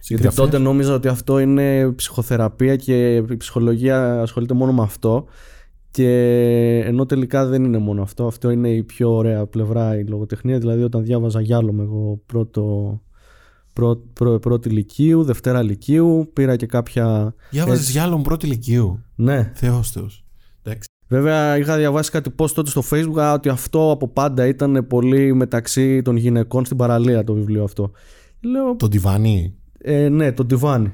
Γιατί 0.09 0.35
τότε 0.35 0.59
νόμιζα 0.59 0.95
ότι 0.95 1.09
αυτό 1.09 1.39
είναι 1.39 1.93
ψυχοθεραπεία 1.93 2.77
και 2.77 3.17
η 3.17 3.37
ψυχολογία 3.37 4.21
ασχολείται 4.21 4.55
μόνο 4.55 4.73
με 4.73 4.83
αυτό. 4.83 5.25
Και 5.91 6.83
ενώ 6.85 7.07
τελικά 7.07 7.47
δεν 7.47 7.65
είναι 7.65 7.79
μόνο 7.79 8.03
αυτό, 8.03 8.27
αυτό 8.27 8.51
είναι 8.51 8.71
η 8.71 8.83
πιο 8.83 9.15
ωραία 9.15 9.47
πλευρά 9.47 9.99
η 9.99 10.05
λογοτεχνία. 10.05 10.59
Δηλαδή, 10.59 10.83
όταν 10.83 11.03
διάβαζα 11.03 11.41
Γιάλο 11.41 11.75
εγώ 11.81 12.21
πρώτο, 12.27 13.01
πρω, 13.77 13.97
πρω, 14.12 14.39
πρώτη 14.39 14.69
λυκείου, 14.69 15.25
δευτέρα 15.25 15.62
λυκείου, 15.62 16.31
πήρα 16.33 16.57
και 16.57 16.67
κάποια. 16.67 17.35
Διάβαζες 17.51 17.91
Γιάλο 17.91 18.21
πρώτη 18.21 18.47
λυκείου. 18.47 19.05
Ναι. 19.15 19.53
Θεός 19.55 19.91
Θεός. 19.91 20.25
Βέβαια, 21.09 21.59
είχα 21.59 21.77
διαβάσει 21.77 22.11
κάτι 22.11 22.31
post 22.39 22.51
τότε 22.51 22.71
στο 22.71 22.83
Facebook 22.91 23.35
ότι 23.35 23.49
αυτό 23.49 23.91
από 23.91 24.09
πάντα 24.09 24.47
ήταν 24.47 24.87
πολύ 24.88 25.35
μεταξύ 25.35 26.03
των 26.03 26.17
γυναικών 26.17 26.65
στην 26.65 26.77
παραλία 26.77 27.25
το 27.25 27.35
βιβλίο 27.35 27.65
αυτό. 27.65 27.90
Λέω... 28.40 28.77
Το 28.77 28.88
Τιβάνι. 28.88 29.55
Ε, 29.79 30.09
ναι, 30.09 30.33
το 30.33 30.46
Τιβάνι. 30.46 30.92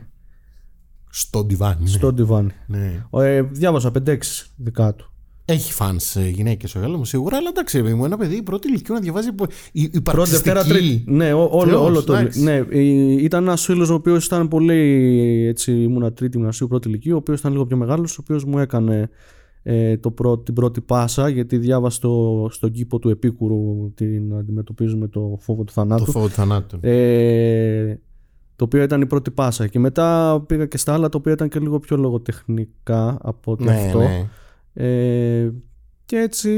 Στο 1.11 1.45
ντιβάνι. 1.45 1.83
Ναι. 1.83 1.89
Στο 1.89 2.13
ντιβάνι. 2.13 2.51
Ναι. 2.67 3.07
Ε, 3.11 3.43
διάβασα 3.43 3.91
5-6 4.07 4.17
δικά 4.57 4.95
του. 4.95 5.12
Έχει 5.45 5.73
φαν 5.73 5.97
γυναίκες 6.33 6.75
ο 6.75 6.79
γάλα 6.79 6.97
μου 6.97 7.05
σίγουρα, 7.05 7.37
αλλά 7.37 7.49
εντάξει, 7.49 7.83
μου 7.83 8.05
ένα 8.05 8.17
παιδί 8.17 8.43
πρώτη 8.43 8.69
ηλικία 8.69 8.95
να 8.95 9.01
διαβάζει. 9.01 9.29
Η, 9.73 9.91
η 9.93 10.01
πρώτη, 10.01 10.31
δευτέρα, 10.31 10.65
τρίτη. 10.65 11.05
Ναι, 11.07 11.33
ό, 11.33 11.49
όλο, 11.51 11.85
όλο 11.85 12.03
το. 12.03 12.15
Ναι, 12.35 12.57
ήταν 13.21 13.43
ένας 13.43 13.65
φίλος 13.65 13.91
ο 13.91 13.95
οποίος 13.95 14.27
ήταν 14.27 14.49
πολύ. 14.49 14.81
Έτσι, 15.49 15.73
ήμουνα 15.73 16.13
τρίτη 16.13 16.37
γυμνασίου, 16.37 16.67
πρώτη 16.67 16.89
ηλικία, 16.89 17.15
ο 17.15 17.17
οποίος 17.17 17.39
ήταν 17.39 17.53
λίγο 17.53 17.67
πιο 17.67 17.77
μεγάλος, 17.77 18.19
ο 18.19 18.21
οποίος 18.21 18.45
μου 18.45 18.59
έκανε 18.59 19.09
ε, 19.63 19.97
το 19.97 20.11
πρώτη, 20.11 20.45
την 20.45 20.55
πρώτη 20.55 20.81
πάσα, 20.81 21.29
γιατί 21.29 21.59
διάβασα 21.59 21.97
στο, 21.97 22.49
στον 22.51 22.71
κήπο 22.71 22.99
του 22.99 23.09
Επίκουρου 23.09 23.93
την 23.95 24.35
αντιμετωπίζουμε 24.35 25.09
το 25.09 25.39
φόβο 25.41 25.65
του 25.65 25.73
θανάτου. 25.73 26.05
Το 26.05 26.11
φόβο 26.11 26.27
του 26.27 26.33
θανάτου. 26.33 26.79
Ε, 26.81 28.01
το 28.57 28.65
οποίο 28.65 28.83
ήταν 28.83 29.01
η 29.01 29.07
πρώτη 29.07 29.31
πάσα. 29.31 29.67
Και 29.67 29.79
μετά 29.79 30.41
πήγα 30.47 30.67
και 30.67 30.77
στα 30.79 30.93
άλλα, 30.93 31.09
τα 31.09 31.19
οποία 31.19 31.33
ήταν 31.33 31.49
και 31.49 31.59
λίγο 31.59 31.79
πιο 31.79 31.97
λογοτεχνικά 31.97 33.19
από 33.23 33.53
ότι 33.53 33.65
Ναι, 33.65 33.75
αυτό. 33.87 33.99
ναι. 33.99 34.29
Ε, 34.73 35.51
και 36.05 36.17
έτσι 36.17 36.51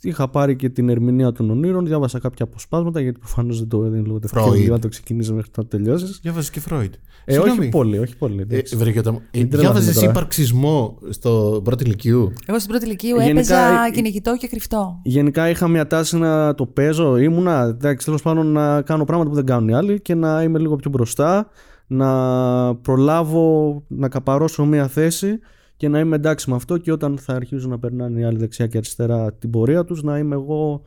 είχα 0.00 0.28
πάρει 0.28 0.56
και 0.56 0.68
την 0.68 0.88
ερμηνεία 0.88 1.32
των 1.32 1.50
ονείρων, 1.50 1.86
διάβασα 1.86 2.18
κάποια 2.18 2.44
αποσπάσματα, 2.44 3.00
γιατί 3.00 3.18
προφανώς 3.18 3.58
δεν 3.58 3.68
το 3.68 3.78
δεν 3.78 3.94
είναι 3.94 4.06
λογοτεχνικό 4.06 4.46
Freud. 4.46 4.52
βιβλίο, 4.52 4.72
να 4.72 4.78
το 4.78 4.88
ξεκινήσεις 4.88 5.32
μέχρι 5.32 5.50
να 5.56 5.62
το 5.62 5.68
τελειώσεις. 5.68 6.18
Διάβαζε 6.22 6.50
και 6.50 6.60
Φρόιτ. 6.60 6.94
Ε, 7.24 7.38
όχι 7.38 7.68
πολύ, 7.68 7.98
όχι 7.98 8.16
πολύ. 8.16 8.38
Ε, 8.38 8.42
εντάξει. 8.42 8.76
βρε, 8.76 8.90
Γιώτα 8.90 9.12
μου, 9.12 9.20
ε, 9.30 9.38
Μην 9.38 9.50
τρελαθούμε 9.50 9.80
διάβαζες 9.80 9.94
τώρα. 9.94 10.10
ύπαρξισμό 10.10 10.98
στο 11.08 11.60
πρώτο 11.64 11.82
ηλικίου; 11.84 12.32
Εγώ 12.46 12.58
στην 12.58 12.70
πρώτη 12.70 12.84
ηλικίου 12.84 13.16
Γενικά, 13.16 13.30
έπαιζα 13.30 13.84
ε, 13.86 13.90
κυνηγητό 13.90 14.36
και 14.36 14.48
κρυφτό. 14.48 15.00
Γενικά 15.02 15.50
είχα 15.50 15.68
μια 15.68 15.86
τάση 15.86 16.16
να 16.16 16.54
το 16.54 16.66
παίζω. 16.66 17.16
Ήμουνα, 17.16 17.62
εντάξει, 17.62 18.06
τέλος 18.06 18.22
πάντων 18.22 18.46
να 18.46 18.82
κάνω 18.82 19.04
πράγματα 19.04 19.28
που 19.28 19.34
δεν 19.36 19.44
κάνουν 19.44 19.68
οι 19.68 19.74
άλλοι 19.74 20.00
και 20.00 20.14
να 20.14 20.42
είμαι 20.42 20.58
λίγο 20.58 20.76
πιο 20.76 20.90
μπροστά, 20.90 21.48
να 21.86 22.74
προλάβω 22.74 23.82
να 23.88 24.08
καπαρώσω 24.08 24.64
μια 24.64 24.88
θέση 24.88 25.38
και 25.76 25.88
να 25.88 25.98
είμαι 25.98 26.16
εντάξει 26.16 26.50
με 26.50 26.56
αυτό 26.56 26.78
και 26.78 26.92
όταν 26.92 27.18
θα 27.18 27.34
αρχίζουν 27.34 27.70
να 27.70 27.78
περνάνε 27.78 28.20
οι 28.20 28.24
άλλοι 28.24 28.38
δεξιά 28.38 28.66
και 28.66 28.76
αριστερά 28.76 29.32
την 29.32 29.50
πορεία 29.50 29.84
τους 29.84 30.02
να 30.02 30.18
είμαι 30.18 30.34
εγώ 30.34 30.82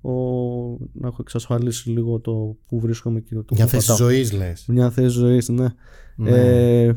ο... 0.00 0.12
να 0.92 1.06
έχω 1.06 1.16
εξασφαλίσει 1.20 1.90
λίγο 1.90 2.20
το 2.20 2.56
που 2.68 2.80
βρίσκομαι 2.80 3.20
και 3.20 3.34
το 3.34 3.44
Μια 3.54 3.64
που 3.64 3.70
θέση 3.70 3.86
πατάω. 3.86 4.06
ζωής, 4.06 4.32
λες. 4.32 4.64
Μια 4.68 4.90
θέση 4.90 5.08
ζωής, 5.08 5.48
ναι. 5.48 5.66
Ναι. 6.16 6.30
Ε, 6.30 6.96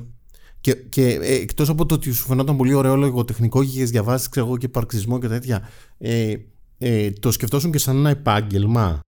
Και, 0.61 0.73
και 0.75 1.19
ε, 1.21 1.33
εκτός 1.35 1.69
από 1.69 1.85
το 1.85 1.95
ότι 1.95 2.11
σου 2.11 2.25
φαινόταν 2.25 2.57
πολύ 2.57 2.73
ωραίο 2.73 2.95
λογοτεχνικό 2.95 3.63
και 3.63 3.69
είχες 3.69 3.89
διαβάσεις 3.89 4.29
ξέρω 4.29 4.45
εγώ, 4.45 4.57
και 4.57 4.65
υπαρξισμό 4.65 5.19
και 5.19 5.27
τέτοια, 5.27 5.61
ε, 5.97 6.33
ε, 6.77 7.11
το 7.11 7.31
σκεφτόσουν 7.31 7.71
και 7.71 7.77
σαν 7.77 7.97
ένα 7.97 8.09
επάγγελμα; 8.09 8.99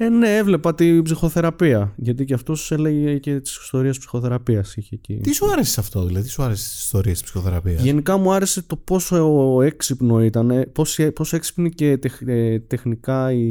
Ε, 0.00 0.08
ναι, 0.08 0.36
έβλεπα 0.36 0.74
την 0.74 1.02
ψυχοθεραπεία. 1.02 1.94
Γιατί 1.96 2.24
και 2.24 2.34
αυτός 2.34 2.70
έλεγε 2.72 3.18
και 3.18 3.40
τις 3.40 3.56
ιστορίες 3.56 3.98
ψυχοθεραπείας 3.98 4.76
είχε 4.76 4.94
εκεί. 4.94 5.16
Τι 5.16 5.32
σου 5.32 5.50
άρεσε 5.50 5.70
σε 5.70 5.80
αυτό, 5.80 6.04
δηλαδή, 6.04 6.24
τι 6.24 6.30
σου 6.30 6.42
άρεσε 6.42 6.66
στις 6.66 6.78
ιστορίες 6.84 7.20
της 7.20 7.30
ψυχοθεραπείας; 7.30 7.82
Γενικά 7.82 8.16
μου 8.16 8.32
άρεσε 8.32 8.62
το 8.62 8.76
πόσο 8.76 9.58
έξυπνο 9.62 10.24
ήταν, 10.24 10.50
ε, 10.50 10.66
πόσο, 10.66 11.12
πόσο 11.12 11.36
έξυπνοι 11.36 11.70
και 11.70 11.98
τεχ- 11.98 12.28
ε, 12.28 12.58
τεχνικά 12.58 13.32
οι, 13.32 13.46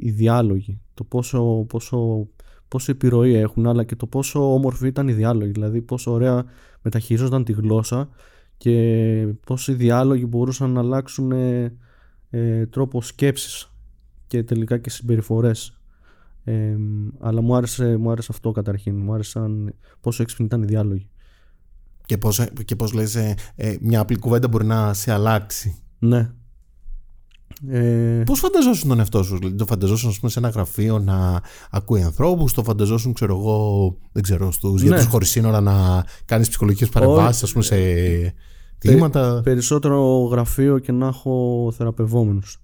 οι 0.00 0.10
διάλογοι. 0.10 0.80
Το 0.94 1.04
πόσο, 1.04 1.64
πόσο, 1.68 2.28
πόσο 2.68 2.92
επιρροή 2.92 3.34
έχουν, 3.34 3.66
αλλά 3.66 3.84
και 3.84 3.96
το 3.96 4.06
πόσο 4.06 4.54
όμορφη 4.54 4.86
ήταν 4.86 5.08
οι 5.08 5.12
διάλογοι. 5.12 5.50
Δηλαδή 5.50 5.80
πόσο 5.82 6.12
ωραία 6.12 6.44
μεταχειρίζονταν 6.82 7.44
τη 7.44 7.52
γλώσσα 7.52 8.08
και 8.56 9.26
πόσο 9.46 9.72
οι 9.72 9.74
διάλογοι 9.74 10.26
μπορούσαν 10.28 10.70
να 10.70 10.80
αλλάξουν 10.80 11.32
ε, 11.32 11.76
ε, 12.30 12.66
τρόπο 12.66 13.02
σκέψης 13.02 13.72
και 14.26 14.42
τελικά 14.42 14.78
και 14.78 14.90
συμπεριφορές. 14.90 15.79
Ε, 16.44 16.76
αλλά 17.20 17.40
μου 17.40 17.54
άρεσε, 17.54 17.96
μου 17.96 18.10
άρεσε 18.10 18.28
αυτό 18.30 18.50
καταρχήν. 18.50 18.96
Μου 18.96 19.12
άρεσαν 19.12 19.74
πόσο 20.00 20.22
έξυπνοι 20.22 20.46
ήταν 20.46 20.62
οι 20.62 20.66
διάλογοι. 20.66 21.08
Και 22.06 22.18
πώς 22.18 22.46
και 22.64 22.76
πώς 22.76 22.92
λες, 22.92 23.14
ε, 23.14 23.34
ε, 23.54 23.76
μια 23.80 24.00
απλή 24.00 24.18
κουβέντα 24.18 24.48
μπορεί 24.48 24.64
να 24.64 24.94
σε 24.94 25.12
αλλάξει. 25.12 25.82
Ναι. 25.98 26.30
Ε, 27.68 28.22
Πώς 28.26 28.38
φανταζόσουν 28.38 28.88
τον 28.88 28.98
εαυτό 28.98 29.22
σου, 29.22 29.38
δηλαδή 29.38 29.56
το 29.56 29.66
φανταζόσουν 29.66 30.08
ας 30.08 30.18
πούμε, 30.18 30.30
σε 30.30 30.38
ένα 30.38 30.48
γραφείο 30.48 30.98
να 30.98 31.40
ακούει 31.70 32.02
ανθρώπους, 32.02 32.52
το 32.52 32.62
φανταζόσουν, 32.62 33.12
ξέρω 33.12 33.36
εγώ, 33.36 33.96
δεν 34.12 34.22
ξέρω, 34.22 34.52
στους 34.52 34.80
Ναι. 34.82 34.86
γιατρούς 34.88 35.06
χωρίς 35.06 35.30
σύνορα 35.30 35.60
να 35.60 36.04
κάνεις 36.24 36.48
ψυχολογικές 36.48 36.88
παρεμβάσεις, 36.88 37.42
ας 37.42 37.52
πούμε, 37.52 37.64
σε 37.64 37.76
θύματα; 38.78 39.40
περισσότερο 39.44 40.28
γραφείο 40.30 40.78
και 40.78 40.92
να 40.92 41.06
έχω 41.06 41.72
θεραπευόμενους. 41.76 42.60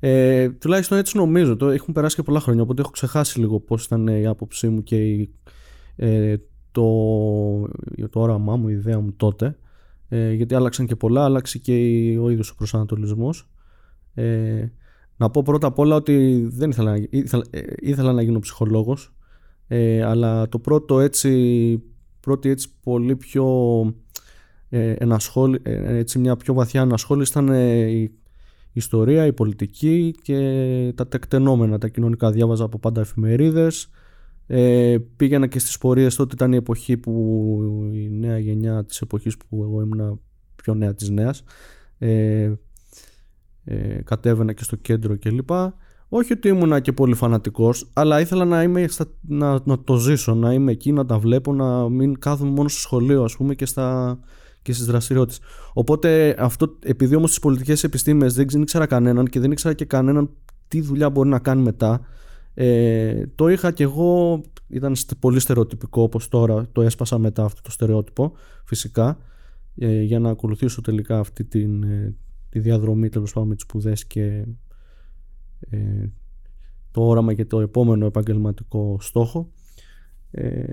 Ε, 0.00 0.50
τουλάχιστον 0.50 0.98
έτσι 0.98 1.16
νομίζω. 1.16 1.56
Το, 1.56 1.68
έχουν 1.68 1.94
περάσει 1.94 2.16
και 2.16 2.22
πολλά 2.22 2.40
χρόνια, 2.40 2.62
οπότε 2.62 2.80
έχω 2.80 2.90
ξεχάσει 2.90 3.38
λίγο 3.40 3.60
πώς 3.60 3.84
ήταν 3.84 4.06
η 4.06 4.26
άποψή 4.26 4.68
μου 4.68 4.82
και 4.82 4.96
η, 4.96 5.34
ε, 5.96 6.36
το, 6.72 6.82
το 8.10 8.20
όραμά 8.20 8.56
μου, 8.56 8.68
η 8.68 8.72
ιδέα 8.72 9.00
μου 9.00 9.12
τότε. 9.16 9.56
Ε, 10.08 10.32
γιατί 10.32 10.54
άλλαξαν 10.54 10.86
και 10.86 10.96
πολλά, 10.96 11.24
άλλαξε 11.24 11.58
και 11.58 11.76
η- 11.78 12.16
ο 12.16 12.30
ίδιος 12.30 12.50
ο 12.50 12.54
προσανατολισμός. 12.54 13.48
Ε, 14.14 14.64
να 15.16 15.30
πω 15.30 15.42
πρώτα 15.42 15.66
απ' 15.66 15.78
όλα 15.78 15.94
ότι 15.96 16.46
δεν 16.52 16.70
ήθελα, 16.70 16.90
να- 16.98 17.06
ήθελα, 17.10 17.44
ε, 17.50 17.60
ήθελα 17.80 18.12
να 18.12 18.22
γίνω 18.22 18.38
ψυχολόγος 18.38 19.14
ε, 19.68 20.02
αλλά 20.02 20.48
το 20.48 20.58
πρώτο 20.58 21.00
έτσι, 21.00 21.82
πρώτη 22.20 22.48
έτσι 22.48 22.68
πολύ 22.82 23.16
πιο 23.16 23.46
ε, 24.68 24.92
ενασχόλη, 24.92 25.58
ε, 25.62 25.96
έτσι 25.96 26.18
μια 26.18 26.36
πιο 26.36 26.54
βαθιά 26.54 26.80
ενασχόληση 26.80 27.30
ήταν 27.30 27.48
ε, 27.48 27.90
η 27.90 28.18
ιστορία, 28.72 29.26
η 29.26 29.32
πολιτική 29.32 30.14
και 30.22 30.92
τα 30.94 31.06
τεκτενόμενα, 31.06 31.78
τα 31.78 31.88
κοινωνικά. 31.88 32.30
Διάβαζα 32.30 32.64
από 32.64 32.78
πάντα 32.78 33.00
εφημερίδες. 33.00 33.90
Ε, 34.46 34.96
πήγαινα 35.16 35.46
και 35.46 35.58
στις 35.58 35.78
πορείες 35.78 36.14
τότε 36.14 36.34
ήταν 36.34 36.52
η 36.52 36.56
εποχή 36.56 36.96
που 36.96 37.90
η 37.92 38.10
νέα 38.10 38.38
γενιά 38.38 38.84
της 38.84 39.00
εποχής 39.00 39.36
που 39.36 39.62
εγώ 39.62 39.80
ήμουν 39.80 40.20
πιο 40.56 40.74
νέα 40.74 40.94
της 40.94 41.10
νέας 41.10 41.44
ε, 41.98 42.52
ε, 43.64 44.02
κατέβαινα 44.04 44.52
και 44.52 44.64
στο 44.64 44.76
κέντρο 44.76 45.18
κλπ. 45.18 45.50
Όχι 46.08 46.32
ότι 46.32 46.48
ήμουνα 46.48 46.80
και 46.80 46.92
πολύ 46.92 47.14
φανατικός, 47.14 47.90
αλλά 47.92 48.20
ήθελα 48.20 48.44
να, 48.44 48.62
είμαι 48.62 48.88
στα, 48.88 49.06
να, 49.20 49.60
να 49.64 49.78
το 49.84 49.96
ζήσω, 49.96 50.34
να 50.34 50.52
είμαι 50.52 50.72
εκεί, 50.72 50.92
να 50.92 51.06
τα 51.06 51.18
βλέπω, 51.18 51.52
να 51.52 51.88
μην 51.88 52.18
κάθομαι 52.18 52.50
μόνο 52.50 52.68
στο 52.68 52.80
σχολείο 52.80 53.24
ας 53.24 53.36
πούμε 53.36 53.54
και, 53.54 53.66
στα, 53.66 54.18
και 54.70 54.76
στις 54.76 54.86
δραστηριότητες. 54.90 55.40
Οπότε 55.72 56.34
αυτό, 56.38 56.76
επειδή 56.84 57.14
όμως 57.14 57.28
στις 57.28 57.42
πολιτικές 57.42 57.84
επιστήμες 57.84 58.34
δεν 58.34 58.46
ξ- 58.46 58.60
ήξερα 58.60 58.86
κανέναν 58.86 59.26
και 59.26 59.40
δεν 59.40 59.50
ήξερα 59.50 59.74
και 59.74 59.84
κανέναν 59.84 60.30
τι 60.68 60.80
δουλειά 60.80 61.10
μπορεί 61.10 61.28
να 61.28 61.38
κάνει 61.38 61.62
μετά, 61.62 62.00
ε, 62.54 63.26
το 63.34 63.48
είχα 63.48 63.72
και 63.72 63.82
εγώ, 63.82 64.40
ήταν 64.68 64.94
στε- 64.96 65.18
πολύ 65.18 65.40
στερεοτυπικό 65.40 66.02
όπως 66.02 66.28
τώρα, 66.28 66.68
το 66.72 66.82
έσπασα 66.82 67.18
μετά 67.18 67.44
αυτό 67.44 67.60
το 67.62 67.70
στερεότυπο 67.70 68.32
φυσικά, 68.64 69.18
ε, 69.76 70.02
για 70.02 70.18
να 70.18 70.30
ακολουθήσω 70.30 70.80
τελικά 70.80 71.18
αυτή 71.18 71.44
την, 71.44 71.82
ε, 71.82 72.14
τη 72.48 72.58
διαδρομή 72.58 73.08
τέλος 73.08 73.32
πάντων 73.32 73.48
με 73.48 73.54
τις 73.54 73.62
σπουδές 73.64 74.06
και 74.06 74.44
ε, 75.60 76.06
το 76.90 77.02
όραμα 77.06 77.34
και 77.34 77.44
το 77.44 77.60
επόμενο 77.60 78.06
επαγγελματικό 78.06 78.96
στόχο. 79.00 79.50
Ε, 80.30 80.64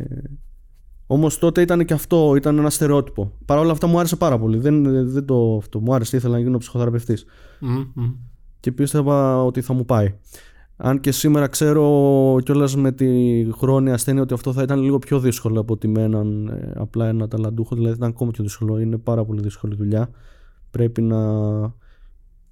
όμως 1.08 1.40
τότε 1.40 1.62
ήταν 1.62 1.86
και 1.86 1.94
αυτό, 1.94 2.34
ήταν 2.36 2.58
ένα 2.58 2.70
στερεότυπο. 2.70 3.32
Παρ' 3.46 3.58
όλα 3.58 3.72
αυτά 3.72 3.88
μου 3.88 4.00
άρεσε 4.00 4.16
πάρα 4.16 4.40
πολύ. 4.40 4.58
Δεν, 4.58 4.84
δεν 5.12 5.26
το, 5.26 5.58
αυτό 5.58 5.80
μου 5.80 5.94
άρεσε, 5.94 6.18
ήθελα 6.18 6.34
να 6.34 6.40
γίνω 6.40 6.58
ψυχοθεραπευτής 6.58 7.26
Μμ, 7.60 7.84
μμ. 7.94 8.12
και 8.60 8.72
πίστευα 8.72 9.44
ότι 9.44 9.62
θα 9.62 9.74
μου 9.74 9.86
πάει. 9.86 10.14
Αν 10.78 11.00
και 11.00 11.12
σήμερα 11.12 11.48
ξέρω 11.48 12.38
κιόλας 12.44 12.76
με 12.76 12.92
τη 12.92 13.08
χρόνια 13.52 13.94
ασθένεια 13.94 14.22
ότι 14.22 14.34
αυτό 14.34 14.54
θα 14.54 14.62
ήταν 14.62 14.82
λίγο 14.82 15.00
πιο 15.00 15.20
δύσκολο 15.20 15.60
από 15.60 15.74
ότι 15.74 15.88
με 15.88 16.02
έναν 16.02 16.48
ε, 16.48 16.74
απλά 16.76 17.08
ένα 17.08 17.28
ταλαντούχο, 17.28 17.76
δηλαδή 17.76 17.96
ήταν 17.96 18.10
ακόμα 18.10 18.32
πιο 18.32 18.44
δύσκολο. 18.44 18.80
Είναι 18.80 18.98
πάρα 18.98 19.26
πολύ 19.26 19.42
δύσκολη 19.42 19.76
δουλειά. 19.76 20.10
Πρέπει 20.72 21.02
να 21.02 21.18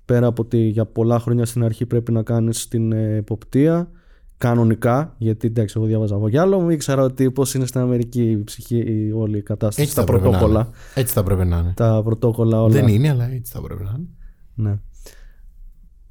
πέρα 0.06 0.28
από 0.28 0.42
ότι 0.42 0.58
για 0.58 0.86
πολλά 0.86 1.20
χρόνια 1.20 1.46
στην 1.46 1.64
αρχή 1.64 1.86
πρέπει 1.86 2.12
να 2.12 2.24
κάνεις 2.24 2.68
την 2.68 2.92
ε, 2.92 3.16
εποπτεία 3.16 3.90
κανονικά, 4.38 5.16
γιατί 5.18 5.48
εντάξει 5.48 5.76
εγώ 5.78 5.86
διάβαζα 5.86 6.16
από 6.16 6.30
κι 6.30 6.38
άλλο, 6.38 6.60
μου 6.60 6.70
ήξερα 6.70 7.04
ότι 7.04 7.32
πώς 7.32 7.54
είναι 7.54 7.66
στην 7.66 7.82
Αμερική 7.82 8.30
η 8.30 8.44
ψυχή, 8.44 8.78
η 8.78 9.12
όλη 9.12 9.38
η 9.38 9.42
κατάσταση, 9.42 9.82
Έτσι 9.82 9.96
τα 9.96 10.02
θα 10.02 10.08
πρέπει 10.08 10.24
να 10.24 10.30
πρωτόκολλα. 10.30 10.60
είναι. 10.62 10.70
Έτσι 10.96 11.14
θα 11.14 11.24
πρέπει 11.24 11.46
να 11.46 11.58
είναι. 11.58 11.74
Τα 11.76 12.02
πρωτόκολλα 12.04 12.62
όλα. 12.62 12.74
Δεν 12.74 12.88
είναι, 12.88 13.10
αλλά 13.10 13.32
έτσι 13.32 13.52
θα 13.52 13.62
πρέπει 13.62 13.84
να 13.84 13.96
είναι. 13.98 14.08
Ναι. 14.56 14.80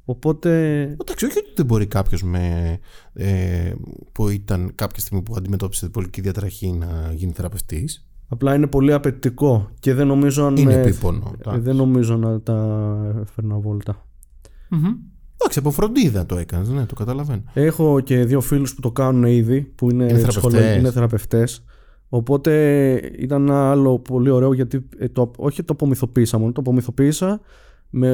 Οπότε 0.05 0.81
Εντάξει, 0.81 1.25
όχι 1.25 1.37
ότι 1.37 1.51
δεν 1.55 1.65
μπορεί 1.65 1.85
κάποιος 1.85 2.23
ε, 3.13 3.73
που 4.11 4.29
ήταν 4.29 4.71
κάποια 4.75 4.99
στιγμή 5.01 5.23
που 5.23 5.33
αντιμετώπισε 5.37 5.89
πολιτική 5.89 6.21
διατραχή 6.21 6.71
να 6.71 7.11
γίνει 7.13 7.31
θεραπευτής. 7.31 8.07
Απλά 8.27 8.55
είναι 8.55 8.67
πολύ 8.67 8.93
απαιτητικό 8.93 9.69
και 9.79 9.93
δεν 9.93 10.07
νομίζω 10.07 10.45
αν. 10.45 10.55
Είναι 10.57 10.73
ε, 10.73 10.81
επίπονο. 10.81 11.35
ε, 11.51 11.57
δεν 11.57 11.75
νομίζω 11.75 12.17
να 12.17 12.41
τα 12.41 12.97
έφερνα 13.21 13.57
βόλτα. 13.57 14.05
Εντάξει, 15.37 15.59
από 15.59 15.71
φροντίδα 15.71 16.25
το 16.25 16.37
έκανες, 16.37 16.69
ναι, 16.69 16.85
το 16.85 16.95
καταλαβαίνω. 16.95 17.43
Έχω 17.53 17.99
και 17.99 18.23
δύο 18.25 18.41
φίλους 18.41 18.75
που 18.75 18.81
το 18.81 18.91
κάνουν 18.91 19.23
ήδη, 19.23 19.61
που 19.61 19.91
είναι, 19.91 20.03
Είναι 20.03 20.27
ψυχολο- 20.27 20.49
θεραπευτές. 20.55 20.79
είναι 20.79 20.91
θεραπευτές. 20.91 21.63
Οπότε 22.09 22.93
ήταν 23.17 23.41
ένα 23.47 23.69
άλλο 23.71 23.99
πολύ 23.99 24.29
ωραίο 24.29 24.53
γιατί 24.53 24.87
ε, 24.97 25.07
το, 25.07 25.31
όχι 25.37 25.63
το 25.63 25.73
απομυθοποίησα 25.73 26.37
μόνο, 26.37 26.51
το 26.51 26.61
απομυθοποίησα. 26.61 27.41
Με, 27.89 28.09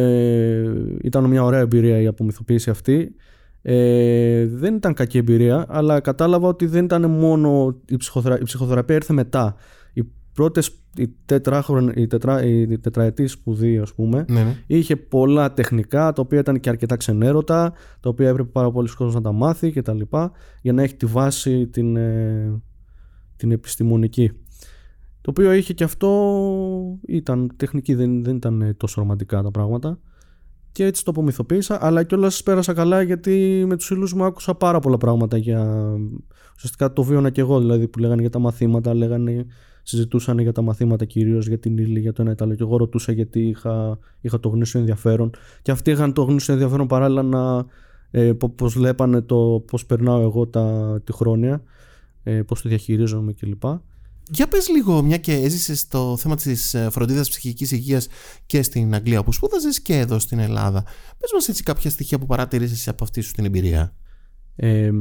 ήταν 1.01 1.23
μια 1.25 1.43
ωραία 1.43 1.59
εμπειρία 1.59 2.01
η 2.01 2.07
απομυθοποίηση 2.07 2.69
αυτή. 2.69 3.15
Ε, 3.61 4.45
δεν 4.47 4.75
ήταν 4.75 4.93
κακή 4.93 5.17
εμπειρία, 5.17 5.65
αλλά 5.69 5.99
κατάλαβα 5.99 6.47
ότι 6.47 6.65
δεν 6.65 6.83
ήταν 6.85 7.11
μόνο 7.11 7.75
η, 7.85 7.97
ψυχοθερα... 7.97 8.39
η 8.39 8.43
ψυχοθεραπεία 8.43 8.95
ήρθε 8.95 9.13
μετά. 9.13 9.55
Οι 9.93 10.03
πρώτες, 10.33 10.80
η, 10.95 11.09
τετράχρον, 11.25 11.91
η, 11.95 12.07
τετρά, 12.07 12.43
η 12.43 12.79
τετραετής 12.79 13.31
σπουδή 13.31 13.77
ας 13.77 13.93
πούμε, 13.93 14.25
Ναι, 14.29 14.43
ναι. 14.43 14.55
Είχε 14.67 14.95
πολλά 14.95 15.53
τεχνικά, 15.53 16.13
τα 16.13 16.21
οποία 16.21 16.39
ήταν 16.39 16.59
και 16.59 16.69
αρκετά 16.69 16.95
ξενέρωτα, 16.95 17.73
τα 17.99 18.09
οποία 18.09 18.29
έπρεπε 18.29 18.49
πάρα 18.49 18.71
πολλοί 18.71 18.87
κόσμος 18.87 19.13
να 19.13 19.21
τα 19.21 19.31
μάθει 19.31 19.71
και 19.71 19.81
τα 19.81 19.93
λοιπά, 19.93 20.31
για 20.61 20.73
να 20.73 20.83
έχει 20.83 20.95
τη 20.95 21.05
βάση 21.05 21.67
την, 21.67 21.95
ε, 21.95 22.61
την 23.35 23.51
επιστημονική. 23.51 24.31
Το 25.21 25.29
οποίο 25.29 25.53
είχε 25.53 25.73
και 25.73 25.83
αυτό, 25.83 26.99
ήταν 27.07 27.51
τεχνική, 27.55 27.93
δεν, 27.93 28.23
δεν 28.23 28.35
ήταν 28.35 28.61
ε, 28.61 28.73
τόσο 28.73 29.01
ρομαντικά 29.01 29.41
τα 29.41 29.51
πράγματα. 29.51 29.99
και 30.71 30.85
έτσι 30.85 31.03
το 31.03 31.11
απομυθοποίησα, 31.11 31.85
αλλά 31.85 32.03
κιόλας 32.03 32.43
πέρασα 32.43 32.73
καλά 32.73 33.01
γιατί 33.01 33.63
με 33.67 33.75
τους 33.75 33.85
φίλους 33.85 34.13
μου 34.13 34.23
άκουσα 34.23 34.55
πάρα 34.55 34.79
πολλά 34.79 34.97
πράγματα 34.97 35.37
για. 35.37 35.91
Ουσιαστικά 36.55 36.93
το 36.93 37.03
βίωνα 37.03 37.29
κι 37.29 37.39
εγώ, 37.39 37.59
δηλαδή 37.59 37.87
που 37.87 37.99
λέγανε 37.99 38.21
για 38.21 38.29
τα 38.29 38.39
μαθήματα, 38.39 38.93
λέγανε, 38.93 39.45
συζητούσαν 39.91 40.39
για 40.39 40.51
τα 40.51 40.61
μαθήματα 40.61 41.05
κυρίως, 41.05 41.47
για 41.47 41.59
την 41.59 41.77
ύλη, 41.77 41.99
για 41.99 42.13
το 42.13 42.21
ένα 42.21 42.31
ή 42.31 42.55
Και 42.55 42.63
εγώ 42.63 42.77
ρωτούσα 42.77 43.11
γιατί 43.11 43.47
είχα, 43.47 43.99
είχα 44.21 44.39
το 44.39 44.49
γνήσιο 44.49 44.79
ενδιαφέρον. 44.79 45.31
Και 45.61 45.71
αυτοί 45.71 45.91
είχαν 45.91 46.13
το 46.13 46.23
γνήσιο 46.23 46.53
ενδιαφέρον 46.53 46.87
παράλληλα 46.87 47.23
να. 47.23 47.65
Ε, 48.11 48.33
πώς 48.55 48.73
βλέπανε 48.73 49.21
το 49.21 49.63
πώς 49.67 49.85
περνάω 49.85 50.21
εγώ 50.21 50.47
τα, 50.47 50.97
τη 51.03 51.13
χρόνια, 51.13 51.63
ε, 52.23 52.41
πώς 52.41 52.61
το 52.61 52.69
διαχειρίζομαι 52.69 53.33
κλπ. 53.33 53.63
Για 54.29 54.47
πες 54.47 54.69
λίγο, 54.69 55.01
μια 55.01 55.17
και 55.17 55.33
έζησες 55.33 55.87
το 55.87 56.17
θέμα 56.17 56.35
της 56.35 56.73
ε, 56.73 56.89
φροντίδας 56.89 57.29
ψυχικής 57.29 57.71
υγείας 57.71 58.07
και 58.45 58.61
στην 58.61 58.93
Αγγλία 58.93 59.23
που 59.23 59.31
σπούδαζες 59.31 59.81
και 59.81 59.97
εδώ 59.97 60.19
στην 60.19 60.39
Ελλάδα. 60.39 60.83
Πες 61.17 61.31
μας 61.33 61.47
έτσι 61.47 61.63
κάποια 61.63 61.89
στοιχεία 61.89 62.19
που 62.19 62.25
παρατηρήσεις 62.25 62.87
από 62.87 63.03
αυτή 63.03 63.21
σου 63.21 63.33
την 63.33 63.45
εμπειρία. 63.45 63.95
Ε, 64.55 64.91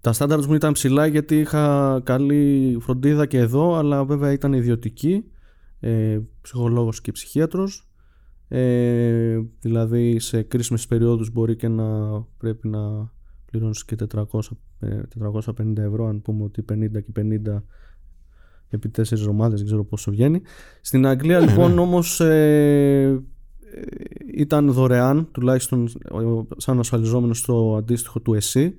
τα 0.00 0.12
στάνταρτς 0.12 0.46
μου 0.46 0.54
ήταν 0.54 0.72
ψηλά 0.72 1.06
γιατί 1.06 1.38
είχα 1.38 2.00
καλή 2.04 2.76
φροντίδα 2.80 3.26
και 3.26 3.38
εδώ, 3.38 3.74
αλλά 3.74 4.04
βέβαια 4.04 4.32
ήταν 4.32 4.52
ιδιωτική, 4.52 5.24
ε, 5.80 6.18
ψυχολόγος 6.40 7.00
και 7.00 7.12
ψυχίατρος. 7.12 7.88
Ε, 8.48 9.38
δηλαδή 9.60 10.18
σε 10.18 10.42
κρίσιμες 10.42 10.86
περιόδους 10.86 11.30
μπορεί 11.30 11.56
και 11.56 11.68
να 11.68 12.20
πρέπει 12.38 12.68
να 12.68 13.12
πληρώνεις 13.44 13.84
και 13.84 13.96
400, 14.14 14.24
450 14.80 15.82
ε, 15.82 15.86
ευρώ, 15.86 16.06
αν 16.06 16.22
πούμε 16.22 16.44
ότι 16.44 16.64
50 16.72 16.76
και 16.92 17.12
50 17.16 17.62
επί 18.68 18.88
τέσσερις 18.88 19.22
εβδομάδες, 19.22 19.58
δεν 19.58 19.66
ξέρω 19.66 19.84
πόσο 19.84 20.10
βγαίνει. 20.10 20.42
Στην 20.80 21.06
Αγγλία 21.06 21.40
ναι, 21.40 21.46
λοιπόν 21.46 21.74
ναι. 21.74 21.80
όμως 21.80 22.20
ε, 22.20 23.22
ήταν 24.34 24.72
δωρεάν, 24.72 25.28
τουλάχιστον 25.32 25.88
σαν 26.56 26.78
ασφαλιζόμενος 26.78 27.38
στο 27.38 27.76
αντίστοιχο 27.78 28.20
του 28.20 28.34
ΕΣΥ. 28.34 28.74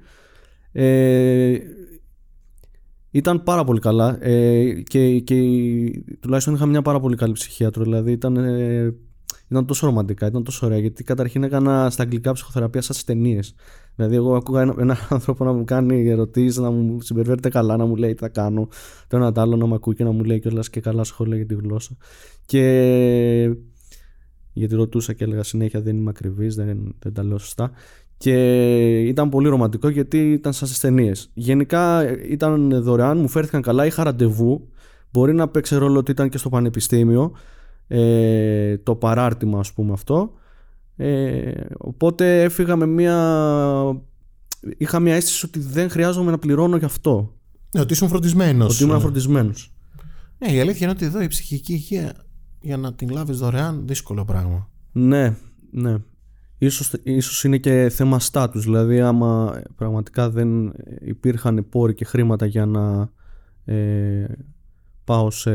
Ε, 0.71 1.57
ήταν 3.11 3.43
πάρα 3.43 3.63
πολύ 3.63 3.79
καλά 3.79 4.17
ε, 4.25 4.81
και, 4.81 5.19
και 5.19 5.35
τουλάχιστον 6.19 6.53
είχα 6.53 6.65
μια 6.65 6.81
πάρα 6.81 6.99
πολύ 6.99 7.15
καλή 7.15 7.33
ψυχίατρο. 7.33 7.83
Δηλαδή 7.83 8.11
ήταν, 8.11 8.35
ε, 8.37 8.95
ήταν 9.47 9.65
τόσο 9.65 9.85
ρομαντικά, 9.85 10.27
ήταν 10.27 10.43
τόσο 10.43 10.65
ωραία. 10.65 10.77
Γιατί 10.77 11.03
καταρχήν 11.03 11.43
έκανα 11.43 11.89
στα 11.89 12.03
αγγλικά 12.03 12.31
ψυχοθεραπεία 12.31 12.81
σαν 12.81 12.95
ταινίες. 13.05 13.55
Δηλαδή, 13.95 14.15
εγώ 14.15 14.35
ακούγα 14.35 14.61
έναν 14.61 14.75
ένα 14.79 14.97
άνθρωπο 15.09 15.43
να 15.43 15.53
μου 15.53 15.63
κάνει 15.63 16.07
ερωτήσεις, 16.07 16.57
να 16.57 16.71
μου 16.71 17.01
συμπεριφέρεται 17.01 17.49
καλά, 17.49 17.77
να 17.77 17.85
μου 17.85 17.95
λέει 17.95 18.13
τι 18.13 18.19
θα 18.19 18.29
κάνω. 18.29 18.67
Το 19.07 19.17
ένα 19.17 19.31
το 19.31 19.41
άλλο 19.41 19.55
να 19.55 19.65
μου 19.65 19.73
ακούει 19.73 19.95
και 19.95 20.03
να 20.03 20.11
μου 20.11 20.23
λέει 20.23 20.39
κιόλας 20.39 20.69
και 20.69 20.79
καλά 20.79 21.03
σχόλια 21.03 21.35
για 21.35 21.45
τη 21.45 21.55
γλώσσα. 21.55 21.97
Και. 22.45 23.55
Γιατί 24.53 24.75
ρωτούσα 24.75 25.13
και 25.13 25.23
έλεγα 25.23 25.43
συνέχεια 25.43 25.81
δεν 25.81 25.97
είμαι 25.97 26.09
ακριβής, 26.09 26.55
δεν, 26.55 26.95
δεν 26.99 27.13
τα 27.13 27.23
λέω 27.23 27.37
σωστά. 27.37 27.71
Και 28.21 28.99
ήταν 29.01 29.29
πολύ 29.29 29.49
ρομαντικό 29.49 29.89
γιατί 29.89 30.31
ήταν 30.31 30.53
σαν 30.53 30.69
ταινίες. 30.81 31.29
Γενικά 31.33 32.09
ήταν 32.21 32.83
δωρεάν, 32.83 33.17
μου 33.17 33.27
φέρθηκαν 33.27 33.61
καλά, 33.61 33.85
είχα 33.85 34.03
ραντεβού. 34.03 34.67
Μπορεί 35.11 35.33
να 35.33 35.47
παίξει 35.47 35.75
ρόλο 35.75 35.99
ότι 35.99 36.11
ήταν 36.11 36.29
και 36.29 36.37
στο 36.37 36.49
πανεπιστήμιο. 36.49 37.31
Ε, 37.87 38.77
το 38.77 38.95
παράρτημα, 38.95 39.59
ας 39.59 39.73
πούμε 39.73 39.91
αυτό. 39.93 40.33
Ε, 40.95 41.51
οπότε 41.77 42.43
έφυγα 42.43 42.75
με 42.75 42.85
μια... 42.85 43.15
Είχα 44.77 44.99
μια 44.99 45.15
αίσθηση 45.15 45.45
ότι 45.45 45.59
δεν 45.59 45.89
χρειάζομαι 45.89 46.31
να 46.31 46.37
πληρώνω 46.37 46.77
γι' 46.77 46.85
αυτό. 46.85 47.33
Ναι, 47.71 47.81
ότι 47.81 47.93
ήσουν 47.93 48.07
φροντισμένος. 48.07 48.75
Ότι 48.75 48.83
ήμουν 48.83 49.01
φροντισμένος. 49.01 49.73
Ναι, 50.37 50.51
η 50.51 50.59
αλήθεια 50.59 50.79
είναι 50.81 50.95
ότι 50.95 51.05
εδώ 51.05 51.21
η 51.21 51.27
ψυχική 51.27 51.73
υγεία 51.73 52.13
για 52.61 52.77
να 52.77 52.93
την 52.93 53.09
λάβεις 53.09 53.37
δωρεάν 53.37 53.81
δύσκολο 53.85 54.25
πράγμα. 54.25 54.69
Ναι, 54.91 55.35
ναι. 55.71 55.95
Ίσως, 56.63 56.93
ίσως 57.03 57.43
είναι 57.43 57.57
και 57.57 57.89
θέμα 57.89 58.19
στάτους, 58.19 58.63
δηλαδή 58.63 58.99
άμα 58.99 59.61
πραγματικά 59.75 60.29
δεν 60.29 60.73
υπήρχαν 61.01 61.65
πόροι 61.69 61.93
και 61.93 62.05
χρήματα 62.05 62.45
για 62.45 62.65
να 62.65 63.11
ε, 63.65 64.25
πάω 65.03 65.31
σε 65.31 65.51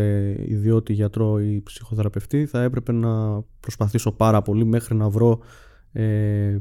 ιδιώτη 0.50 0.92
γιατρό 0.92 1.40
ή 1.40 1.62
ψυχοθεραπευτή 1.64 2.46
θα 2.46 2.62
έπρεπε 2.62 2.92
να 2.92 3.42
προσπαθήσω 3.60 4.12
πάρα 4.12 4.42
πολύ 4.42 4.64
μέχρι 4.64 4.94
να 4.94 5.08
βρω 5.08 5.38
ε, 5.92 6.58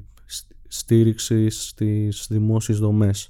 στήριξη 0.68 1.50
στις 1.50 2.28
δημόσιες 2.30 2.80
δομές. 2.80 3.30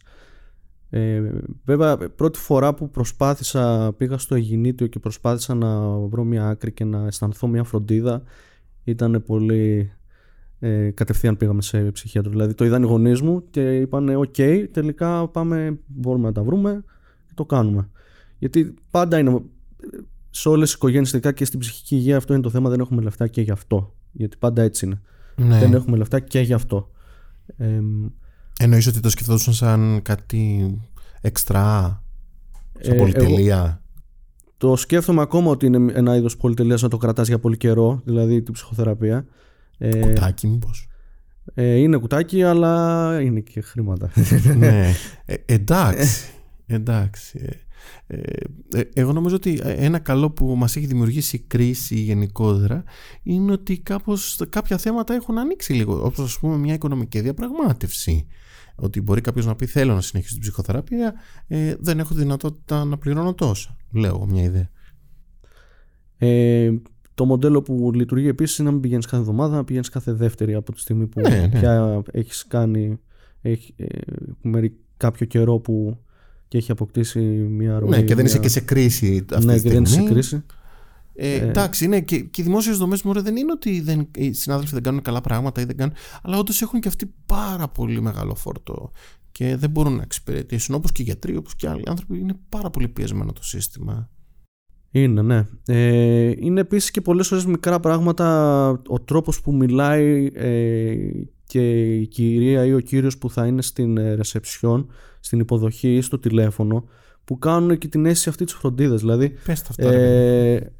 Ε, 0.89 1.31
βέβαια 1.63 1.97
πρώτη 1.97 2.39
φορά 2.39 2.73
που 2.73 2.89
προσπάθησα 2.89 3.93
πήγα 3.97 4.17
στο 4.17 4.35
Αιγινήτιο 4.35 4.87
και 4.87 4.99
προσπάθησα 4.99 5.53
να 5.53 5.97
βρω 5.97 6.23
μια 6.23 6.47
άκρη 6.47 6.71
και 6.71 6.83
να 6.83 7.05
αισθανθώ 7.05 7.47
μια 7.47 7.63
φροντίδα 7.63 8.23
ήταν 8.83 9.23
πολύ 9.25 9.91
ε, 10.67 10.91
κατευθείαν 10.91 11.37
πήγαμε 11.37 11.61
σε 11.61 11.91
ψυχίατρο 11.91 12.31
δηλαδή 12.31 12.53
το 12.53 12.65
είδαν 12.65 12.83
οι 12.83 12.85
γονείς 12.85 13.21
μου 13.21 13.43
και 13.49 13.77
είπαν 13.77 14.09
οκ 14.09 14.35
τελικά 14.71 15.27
πάμε 15.27 15.79
μπορούμε 15.85 16.27
να 16.27 16.31
τα 16.31 16.43
βρούμε 16.43 16.83
και 17.25 17.33
το 17.35 17.45
κάνουμε 17.45 17.89
γιατί 18.37 18.73
πάντα 18.91 19.19
είναι 19.19 19.41
σε 20.35 20.49
όλες 20.49 20.67
τις 20.67 20.75
οικογένειες, 20.75 21.09
ειδικά 21.09 21.31
και 21.31 21.45
στην 21.45 21.59
ψυχική 21.59 21.95
υγεία, 21.95 22.17
αυτό 22.17 22.33
είναι 22.33 22.41
το 22.41 22.49
θέμα. 22.49 22.69
Δεν 22.69 22.79
έχουμε 22.79 23.01
λεφτά 23.01 23.27
και 23.27 23.41
γι' 23.41 23.51
αυτό. 23.51 23.93
Γιατί 24.11 24.37
πάντα 24.37 24.61
έτσι 24.61 24.85
είναι. 24.85 25.01
Ναι. 25.35 25.59
Δεν 25.59 25.73
έχουμε 25.73 25.97
λεφτά 25.97 26.19
και 26.19 26.39
γι' 26.39 26.53
αυτό. 26.53 26.91
Ε, 27.57 27.79
Εννοείς 28.59 28.87
ότι 28.87 28.99
το 28.99 29.09
σκεφτόταν 29.09 29.53
σαν 29.53 29.99
κάτι 30.01 30.75
εξτρά, 31.21 32.03
σαν 32.79 32.93
ε, 32.93 32.97
πολυτελεία; 32.97 33.81
το 34.57 34.75
σκέφτομαι 34.75 35.21
ακόμα 35.21 35.51
ότι 35.51 35.65
είναι 35.65 35.93
ένα 35.93 36.15
είδος 36.15 36.37
πολυτελείας 36.37 36.81
να 36.81 36.89
το 36.89 36.97
κρατάς 36.97 37.27
για 37.27 37.39
πολύ 37.39 37.57
καιρό, 37.57 38.01
δηλαδή 38.05 38.41
την 38.41 38.53
ψυχοθεραπεία. 38.53 39.25
Ε, 39.77 39.99
κουτάκι, 39.99 40.47
μήπως. 40.47 40.89
Ε, 41.53 41.75
είναι 41.75 41.97
κουτάκι, 41.97 42.43
αλλά 42.43 43.17
είναι 43.21 43.39
και 43.39 43.61
χρήματα. 43.61 44.11
ναι. 44.57 44.91
Ε, 45.25 45.35
εντάξει. 45.45 46.29
εντάξει. 46.65 47.39
Ε, 47.41 47.65
ε, 48.07 48.17
ε, 48.73 48.89
εγώ 48.93 49.13
νομίζω 49.13 49.35
ότι 49.35 49.61
ένα 49.63 49.99
καλό 49.99 50.31
που 50.31 50.55
μας 50.55 50.75
έχει 50.75 50.85
δημιουργήσει 50.85 51.35
η 51.35 51.39
κρίση 51.39 51.95
γενικότερα 51.95 52.83
είναι 53.23 53.51
ότι 53.51 53.79
κάπως 53.79 54.41
κάποια 54.49 54.77
θέματα 54.77 55.13
έχουν 55.13 55.37
ανοίξει 55.37 55.73
λίγο 55.73 56.05
όπως 56.05 56.25
ας 56.25 56.39
πούμε 56.39 56.57
μια 56.57 56.73
οικονομική 56.73 57.21
διαπραγμάτευση 57.21 58.27
ότι 58.75 59.01
μπορεί 59.01 59.21
κάποιος 59.21 59.45
να 59.45 59.55
πει 59.55 59.65
θέλω 59.65 59.93
να 59.93 60.01
συνεχίσω 60.01 60.33
την 60.33 60.41
ψυχοθεραπεία 60.41 61.13
ε, 61.47 61.75
δεν 61.79 61.99
έχω 61.99 62.13
δυνατότητα 62.13 62.85
να 62.85 62.97
πληρώνω 62.97 63.33
τόσα 63.33 63.75
λέω 63.91 64.15
εγώ 64.15 64.25
μια 64.25 64.43
ιδέα 64.43 64.69
ε, 66.17 66.71
το 67.15 67.25
μοντέλο 67.25 67.61
που 67.61 67.91
λειτουργεί 67.93 68.27
επίσης 68.27 68.57
είναι 68.57 68.67
να 68.67 68.73
μην 68.73 68.81
πηγαίνεις 68.83 69.05
κάθε 69.05 69.21
εβδομάδα 69.21 69.55
να 69.55 69.63
πηγαίνεις 69.63 69.89
κάθε 69.89 70.13
δεύτερη 70.13 70.53
από 70.53 70.71
τη 70.71 70.79
στιγμή 70.79 71.07
που 71.07 71.21
ναι, 71.21 71.29
ναι. 71.29 71.49
πια 71.49 72.03
έχεις 72.11 72.45
κάνει 72.47 72.99
έχει, 73.41 73.73
ε, 73.77 74.67
κάποιο 74.97 75.25
καιρό 75.25 75.59
που 75.59 75.99
και 76.47 76.57
έχει 76.57 76.71
αποκτήσει 76.71 77.19
μια 77.49 77.79
ροή. 77.79 77.89
Ναι, 77.89 78.01
και 78.01 78.15
δεν 78.15 78.25
είσαι 78.25 78.39
και 78.39 78.49
σε 78.49 78.59
κρίση 78.59 79.25
αυτή 79.33 79.45
ναι, 79.45 79.53
τη 79.53 79.59
στιγμή. 79.59 79.79
Ναι, 79.79 79.85
και 79.85 79.93
δεν 79.93 80.03
είσαι 80.03 80.07
σε 80.07 80.13
κρίση. 80.13 80.43
Ε, 81.13 81.33
ε, 81.33 81.47
εντάξει, 81.47 81.87
ναι, 81.87 82.01
και, 82.01 82.19
και 82.19 82.41
οι 82.41 82.43
δημόσιες 82.43 82.77
δομές 82.77 83.01
μου 83.01 83.21
δεν 83.21 83.35
είναι 83.35 83.51
ότι 83.51 83.81
δεν, 83.81 84.07
οι 84.15 84.33
συνάδελφοι 84.33 84.73
δεν 84.73 84.83
κάνουν 84.83 85.01
καλά 85.01 85.21
πράγματα 85.21 85.61
ή 85.61 85.65
δεν 85.65 85.77
κάνουν, 85.77 85.95
αλλά 86.21 86.37
όντως 86.37 86.61
έχουν 86.61 86.79
και 86.79 86.87
αυτοί 86.87 87.13
πάρα 87.25 87.67
πολύ 87.67 88.01
μεγάλο 88.01 88.35
φόρτο 88.35 88.91
και 89.31 89.55
δεν 89.55 89.69
μπορούν 89.69 89.95
να 89.95 90.01
εξυπηρετήσουν. 90.01 90.75
Όπως 90.75 90.91
και 90.91 91.01
οι 91.01 91.05
γιατροί, 91.05 91.35
όπως 91.35 91.55
και 91.55 91.69
άλλοι 91.69 91.83
άνθρωποι, 91.87 92.19
είναι 92.19 92.35
πάρα 92.49 92.69
πολύ 92.69 92.87
πιεσμένο 92.87 93.33
το 93.33 93.43
σύστημα. 93.43 94.09
Είναι, 94.99 95.21
ναι. 95.21 95.47
Ε, 95.67 96.33
είναι 96.37 96.59
επίσης 96.59 96.91
και 96.91 97.01
πολλές 97.01 97.27
φορές 97.27 97.45
μικρά 97.45 97.79
πράγματα 97.79 98.69
ο 98.87 98.99
τρόπος 98.99 99.41
που 99.41 99.53
μιλάει 99.53 100.29
ε, 100.33 100.95
και 101.43 101.95
η 101.95 102.07
κυρία 102.07 102.65
ή 102.65 102.73
ο 102.73 102.79
κύριος 102.79 103.17
που 103.17 103.29
θα 103.29 103.45
είναι 103.45 103.61
στην 103.61 103.95
ρεσεψιόν 104.15 104.87
στην 105.19 105.39
υποδοχή 105.39 105.95
ή 105.95 106.01
στο 106.01 106.19
τηλέφωνο 106.19 106.87
που 107.25 107.39
κάνουν 107.39 107.77
και 107.77 107.87
την 107.87 108.05
αίσθηση 108.05 108.29
αυτή 108.29 108.45
της 108.45 108.53
φροντίδας. 108.53 108.99
Δηλαδή 108.99 109.33
Πες 109.45 109.61
αυτά, 109.69 109.91
ε, 109.91 110.71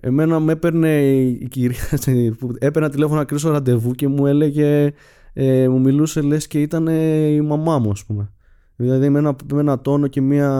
εμένα 0.00 0.40
με 0.40 0.52
έπαιρνε 0.52 1.10
η 1.20 1.48
κυρία 1.50 1.98
που 2.38 2.54
έπαιρνα 2.58 2.90
τηλέφωνο 2.90 3.18
να 3.18 3.24
κρίσω 3.24 3.50
ραντεβού 3.50 3.90
και 3.90 4.08
μου 4.08 4.26
έλεγε 4.26 4.92
ε, 5.32 5.68
μου 5.68 5.80
μιλούσε 5.80 6.20
λες 6.20 6.46
και 6.46 6.60
ήταν 6.60 6.86
η 6.86 7.40
μαμά 7.40 7.78
μου 7.78 7.90
ας 7.90 8.04
πούμε. 8.04 8.32
Δηλαδή 8.76 9.08
με 9.08 9.18
ένα, 9.18 9.36
με 9.52 9.60
ένα 9.60 9.80
τόνο 9.80 10.06
και 10.06 10.20
μια 10.20 10.50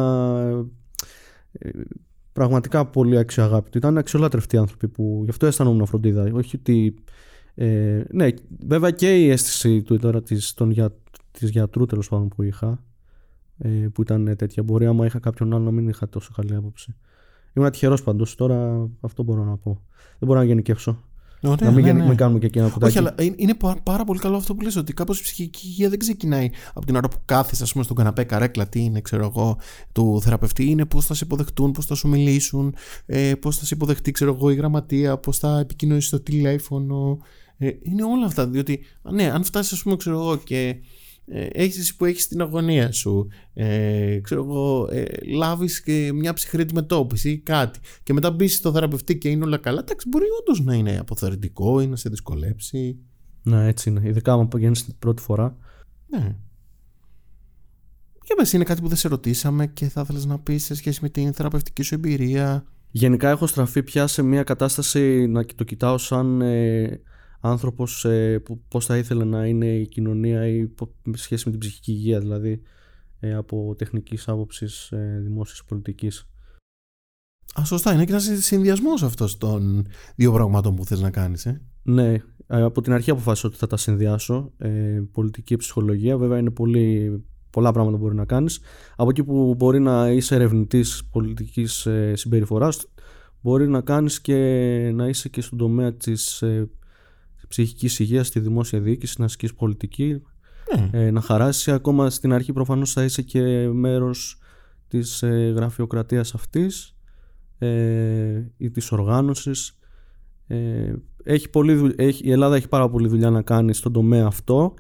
ε, 1.53 1.71
πραγματικά 2.37 2.87
πολύ 2.87 3.18
αξιοαγάπητο 3.18 3.78
ήταν 3.78 3.99
αξιολάτρευτοι 3.99 4.57
άνθρωποι 4.57 4.89
που 4.89 5.20
γι' 5.24 5.30
αυτό 5.30 5.47
αισθανόμουν 5.47 5.87
φροντίδα 5.87 6.30
όχι 6.32 6.57
ότι 6.57 6.95
ε, 7.55 8.03
ναι, 8.11 8.28
βέβαια 8.66 8.91
και 8.91 9.16
η 9.16 9.30
αίσθηση 9.30 9.82
του 9.82 9.99
τώρα 9.99 10.22
της, 10.22 10.55
των 10.55 10.70
για, 10.70 10.95
της 11.30 11.51
γιατρού 11.51 11.87
τέλος 11.87 12.09
πάντων 12.09 12.28
που 12.28 12.43
είχα 12.43 12.84
ε, 13.59 13.68
που 13.68 14.03
ήταν 14.03 14.37
τέτοια. 14.37 14.62
Μπορεί 14.62 14.87
άμα 14.87 15.07
είχα 15.07 15.18
κάποιον 15.18 15.55
άλλο 15.55 15.64
να 15.64 15.70
μην 15.70 15.89
είχα 15.89 16.09
τόσο 16.09 16.32
καλή 16.37 16.55
άποψη. 16.55 16.95
Ήμουν 17.53 17.70
τυχερός 17.70 18.03
πάντως. 18.03 18.34
Τώρα 18.34 18.89
αυτό 19.01 19.22
μπορώ 19.22 19.45
να 19.45 19.57
πω. 19.57 19.82
Δεν 20.18 20.28
μπορώ 20.28 20.39
να 20.39 20.45
γενικεύσω. 20.45 21.05
Ωραία, 21.43 21.68
να 21.68 21.74
μην, 21.74 21.84
ναι, 21.84 21.91
γεν- 21.91 22.01
ναι. 22.03 22.07
μην 22.09 22.16
κάνουμε 22.16 22.39
και 22.39 22.47
εκεί 22.47 22.59
ένα 22.59 22.68
κουτάκι. 22.68 22.91
Όχι, 22.91 22.99
αλλά 22.99 23.14
είναι- 23.22 23.34
είναι 23.39 23.55
πα- 23.55 23.80
πάρα 23.82 24.05
πολύ 24.05 24.18
καλό 24.18 24.37
αυτό 24.37 24.55
που 24.55 24.61
λες 24.62 24.76
ότι 24.76 24.93
κάπως 24.93 25.18
η 25.18 25.22
ψυχική 25.22 25.66
υγεία 25.66 25.89
δεν 25.89 25.99
ξεκινάει 25.99 26.51
από 26.74 26.87
την 26.87 26.97
ώρα 26.97 27.09
που 27.09 27.16
κάθεσαι 27.24 27.62
ας 27.62 27.72
πούμε 27.72 27.84
στον 27.84 27.97
καναπέ 27.97 28.24
καρέκλα 28.24 28.68
τι 28.68 28.80
είναι 28.84 29.01
ξέρω 29.01 29.24
εγώ 29.24 29.59
του 29.93 30.20
θεραπευτή 30.22 30.64
είναι 30.70 30.84
πώς 30.84 31.07
θα 31.07 31.14
σε 31.14 31.24
υποδεχτούν, 31.24 31.72
πώς 31.72 31.87
θα 31.87 31.95
σου 31.95 32.09
μιλήσουν 32.09 32.74
ε, 33.07 33.34
πώς 33.34 33.59
θα 33.59 33.64
σε 33.64 33.74
υποδεχτεί 33.74 34.11
ξέρω 34.11 34.34
εγώ 34.34 34.51
η 34.51 34.55
γραμματεία 34.55 35.18
πώς 35.18 35.39
θα 35.39 35.59
επικοινωνήσεις 35.59 36.11
το 36.11 36.20
τηλέφωνο 36.20 37.18
ε, 37.59 37.70
είναι 37.82 38.03
όλα 38.05 38.26
αυτά 38.26 38.47
διότι 38.47 38.80
α, 39.03 39.12
ναι, 39.12 39.30
αν 39.30 39.45
φτάσεις 39.45 39.72
ας 39.72 39.82
πούμε 39.82 39.97
ξέρω 39.97 40.16
εγώ 40.20 40.37
και 40.37 40.66
ε, 40.68 40.78
έχεις 41.29 41.79
εσύ 41.79 41.97
που 41.97 42.05
έχεις 42.05 42.29
την 42.29 42.41
αγωνία 42.41 42.93
σου 42.93 43.29
ε, 43.55 44.18
ξέρω 44.22 44.43
εγώ 44.43 44.89
ε, 44.91 45.05
λάβεις 45.37 45.83
και 45.83 46.11
μια 46.14 46.33
ψυχρή 46.33 46.62
αντιμετώπιση 46.62 47.31
ή 47.31 47.39
κάτι 47.39 47.79
και 48.03 48.12
μετά 48.12 48.31
μπεις 48.31 48.55
στο 48.57 48.72
θεραπευτή 48.72 49.18
και 49.18 49.29
είναι 49.29 49.45
όλα 49.45 49.57
καλά 49.57 49.81
εντάξει 49.81 50.09
μπορεί 50.09 50.24
όντως 50.41 50.61
να 50.61 50.74
είναι 50.74 50.99
αποθαρρυντικό 50.99 51.81
ή 51.81 51.87
να 51.87 51.97
σε 51.97 52.09
δυσκολέψει 52.09 52.99
Ναι, 53.43 53.66
έτσι 53.66 53.89
είναι. 53.89 54.01
Ειδικά 54.05 54.33
άμα 54.33 54.47
πηγαίνεις 54.49 54.85
την 54.85 54.95
πρώτη 54.99 55.22
φορά. 55.22 55.57
ναι 56.07 56.37
για 58.27 58.35
πες 58.35 58.53
είναι 58.53 58.64
κάτι 58.64 58.81
που 58.81 58.89
δεν 58.89 58.97
σε 58.97 59.09
ρωτήσαμε 59.09 59.66
και 59.66 59.89
θα 59.89 60.01
ήθελες 60.01 60.24
να 60.24 60.39
πεις 60.39 60.64
σε 60.64 60.74
σχέση 60.74 60.99
με 61.03 61.09
την 61.09 61.33
θεραπευτική 61.33 61.83
σου 61.83 61.95
εμπειρία; 61.95 62.64
Γενικά 62.91 63.31
έχω 63.31 63.47
στραφεί 63.47 63.83
πια 63.83 64.07
σε 64.07 64.22
μια 64.22 64.43
κατάσταση 64.43 65.27
να 65.27 65.45
το 65.45 65.64
κοιτάω 65.64 65.99
σαν 65.99 66.41
ε, 66.41 67.01
άνθρωπος 67.51 68.05
ε, 68.05 68.39
που, 68.39 68.63
πώς 68.69 68.87
θα 68.87 68.97
ήθελε 68.97 69.25
να 69.25 69.47
είναι 69.47 69.77
η 69.77 69.87
κοινωνία 69.87 70.47
ή 70.47 70.67
πο- 70.67 70.95
με 71.05 71.17
σχέση 71.17 71.43
με 71.45 71.51
την 71.51 71.61
ψυχική 71.61 71.93
υγεία 71.93 72.21
δηλαδή 72.21 72.61
ε, 73.21 73.35
από 73.35 73.75
τεχνικής 73.79 74.29
άποψης 74.29 74.91
ε, 74.93 75.21
δημόσιας 75.23 75.65
πολιτικής. 75.65 76.29
Α, 77.61 77.65
σωστά, 77.65 77.93
είναι 77.93 78.05
και 78.05 78.11
ένας 78.11 78.31
συνδυασμός 78.39 79.03
αυτός 79.03 79.39
των 79.39 79.87
δύο 80.17 80.33
πραγμάτων 80.33 80.75
που 80.75 80.85
θες 80.85 81.01
να 81.01 81.11
κάνεις 81.11 81.47
ε. 81.47 81.63
Ναι, 81.83 82.13
ε, 82.47 82.63
από 82.63 82.81
την 82.81 82.93
αρχή 82.93 83.11
αποφάσισα 83.11 83.49
ότι 83.49 83.57
θα 83.57 83.67
τα 83.67 83.77
συνδυάσω. 83.77 84.53
Ε, 84.59 85.03
πολιτική 85.13 85.45
και 85.45 85.57
ψυχολογία, 85.57 86.17
βέβαια 86.17 86.39
είναι 86.39 86.51
πολύ, 86.51 87.25
πολλά 87.51 87.73
πράγματα 87.73 87.97
που 87.97 88.03
μπορεί 88.03 88.15
να 88.15 88.25
κάνεις. 88.25 88.61
Από 88.97 89.11
εκεί 89.11 89.25
που 89.25 89.55
μπορεί 89.55 89.81
να 89.81 90.11
είσαι 90.11 90.35
ερευνητής 90.35 91.05
πολιτικής 91.11 91.87
ε, 91.87 92.13
συμπεριφοράς, 92.17 92.87
μπορεί 93.41 93.69
να 93.69 93.81
κάνεις 93.81 94.21
και 94.21 94.35
να 94.95 95.09
είσαι 95.09 95.29
και 95.29 95.41
στον 95.41 95.59
τομέα 95.59 95.95
της 95.95 96.43
ε, 96.43 96.71
ψυχικής 97.49 97.99
υγείας, 97.99 98.27
στη 98.27 98.41
δημόσια 98.41 98.81
διοίκηση, 98.81 99.15
να 99.19 99.25
ασκείς 99.25 99.55
πολιτική, 99.55 100.23
Ναι. 100.77 100.91
ε, 101.05 101.11
να 101.11 101.21
χαράσει. 101.21 101.71
Ακόμα 101.73 102.11
στην 102.11 102.33
αρχή 102.33 102.53
προφανώς 102.53 102.93
θα 102.93 103.05
είσαι 103.05 103.23
και 103.23 103.69
μέρος 103.73 104.39
της 104.89 105.23
ε, 105.23 105.53
γραφειοκρατίας 105.57 106.35
αυτής 106.35 106.97
ε, 107.59 108.43
ή 108.57 108.71
της 108.71 108.93
οργάνωσης. 108.93 109.79
Ε, 110.47 110.93
έχει 111.25 111.51
πολύ, 111.51 111.75
δου- 111.75 112.01
έχει, 112.01 112.27
η 112.27 112.31
Ελλάδα 112.31 112.57
έχει 112.57 112.69
πάρα 112.69 112.89
πολλή 112.91 113.09
δουλειά 113.09 113.31
να 113.31 113.43
κάνει 113.43 113.75
στον 113.75 113.93
τομέα 113.93 114.27
αυτό. 114.27 114.75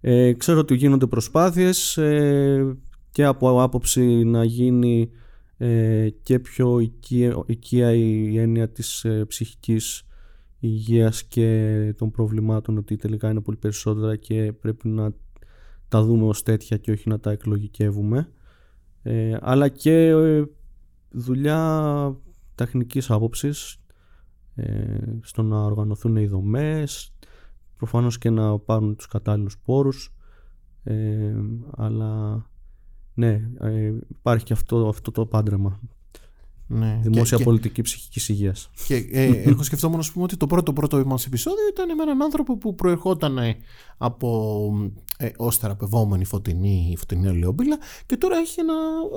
Ε, 0.00 0.32
ξέρω 0.32 0.58
ότι 0.58 0.74
γίνονται 0.74 1.06
προσπάθειες 1.06 1.96
ε, 1.96 2.76
και 3.10 3.24
από 3.24 3.62
άποψη 3.62 4.24
να 4.24 4.44
γίνει 4.44 5.10
ε, 5.56 6.08
και 6.22 6.38
πιο 6.38 6.78
οικία, 6.78 7.42
οικία 7.46 7.92
η 7.94 8.38
έννοια 8.38 8.68
της 8.70 9.04
ε, 9.04 9.24
ψυχικής 9.28 10.02
υγείας 10.60 11.24
και 11.24 11.94
των 11.96 12.10
προβλημάτων 12.10 12.78
ότι 12.78 12.96
τελικά 12.96 13.30
είναι 13.30 13.40
πολύ 13.40 13.56
περισσότερα 13.56 14.16
και 14.16 14.52
πρέπει 14.52 14.88
να 14.88 15.12
τα 15.88 16.02
δούμε 16.02 16.26
ως 16.26 16.42
τέτοια 16.42 16.76
και 16.76 16.90
όχι 16.90 17.08
να 17.08 17.20
τα 17.20 17.30
εκλογικεύουμε. 17.30 18.28
Ε, 19.02 19.36
αλλά 19.40 19.68
και 19.68 20.06
ε, 20.06 20.44
δουλειά 21.10 22.16
τεχνικής 22.54 23.10
άποψης 23.10 23.80
ε, 24.54 24.98
στο 25.22 25.42
να 25.42 25.62
οργανωθούν 25.64 26.16
οι 26.16 26.26
δομές 26.26 27.14
προφανώς 27.76 28.18
και 28.18 28.30
να 28.30 28.58
πάρουν 28.58 28.96
τους 28.96 29.06
κατάλληλους 29.06 29.58
πόρους. 29.58 30.14
Ε, 30.82 31.34
αλλά 31.76 32.44
ναι 33.14 33.50
ε, 33.60 33.92
υπάρχει 34.08 34.44
και 34.44 34.52
αυτό, 34.52 34.88
αυτό 34.88 35.10
το 35.10 35.26
πάντρεμα 35.26 35.80
ναι. 36.72 37.00
δημόσια 37.02 37.38
και, 37.38 37.44
πολιτική 37.44 37.82
ψυχικής 37.82 38.28
υγείας 38.28 38.70
Και 38.86 38.94
ε, 38.94 39.24
έχω 39.50 39.62
σκεφτόμουν 39.62 39.98
να 39.98 40.04
πούμε 40.12 40.24
ότι 40.24 40.36
το 40.36 40.46
πρώτο 40.46 40.72
πρώτο 40.72 41.02
μας 41.06 41.26
επεισόδιο 41.26 41.68
ήταν 41.70 41.94
με 41.96 42.02
έναν 42.02 42.22
άνθρωπο 42.22 42.56
που 42.56 42.74
προερχόταν 42.74 43.38
ε, 43.38 43.56
από 43.98 44.90
ε, 45.16 45.30
ως 45.36 45.56
θεραπευόμενη 45.58 46.24
φωτεινή, 46.24 46.94
φωτεινή 46.98 47.28
ολαιόμπηλα 47.28 47.78
και 48.06 48.16
τώρα 48.16 48.36
έχει 48.36 48.60
ένα 48.60 48.74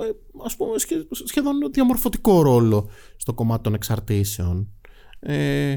ε, 0.08 0.10
ας 0.44 0.56
πούμε 0.56 0.78
σχε- 0.78 1.06
σχεδόν 1.24 1.70
διαμορφωτικό 1.72 2.42
ρόλο 2.42 2.88
στο 3.16 3.32
κομμάτι 3.32 3.62
των 3.62 3.74
εξαρτήσεων. 3.74 4.68
Ε, 5.20 5.76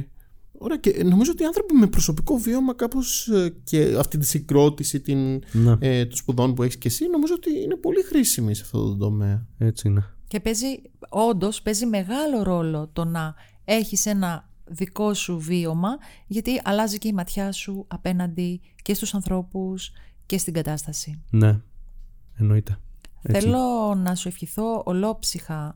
ωραία 0.57 0.77
και 0.77 1.03
νομίζω 1.03 1.31
ότι 1.31 1.43
οι 1.43 1.45
άνθρωποι 1.45 1.73
με 1.73 1.87
προσωπικό 1.87 2.37
βίωμα 2.37 2.73
κάπως 2.73 3.27
ε, 3.27 3.53
και 3.63 3.95
αυτή 3.99 4.17
τη 4.17 4.25
συγκρότηση 4.25 4.99
την, 4.99 5.43
ναι, 5.51 5.75
ε, 5.79 6.05
των 6.05 6.15
σπουδών 6.17 6.53
που 6.53 6.63
έχεις 6.63 6.77
και 6.77 6.87
εσύ 6.87 7.07
νομίζω 7.07 7.33
ότι 7.33 7.59
είναι 7.63 7.75
πολύ 7.75 8.03
χρήσιμη 8.03 8.55
σε 8.55 8.61
αυτό 8.65 8.87
το 8.87 8.95
τομέα. 8.95 9.47
έτσι 9.57 9.87
είναι 9.87 10.16
Και 10.27 10.39
παίζει, 10.39 10.81
όντως, 11.09 11.61
παίζει 11.61 11.85
μεγάλο 11.85 12.43
ρόλο 12.43 12.89
το 12.93 13.05
να 13.05 13.35
έχεις 13.65 14.05
ένα 14.05 14.49
δικό 14.65 15.13
σου 15.13 15.39
βίωμα, 15.39 15.89
γιατί 16.27 16.61
αλλάζει 16.63 16.97
και 16.97 17.07
η 17.07 17.13
ματιά 17.13 17.51
σου 17.51 17.85
απέναντι 17.87 18.61
και 18.81 18.93
στους 18.93 19.13
ανθρώπους 19.13 19.91
και 20.25 20.37
στην 20.37 20.53
κατάσταση. 20.53 21.21
ναι 21.29 21.59
εννοείται 22.39 22.77
έτσι. 23.21 23.41
Θέλω 23.41 23.95
να 23.95 24.15
σου 24.15 24.27
ευχηθώ 24.27 24.81
ολόψυχα 24.85 25.75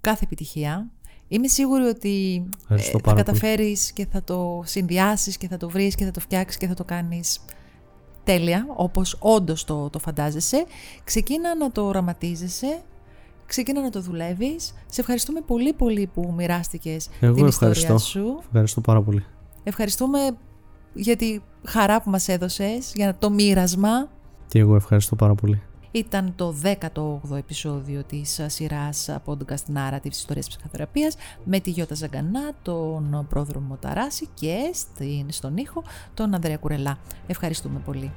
κάθε 0.00 0.24
επιτυχία. 0.24 0.90
Είμαι 1.28 1.48
σίγουρη 1.48 1.84
ότι 1.84 2.46
Ευχαριστώ 2.60 2.96
ε, 2.96 3.00
θα 3.00 3.10
πάρα 3.10 3.22
πολύ. 3.22 3.38
καταφέρεις 3.38 3.92
και 3.92 4.06
θα 4.06 4.24
το 4.24 4.62
συνδυάσεις 4.64 5.36
και 5.36 5.48
θα 5.48 5.56
το 5.56 5.68
βρεις 5.68 5.94
και 5.94 6.04
θα 6.04 6.10
το 6.10 6.20
φτιάξεις 6.20 6.58
και 6.58 6.66
θα 6.66 6.74
το 6.74 6.84
κάνεις 6.84 7.40
τέλεια, 8.24 8.66
όπως 8.76 9.16
όντως 9.18 9.64
το, 9.64 9.90
το 9.90 9.98
φαντάζεσαι. 9.98 10.64
Ξεκίνα 11.04 11.56
να 11.56 11.72
το 11.72 11.86
οραματίζεσαι, 11.86 12.82
ξεκίνα 13.48 13.80
να 13.82 13.90
το 13.90 14.00
δουλεύεις. 14.00 14.74
Σε 14.86 15.00
ευχαριστούμε 15.00 15.40
πολύ 15.40 15.72
πολύ 15.72 16.06
που 16.14 16.32
μοιράστηκες 16.36 17.08
Εγώ 17.20 17.34
την 17.34 17.46
ιστορία 17.46 17.80
ευχαριστώ. 17.80 18.08
σου. 18.08 18.38
ευχαριστώ 18.46 18.80
πάρα 18.80 19.02
πολύ 19.02 19.24
Ευχαριστούμε 19.64 20.18
για 20.94 21.16
τη 21.16 21.38
χαρά 21.64 22.02
που 22.02 22.10
μας 22.10 22.28
έδωσες, 22.28 22.92
για 22.94 23.16
το 23.18 23.30
μοίρασμα. 23.30 24.08
και 24.48 24.58
εγώ 24.58 24.74
ευχαριστώ 24.76 25.16
πάρα 25.16 25.34
πολύ 25.34 25.62
Ήταν 25.90 26.32
το 26.36 26.54
18ο 26.62 27.36
επεισόδιο 27.36 28.04
της 28.04 28.38
ε, 28.38 28.48
σειράς 28.48 29.08
podcast 29.24 29.74
Narratives 29.76 30.10
Ιστορίας 30.10 30.48
Ψυχοθεραπείας 30.48 31.16
με 31.44 31.60
τη 31.60 31.70
Γιώτα 31.70 31.94
Ζαγκανά, 31.94 32.52
τον 32.62 33.26
πρόδρομο 33.28 33.76
Ταράση 33.80 34.28
και 34.34 34.56
στην, 34.72 35.26
στον 35.28 35.56
ήχο 35.56 35.82
τον 36.14 36.34
Ανδρέα 36.34 36.56
Κουρελά. 36.56 36.98
Ευχαριστούμε 37.26 37.78
πολύ. 37.84 38.12